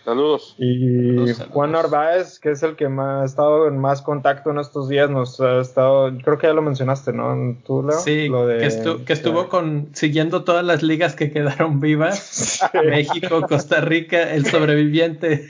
Saludos. 0.04 0.54
Y 0.58 0.88
Saludos, 1.10 1.30
saludos. 1.36 1.52
Juan 1.54 1.72
Narváez, 1.72 2.40
que 2.40 2.50
es 2.50 2.62
el 2.64 2.74
que 2.74 2.88
más, 2.88 3.22
ha 3.22 3.24
estado 3.26 3.68
en 3.68 3.78
más 3.78 4.00
contacto 4.02 4.50
en 4.50 4.58
estos 4.58 4.88
días, 4.88 5.08
nos 5.10 5.40
ha 5.40 5.60
estado, 5.60 6.10
creo 6.24 6.38
que 6.38 6.46
ya 6.48 6.52
lo 6.54 6.62
mencionaste, 6.62 7.12
¿no? 7.12 7.56
¿Tú, 7.66 7.82
Leo? 7.82 8.00
Sí, 8.00 8.26
Lo 8.28 8.46
de- 8.46 8.58
que, 8.58 8.66
estu- 8.66 9.04
que 9.04 9.12
estuvo 9.12 9.48
con, 9.48 9.90
siguiendo 9.92 10.42
todas 10.42 10.64
las 10.64 10.82
ligas 10.82 11.14
que 11.14 11.30
quedaron 11.30 11.80
vivas. 11.80 12.60
México, 12.86 13.42
Costa 13.46 13.82
Rica, 13.82 14.32
el 14.34 14.46
sobreviviente. 14.46 15.44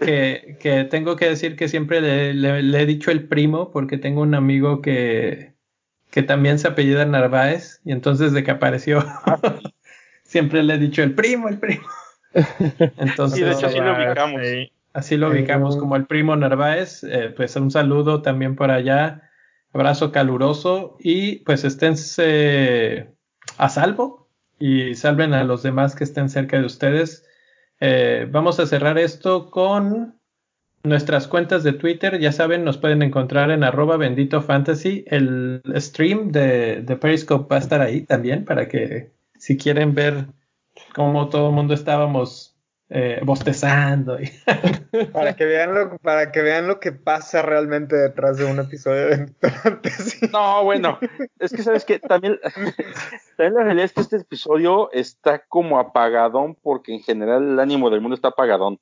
Que, 0.00 0.56
que 0.60 0.84
tengo 0.84 1.16
que 1.16 1.28
decir 1.28 1.56
que 1.56 1.68
siempre 1.68 2.00
le, 2.00 2.32
le- 2.34 2.62
le 2.62 2.80
he 2.82 2.86
dicho 2.86 3.10
el 3.10 3.26
primo, 3.28 3.70
porque 3.72 3.98
tengo 3.98 4.22
un 4.22 4.34
amigo 4.34 4.80
que, 4.80 5.54
que 6.10 6.22
también 6.22 6.58
se 6.58 6.68
apellida 6.68 7.04
Narváez, 7.04 7.80
y 7.84 7.92
entonces 7.92 8.32
de 8.32 8.44
que 8.44 8.50
apareció, 8.52 9.04
siempre 10.24 10.62
le 10.62 10.74
he 10.74 10.78
dicho 10.78 11.02
el 11.02 11.14
primo, 11.14 11.48
el 11.48 11.58
primo. 11.58 11.86
Entonces, 12.98 13.38
Sí, 13.38 13.44
de 13.44 13.52
hecho, 13.52 13.66
así 13.66 13.78
lo 13.78 13.84
Narváez, 13.84 14.08
ubicamos. 14.10 14.40
sí. 14.46 14.72
Así 14.92 15.16
lo 15.16 15.28
ubicamos 15.30 15.76
como 15.76 15.96
el 15.96 16.06
primo 16.06 16.34
Narváez. 16.36 17.04
eh, 17.04 17.32
pues 17.36 17.54
un 17.56 17.70
saludo 17.70 18.22
también 18.22 18.56
por 18.56 18.70
allá. 18.70 19.22
Abrazo 19.72 20.12
caluroso 20.12 20.96
y 20.98 21.36
pues 21.40 21.62
esténse 21.64 23.12
a 23.58 23.68
salvo 23.68 24.28
y 24.58 24.94
salven 24.94 25.34
a 25.34 25.44
los 25.44 25.62
demás 25.62 25.94
que 25.94 26.04
estén 26.04 26.28
cerca 26.30 26.58
de 26.58 26.64
ustedes. 26.66 27.24
Eh, 27.80 28.26
vamos 28.30 28.58
a 28.60 28.66
cerrar 28.66 28.98
esto 28.98 29.50
con 29.50 30.18
nuestras 30.82 31.28
cuentas 31.28 31.62
de 31.62 31.72
Twitter. 31.72 32.18
Ya 32.18 32.32
saben, 32.32 32.64
nos 32.64 32.78
pueden 32.78 33.02
encontrar 33.02 33.50
en 33.50 33.64
arroba 33.64 33.96
bendito 33.96 34.42
fantasy. 34.42 35.04
El 35.06 35.62
stream 35.76 36.32
de, 36.32 36.82
de 36.82 36.96
Periscope 36.96 37.48
va 37.50 37.56
a 37.56 37.60
estar 37.60 37.80
ahí 37.80 38.02
también 38.02 38.44
para 38.44 38.68
que 38.68 39.12
si 39.38 39.56
quieren 39.56 39.94
ver 39.94 40.26
cómo 40.94 41.28
todo 41.28 41.48
el 41.48 41.54
mundo 41.54 41.74
estábamos 41.74 42.47
eh, 42.90 43.20
bostezando. 43.22 44.18
Y 44.20 44.30
Para 45.12 45.36
que 45.36 45.44
vean 45.44 45.74
lo, 45.74 45.98
para 45.98 46.32
que 46.32 46.40
vean 46.42 46.66
lo 46.66 46.80
que 46.80 46.92
pasa 46.92 47.42
realmente 47.42 47.96
detrás 47.96 48.38
de 48.38 48.46
un 48.46 48.58
episodio 48.58 49.08
de. 49.08 49.32
No, 50.32 50.64
bueno, 50.64 50.98
es 51.38 51.52
que 51.52 51.62
sabes 51.62 51.84
que 51.84 51.98
también, 51.98 52.38
también 53.36 53.54
la 53.54 53.62
realidad 53.64 53.84
es 53.84 53.92
que 53.92 54.00
este 54.00 54.16
episodio 54.16 54.90
está 54.92 55.40
como 55.48 55.78
apagadón 55.78 56.54
porque 56.54 56.94
en 56.94 57.00
general 57.00 57.42
el 57.42 57.60
ánimo 57.60 57.90
del 57.90 58.00
mundo 58.00 58.14
está 58.14 58.28
apagadón. 58.28 58.78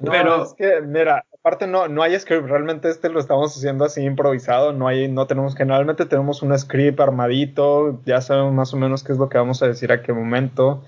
No, 0.00 0.10
Pero- 0.10 0.42
es 0.42 0.54
que, 0.54 0.80
mira, 0.82 1.24
aparte 1.46 1.68
no, 1.68 1.86
no 1.86 2.02
hay 2.02 2.18
script, 2.18 2.48
realmente 2.48 2.88
este 2.88 3.08
lo 3.08 3.20
estamos 3.20 3.56
haciendo 3.56 3.84
así 3.84 4.02
improvisado, 4.02 4.72
no 4.72 4.88
hay, 4.88 5.06
no 5.06 5.28
tenemos, 5.28 5.54
generalmente 5.54 6.04
tenemos 6.04 6.42
un 6.42 6.58
script 6.58 6.98
armadito, 6.98 8.02
ya 8.04 8.20
sabemos 8.20 8.52
más 8.52 8.74
o 8.74 8.76
menos 8.76 9.04
qué 9.04 9.12
es 9.12 9.18
lo 9.18 9.28
que 9.28 9.38
vamos 9.38 9.62
a 9.62 9.68
decir 9.68 9.92
a 9.92 10.02
qué 10.02 10.12
momento. 10.12 10.82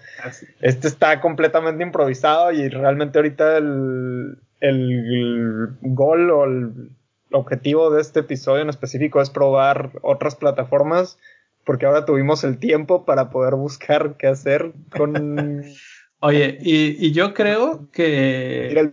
Este 0.61 0.89
está 0.89 1.21
completamente 1.21 1.85
improvisado 1.85 2.51
y 2.51 2.69
realmente 2.71 3.21
ahorita 3.21 3.57
el, 3.57 4.41
el 4.59 5.77
gol 5.81 6.29
o 6.33 6.45
el 6.47 6.91
objetivo 7.31 7.91
de 7.91 8.01
este 8.01 8.21
episodio 8.21 8.63
en 8.63 8.69
específico 8.69 9.21
es 9.21 9.31
probar 9.31 9.93
otras 10.03 10.35
plataformas 10.35 11.21
porque 11.65 11.87
ahora 11.87 12.05
tuvimos 12.05 12.43
el 12.43 12.59
tiempo 12.59 13.05
para 13.05 13.31
poder 13.31 13.55
buscar 13.55 14.17
qué 14.17 14.27
hacer 14.27 14.73
con... 14.91 15.63
Oye, 16.21 16.59
y, 16.61 17.07
y 17.07 17.13
yo 17.13 17.33
creo 17.33 17.89
que... 17.93 18.93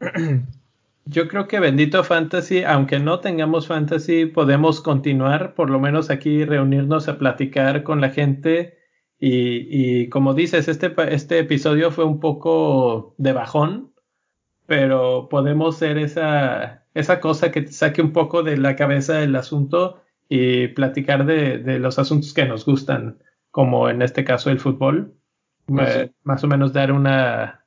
Yo 1.08 1.28
creo 1.28 1.46
que 1.46 1.60
Bendito 1.60 2.02
Fantasy, 2.02 2.64
aunque 2.64 2.98
no 2.98 3.20
tengamos 3.20 3.68
Fantasy, 3.68 4.26
podemos 4.26 4.80
continuar, 4.80 5.54
por 5.54 5.70
lo 5.70 5.78
menos 5.78 6.10
aquí 6.10 6.44
reunirnos 6.44 7.06
a 7.06 7.16
platicar 7.16 7.84
con 7.84 8.00
la 8.00 8.10
gente. 8.10 8.76
Y, 9.20 9.68
y 9.70 10.08
como 10.08 10.34
dices, 10.34 10.66
este, 10.66 10.92
este 11.14 11.38
episodio 11.38 11.92
fue 11.92 12.04
un 12.04 12.18
poco 12.18 13.14
de 13.18 13.32
bajón, 13.32 13.92
pero 14.66 15.28
podemos 15.28 15.76
ser 15.76 15.96
esa, 15.96 16.86
esa 16.92 17.20
cosa 17.20 17.52
que 17.52 17.62
te 17.62 17.72
saque 17.72 18.02
un 18.02 18.12
poco 18.12 18.42
de 18.42 18.56
la 18.56 18.74
cabeza 18.74 19.14
del 19.14 19.36
asunto 19.36 20.02
y 20.28 20.66
platicar 20.68 21.24
de, 21.24 21.58
de 21.58 21.78
los 21.78 22.00
asuntos 22.00 22.34
que 22.34 22.46
nos 22.46 22.66
gustan, 22.66 23.18
como 23.52 23.88
en 23.88 24.02
este 24.02 24.24
caso 24.24 24.50
el 24.50 24.58
fútbol. 24.58 25.14
Eh, 25.68 26.10
más 26.24 26.42
o 26.42 26.48
menos 26.48 26.72
dar 26.72 26.90
una, 26.90 27.64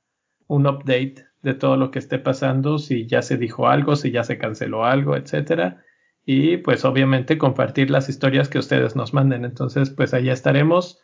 un 0.47 0.67
update 0.67 1.28
de 1.41 1.53
todo 1.53 1.77
lo 1.77 1.91
que 1.91 1.99
esté 1.99 2.19
pasando, 2.19 2.77
si 2.79 3.07
ya 3.07 3.21
se 3.21 3.37
dijo 3.37 3.67
algo, 3.67 3.95
si 3.95 4.11
ya 4.11 4.23
se 4.23 4.37
canceló 4.37 4.85
algo, 4.85 5.15
etcétera. 5.15 5.83
Y 6.25 6.57
pues 6.57 6.85
obviamente 6.85 7.37
compartir 7.37 7.89
las 7.89 8.09
historias 8.09 8.49
que 8.49 8.59
ustedes 8.59 8.95
nos 8.95 9.13
manden. 9.13 9.45
Entonces, 9.45 9.89
pues 9.89 10.13
allá 10.13 10.33
estaremos. 10.33 11.01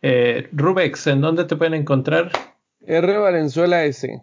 Eh, 0.00 0.48
Rubex, 0.52 1.06
¿en 1.08 1.20
dónde 1.20 1.44
te 1.44 1.56
pueden 1.56 1.74
encontrar? 1.74 2.30
R 2.80 3.18
Valenzuela 3.18 3.84
S. 3.84 4.22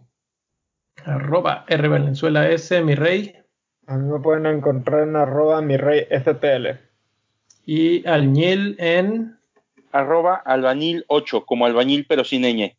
Arroba 1.06 1.66
R 1.68 1.88
Valenzuela 1.88 2.50
S, 2.50 2.82
mi 2.82 2.96
rey. 2.96 3.36
A 3.88 3.98
mí 3.98 4.12
me 4.12 4.20
pueden 4.20 4.46
encontrar 4.46 5.08
en 5.08 5.16
arroba 5.16 5.62
mi 5.62 5.78
rey 5.78 6.06
FPL. 6.10 6.80
Y 7.66 8.08
Alñil 8.08 8.76
en 8.80 9.38
arroba 9.92 10.36
albañil 10.36 11.06
8, 11.08 11.46
como 11.46 11.66
albañil 11.66 12.06
pero 12.08 12.24
sin 12.24 12.44
ñ. 12.44 12.76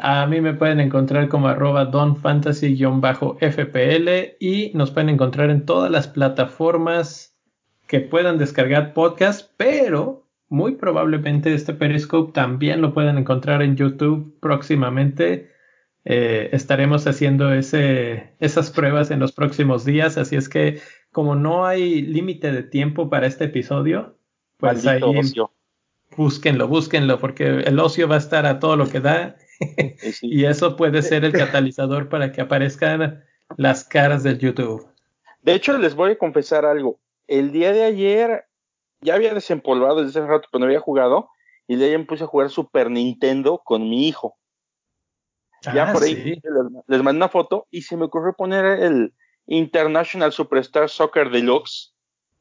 A 0.00 0.26
mí 0.26 0.40
me 0.40 0.54
pueden 0.54 0.78
encontrar 0.78 1.28
como 1.28 1.48
arroba 1.48 1.90
donfantasy-fpl 1.90 4.36
y 4.38 4.70
nos 4.74 4.92
pueden 4.92 5.08
encontrar 5.08 5.50
en 5.50 5.66
todas 5.66 5.90
las 5.90 6.06
plataformas 6.06 7.36
que 7.88 7.98
puedan 8.00 8.38
descargar 8.38 8.94
podcast, 8.94 9.50
pero 9.56 10.28
muy 10.48 10.76
probablemente 10.76 11.52
este 11.52 11.74
Periscope 11.74 12.32
también 12.32 12.80
lo 12.80 12.94
pueden 12.94 13.18
encontrar 13.18 13.60
en 13.60 13.74
YouTube 13.74 14.38
próximamente. 14.40 15.50
Eh, 16.04 16.50
estaremos 16.52 17.08
haciendo 17.08 17.52
ese, 17.52 18.34
esas 18.38 18.70
pruebas 18.70 19.10
en 19.10 19.18
los 19.18 19.32
próximos 19.32 19.84
días, 19.84 20.16
así 20.16 20.36
es 20.36 20.48
que 20.48 20.80
como 21.10 21.34
no 21.34 21.66
hay 21.66 22.02
límite 22.02 22.52
de 22.52 22.62
tiempo 22.62 23.10
para 23.10 23.26
este 23.26 23.46
episodio, 23.46 24.16
pues 24.58 24.86
ahí 24.86 25.00
búsquenlo, 26.16 26.68
búsquenlo, 26.68 27.18
porque 27.18 27.48
el 27.48 27.80
ocio 27.80 28.06
va 28.06 28.14
a 28.14 28.18
estar 28.18 28.46
a 28.46 28.60
todo 28.60 28.76
lo 28.76 28.88
que 28.88 29.00
da 29.00 29.34
y 30.22 30.44
eso 30.44 30.76
puede 30.76 31.02
ser 31.02 31.24
el 31.24 31.32
catalizador 31.32 32.08
para 32.08 32.32
que 32.32 32.40
aparezcan 32.40 33.24
las 33.56 33.84
caras 33.84 34.22
del 34.22 34.38
YouTube. 34.38 34.86
De 35.42 35.54
hecho, 35.54 35.76
les 35.78 35.94
voy 35.94 36.12
a 36.12 36.18
confesar 36.18 36.64
algo. 36.64 37.00
El 37.26 37.52
día 37.52 37.72
de 37.72 37.84
ayer 37.84 38.46
ya 39.00 39.14
había 39.14 39.34
desempolvado 39.34 40.04
desde 40.04 40.20
hace 40.20 40.28
rato, 40.28 40.48
pero 40.50 40.60
no 40.60 40.66
había 40.66 40.80
jugado. 40.80 41.30
Y 41.66 41.76
de 41.76 41.86
ahí 41.86 41.98
me 41.98 42.04
puse 42.04 42.24
a 42.24 42.26
jugar 42.26 42.50
Super 42.50 42.90
Nintendo 42.90 43.60
con 43.64 43.88
mi 43.88 44.08
hijo. 44.08 44.36
ya 45.62 45.90
ah, 45.90 45.92
por 45.92 46.02
ahí 46.02 46.40
les, 46.86 47.02
mandé 47.02 47.18
una 47.18 47.28
foto 47.28 47.66
y 47.70 47.82
se 47.82 47.96
me 47.96 48.04
ocurrió 48.04 48.32
poner 48.32 48.64
el 48.64 49.12
International 49.46 50.32
Superstar 50.32 50.88
Soccer 50.88 51.30
Deluxe. 51.30 51.94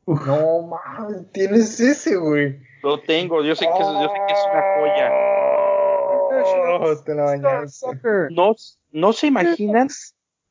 No, 0.05 0.61
man, 0.61 1.29
tienes 1.33 1.79
ese, 1.79 2.15
güey. 2.15 2.57
Lo 2.81 3.01
tengo, 3.01 3.43
yo 3.43 3.55
sé 3.55 3.65
que, 3.65 3.79
yo 3.79 4.07
sé 4.07 4.19
que 4.27 4.33
es 4.33 4.39
una 4.49 4.63
joya. 4.79 5.66
No, 8.31 8.55
no 8.91 9.13
se 9.13 9.27
imaginan. 9.27 9.87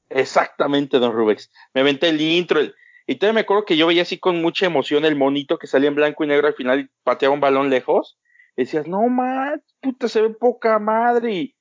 Exactamente, 0.08 0.98
don 0.98 1.12
Rubex. 1.12 1.50
Me 1.74 1.80
aventé 1.80 2.08
el 2.08 2.20
intro. 2.20 2.60
y 3.06 3.16
todavía 3.16 3.34
me 3.34 3.40
acuerdo 3.40 3.64
que 3.64 3.76
yo 3.76 3.86
veía 3.86 4.02
así 4.02 4.18
con 4.18 4.40
mucha 4.40 4.66
emoción 4.66 5.04
el 5.04 5.16
monito 5.16 5.58
que 5.58 5.66
salía 5.66 5.88
en 5.88 5.94
blanco 5.94 6.24
y 6.24 6.28
negro 6.28 6.46
al 6.46 6.54
final 6.54 6.80
y 6.80 6.90
pateaba 7.02 7.34
un 7.34 7.40
balón 7.40 7.70
lejos. 7.70 8.18
Y 8.56 8.62
decías, 8.62 8.86
no 8.86 9.08
man, 9.08 9.62
puta, 9.80 10.08
se 10.08 10.22
ve 10.22 10.30
poca 10.30 10.78
madre. 10.78 11.32
Y 11.32 11.56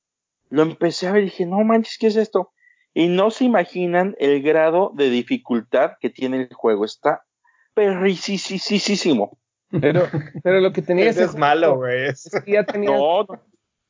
lo 0.49 0.61
empecé 0.61 1.07
a 1.07 1.11
ver 1.11 1.24
y 1.24 1.26
dije, 1.26 1.45
no 1.45 1.63
manches, 1.63 1.97
¿qué 1.99 2.07
es 2.07 2.16
esto? 2.16 2.51
Y 2.93 3.07
no 3.07 3.32
se 3.32 3.43
imaginan 3.43 4.16
el 4.20 4.41
grado 4.41 4.91
de 4.95 5.09
dificultad 5.09 5.93
que 5.99 6.09
tiene 6.09 6.43
el 6.43 6.53
juego. 6.53 6.86
Está 6.86 7.26
perricisísimo. 7.74 9.38
Pero, 9.82 10.07
pero 10.43 10.61
lo 10.61 10.72
que 10.72 10.82
tenía 10.82 11.09
es 11.09 11.36
malo, 11.36 11.78
güey. 11.78 12.11
Ya 12.47 12.63
tenía, 12.63 12.91
no, 12.91 13.26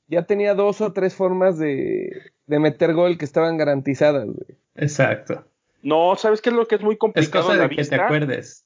ya 0.08 0.24
tenía 0.24 0.53
dos 0.53 0.82
o 0.82 0.93
tres 0.93 1.16
formas 1.16 1.58
de, 1.58 2.32
de 2.45 2.60
meter 2.60 2.93
gol 2.93 3.18
que 3.18 3.26
estaban 3.26 3.58
garantizadas, 3.58 4.26
güey. 4.26 4.58
Exacto. 4.76 5.45
No, 5.82 6.16
¿sabes 6.16 6.41
qué 6.41 6.49
es 6.49 6.56
lo 6.56 6.68
que 6.68 6.76
es 6.76 6.82
muy 6.82 6.97
complicado? 6.97 7.39
Es 7.39 7.45
cosa 7.47 7.68
de 7.68 7.76
que 7.76 7.84
te 7.84 7.95
acuerdes. 7.95 8.66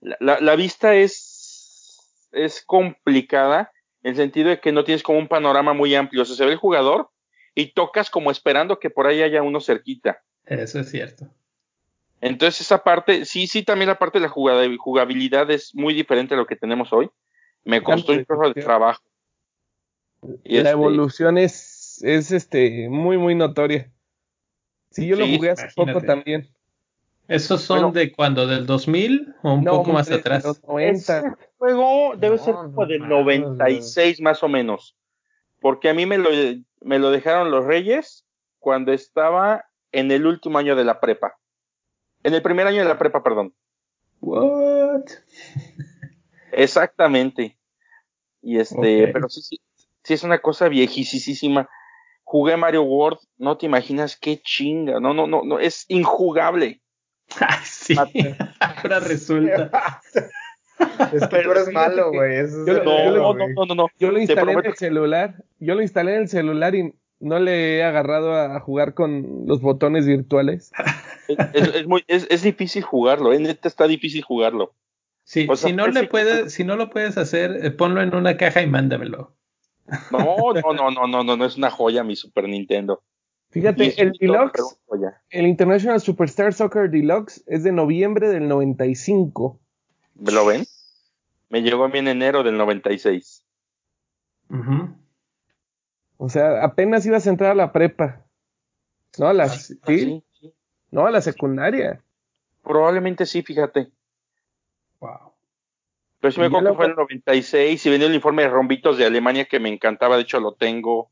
La, 0.00 0.40
la, 0.40 0.56
vista 0.56 0.94
es, 0.94 2.28
es 2.32 2.62
complicada 2.64 3.72
en 4.02 4.10
el 4.10 4.16
sentido 4.16 4.50
de 4.50 4.60
que 4.60 4.72
no 4.72 4.84
tienes 4.84 5.02
como 5.02 5.18
un 5.18 5.28
panorama 5.28 5.72
muy 5.72 5.94
amplio. 5.94 6.22
O 6.22 6.24
sea, 6.24 6.36
se 6.36 6.44
ve 6.44 6.52
el 6.52 6.58
jugador 6.58 7.10
y 7.54 7.72
tocas 7.72 8.10
como 8.10 8.30
esperando 8.30 8.78
que 8.78 8.90
por 8.90 9.06
ahí 9.06 9.22
haya 9.22 9.42
uno 9.42 9.60
cerquita. 9.60 10.22
Eso 10.44 10.80
es 10.80 10.90
cierto. 10.90 11.28
Entonces 12.20 12.60
esa 12.60 12.84
parte, 12.84 13.24
sí, 13.24 13.46
sí, 13.46 13.62
también 13.62 13.88
la 13.88 13.98
parte 13.98 14.18
de 14.18 14.26
la 14.26 14.28
jugabilidad 14.28 15.50
es 15.50 15.74
muy 15.74 15.92
diferente 15.94 16.34
a 16.34 16.36
lo 16.36 16.46
que 16.46 16.56
tenemos 16.56 16.92
hoy. 16.92 17.10
Me 17.64 17.82
costó 17.82 18.12
un 18.12 18.24
poco 18.24 18.52
de 18.52 18.62
la 20.22 20.38
este, 20.44 20.70
evolución 20.70 21.38
es, 21.38 22.00
es 22.02 22.30
este, 22.30 22.88
muy, 22.88 23.18
muy 23.18 23.34
notoria. 23.34 23.92
Sí, 24.90 25.06
yo 25.06 25.16
lo 25.16 25.26
jugué 25.26 25.50
hace 25.50 25.68
poco 25.74 26.00
también. 26.00 26.48
¿Esos 27.28 27.62
son 27.62 27.92
de 27.92 28.12
cuando? 28.12 28.46
¿Del 28.46 28.66
2000 28.66 29.36
o 29.42 29.54
un 29.54 29.64
poco 29.64 29.92
más 29.92 30.10
atrás? 30.10 30.44
Los 30.44 30.62
90. 30.64 31.36
juego 31.56 32.14
debe 32.16 32.38
ser 32.38 32.54
como 32.54 32.86
del 32.86 33.08
96 33.08 34.20
más 34.20 34.42
o 34.42 34.48
menos. 34.48 34.96
Porque 35.60 35.88
a 35.88 35.94
mí 35.94 36.04
me 36.04 36.18
lo, 36.18 36.28
me 36.80 36.98
lo 36.98 37.10
dejaron 37.10 37.50
los 37.50 37.64
Reyes 37.64 38.26
cuando 38.58 38.92
estaba 38.92 39.64
en 39.92 40.10
el 40.10 40.26
último 40.26 40.58
año 40.58 40.76
de 40.76 40.84
la 40.84 41.00
prepa. 41.00 41.38
En 42.22 42.34
el 42.34 42.42
primer 42.42 42.66
año 42.66 42.82
de 42.82 42.88
la 42.88 42.98
prepa, 42.98 43.22
perdón. 43.22 43.54
What? 44.20 45.04
Exactamente. 46.52 47.56
Y 48.42 48.58
este, 48.58 49.08
pero 49.08 49.28
sí, 49.28 49.40
sí, 49.40 49.60
sí 50.04 50.14
es 50.14 50.22
una 50.22 50.38
cosa 50.38 50.68
viejísima. 50.68 51.68
Jugué 52.24 52.56
Mario 52.56 52.82
World, 52.84 53.18
no 53.36 53.58
te 53.58 53.66
imaginas 53.66 54.16
qué 54.16 54.40
chinga, 54.40 55.00
no, 55.00 55.12
no, 55.12 55.26
no, 55.26 55.42
no, 55.44 55.58
es 55.58 55.84
injugable. 55.88 56.80
Ay, 57.40 57.58
sí, 57.64 57.94
ahora 58.60 59.00
resulta. 59.00 60.00
es 61.12 61.26
que 61.28 61.42
tú 61.42 61.50
eres 61.50 61.72
malo, 61.72 62.10
güey. 62.10 62.46
Yo, 62.66 62.84
no, 62.84 63.34
no, 63.34 63.66
no, 63.66 63.74
no, 63.74 63.86
Yo 63.98 64.10
lo 64.10 64.18
instalé 64.18 64.52
en 64.52 64.66
el 64.66 64.76
celular, 64.76 65.44
yo 65.58 65.74
lo 65.74 65.82
instalé 65.82 66.14
en 66.14 66.22
el 66.22 66.28
celular 66.28 66.74
y 66.74 66.94
no 67.20 67.38
le 67.38 67.78
he 67.78 67.84
agarrado 67.84 68.34
a 68.34 68.58
jugar 68.60 68.94
con 68.94 69.46
los 69.46 69.60
botones 69.60 70.06
virtuales. 70.06 70.72
es, 71.54 71.86
muy, 71.86 72.04
es, 72.08 72.26
es, 72.30 72.42
difícil 72.42 72.82
jugarlo, 72.82 73.32
¿eh? 73.32 73.38
neta 73.38 73.68
está 73.68 73.86
difícil 73.86 74.22
jugarlo. 74.22 74.74
Sí, 75.24 75.46
si 75.54 75.72
no 75.72 75.86
le 75.86 76.08
puedes, 76.08 76.52
si 76.52 76.64
no 76.64 76.76
lo 76.76 76.90
puedes 76.90 77.16
hacer, 77.16 77.64
eh, 77.64 77.70
ponlo 77.70 78.02
en 78.02 78.14
una 78.14 78.36
caja 78.36 78.60
y 78.60 78.66
mándamelo. 78.66 79.36
No, 80.10 80.52
no, 80.54 80.72
no, 80.72 80.90
no, 80.90 81.06
no, 81.06 81.24
no, 81.24 81.36
no 81.36 81.44
es 81.44 81.56
una 81.56 81.70
joya 81.70 82.04
mi 82.04 82.16
Super 82.16 82.48
Nintendo. 82.48 83.02
Fíjate, 83.50 84.00
el 84.00 84.12
Deluxe, 84.12 84.78
el 85.28 85.46
International 85.46 86.00
Superstar 86.00 86.54
Soccer 86.54 86.88
Deluxe 86.88 87.44
es 87.46 87.62
de 87.62 87.72
noviembre 87.72 88.28
del 88.28 88.48
95. 88.48 89.60
¿Me 90.14 90.32
lo 90.32 90.46
ven? 90.46 90.64
Me 91.50 91.60
llegó 91.60 91.84
a 91.84 91.88
mí 91.88 91.98
en 91.98 92.08
enero 92.08 92.42
del 92.42 92.56
96. 92.56 93.44
O 96.16 96.28
sea, 96.28 96.64
apenas 96.64 97.04
ibas 97.04 97.26
a 97.26 97.30
entrar 97.30 97.50
a 97.50 97.54
la 97.54 97.72
prepa. 97.72 98.24
No, 99.18 99.26
a 99.26 99.34
la, 99.34 99.44
ah, 99.44 99.48
¿sí? 99.48 99.78
sí. 99.86 100.54
No, 100.90 101.06
a 101.06 101.10
la 101.10 101.20
secundaria. 101.20 102.02
Probablemente 102.62 103.26
sí, 103.26 103.42
fíjate. 103.42 103.90
Pero 106.22 106.30
sí 106.30 106.38
me 106.38 106.46
acuerdo 106.46 106.70
que 106.70 106.76
fue 106.76 106.84
en 106.84 106.90
el 106.92 106.96
96 106.98 107.84
y 107.84 107.90
venía 107.90 108.06
el 108.06 108.12
uniforme 108.12 108.42
de 108.42 108.48
rombitos 108.48 108.96
de 108.96 109.04
Alemania 109.04 109.46
que 109.46 109.58
me 109.58 109.68
encantaba, 109.68 110.14
de 110.14 110.22
hecho 110.22 110.38
lo 110.38 110.54
tengo. 110.54 111.10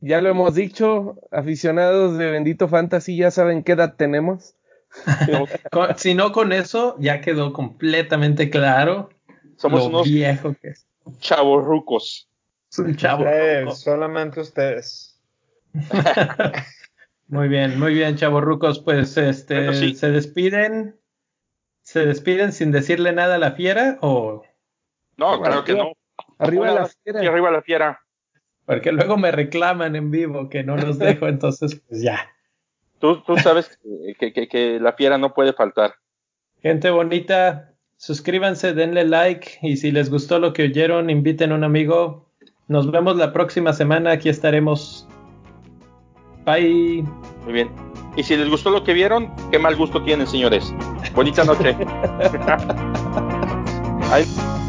ya 0.00 0.22
lo 0.22 0.30
hemos 0.30 0.54
dicho, 0.54 1.18
aficionados 1.30 2.16
de 2.16 2.30
Bendito 2.30 2.66
Fantasy 2.66 3.18
ya 3.18 3.30
saben 3.30 3.62
qué 3.62 3.72
edad 3.72 3.96
tenemos. 3.96 4.54
si 5.98 6.14
no 6.14 6.32
con 6.32 6.52
eso, 6.54 6.96
ya 6.98 7.20
quedó 7.20 7.52
completamente 7.52 8.48
claro 8.48 9.10
Somos 9.56 9.86
unos 9.86 10.04
viejo 10.04 10.56
que 10.60 10.68
es. 10.68 10.86
chavos 11.18 11.62
rucos. 11.62 12.26
un 12.78 12.96
chavo. 12.96 13.26
solamente 13.72 14.40
ustedes. 14.40 15.20
muy 17.28 17.48
bien, 17.48 17.78
muy 17.78 17.92
bien, 17.92 18.16
chavos 18.16 18.42
rucos. 18.42 18.78
Pues 18.78 19.14
este, 19.18 19.94
se 19.94 20.10
despiden. 20.10 20.96
¿Se 21.82 22.04
despiden 22.06 22.52
sin 22.52 22.72
decirle 22.72 23.12
nada 23.12 23.36
a 23.36 23.38
la 23.38 23.52
fiera 23.52 23.98
o...? 24.00 24.42
No, 25.16 25.40
claro 25.40 25.64
que 25.64 25.74
no. 25.74 25.92
Arriba 26.38 26.72
la 26.72 26.86
fiera. 26.86 27.22
Y 27.22 27.26
arriba 27.26 27.50
la 27.50 27.62
fiera. 27.62 28.00
Porque 28.64 28.92
luego 28.92 29.16
me 29.16 29.30
reclaman 29.30 29.96
en 29.96 30.10
vivo 30.10 30.48
que 30.48 30.62
no 30.62 30.76
los 30.76 30.98
dejo, 30.98 31.28
entonces 31.28 31.82
pues 31.88 32.02
ya. 32.02 32.30
Tú, 32.98 33.22
tú 33.22 33.36
sabes 33.36 33.78
que, 34.18 34.32
que, 34.32 34.48
que, 34.48 34.78
la 34.78 34.92
fiera 34.92 35.18
no 35.18 35.34
puede 35.34 35.52
faltar. 35.52 35.94
Gente 36.62 36.90
bonita, 36.90 37.74
suscríbanse, 37.96 38.74
denle 38.74 39.04
like 39.04 39.58
y 39.62 39.76
si 39.76 39.90
les 39.90 40.10
gustó 40.10 40.38
lo 40.38 40.52
que 40.52 40.64
oyeron, 40.64 41.10
inviten 41.10 41.52
a 41.52 41.54
un 41.54 41.64
amigo. 41.64 42.30
Nos 42.68 42.90
vemos 42.90 43.16
la 43.16 43.32
próxima 43.32 43.72
semana, 43.72 44.12
aquí 44.12 44.28
estaremos. 44.28 45.08
Bye. 46.44 47.02
Muy 47.44 47.52
bien. 47.52 47.89
Y 48.16 48.22
si 48.22 48.36
les 48.36 48.48
gustó 48.48 48.70
lo 48.70 48.82
que 48.84 48.92
vieron, 48.92 49.30
qué 49.50 49.58
mal 49.58 49.76
gusto 49.76 50.02
tienen, 50.02 50.26
señores. 50.26 50.74
Bonita 51.14 51.44
noche. 51.44 51.76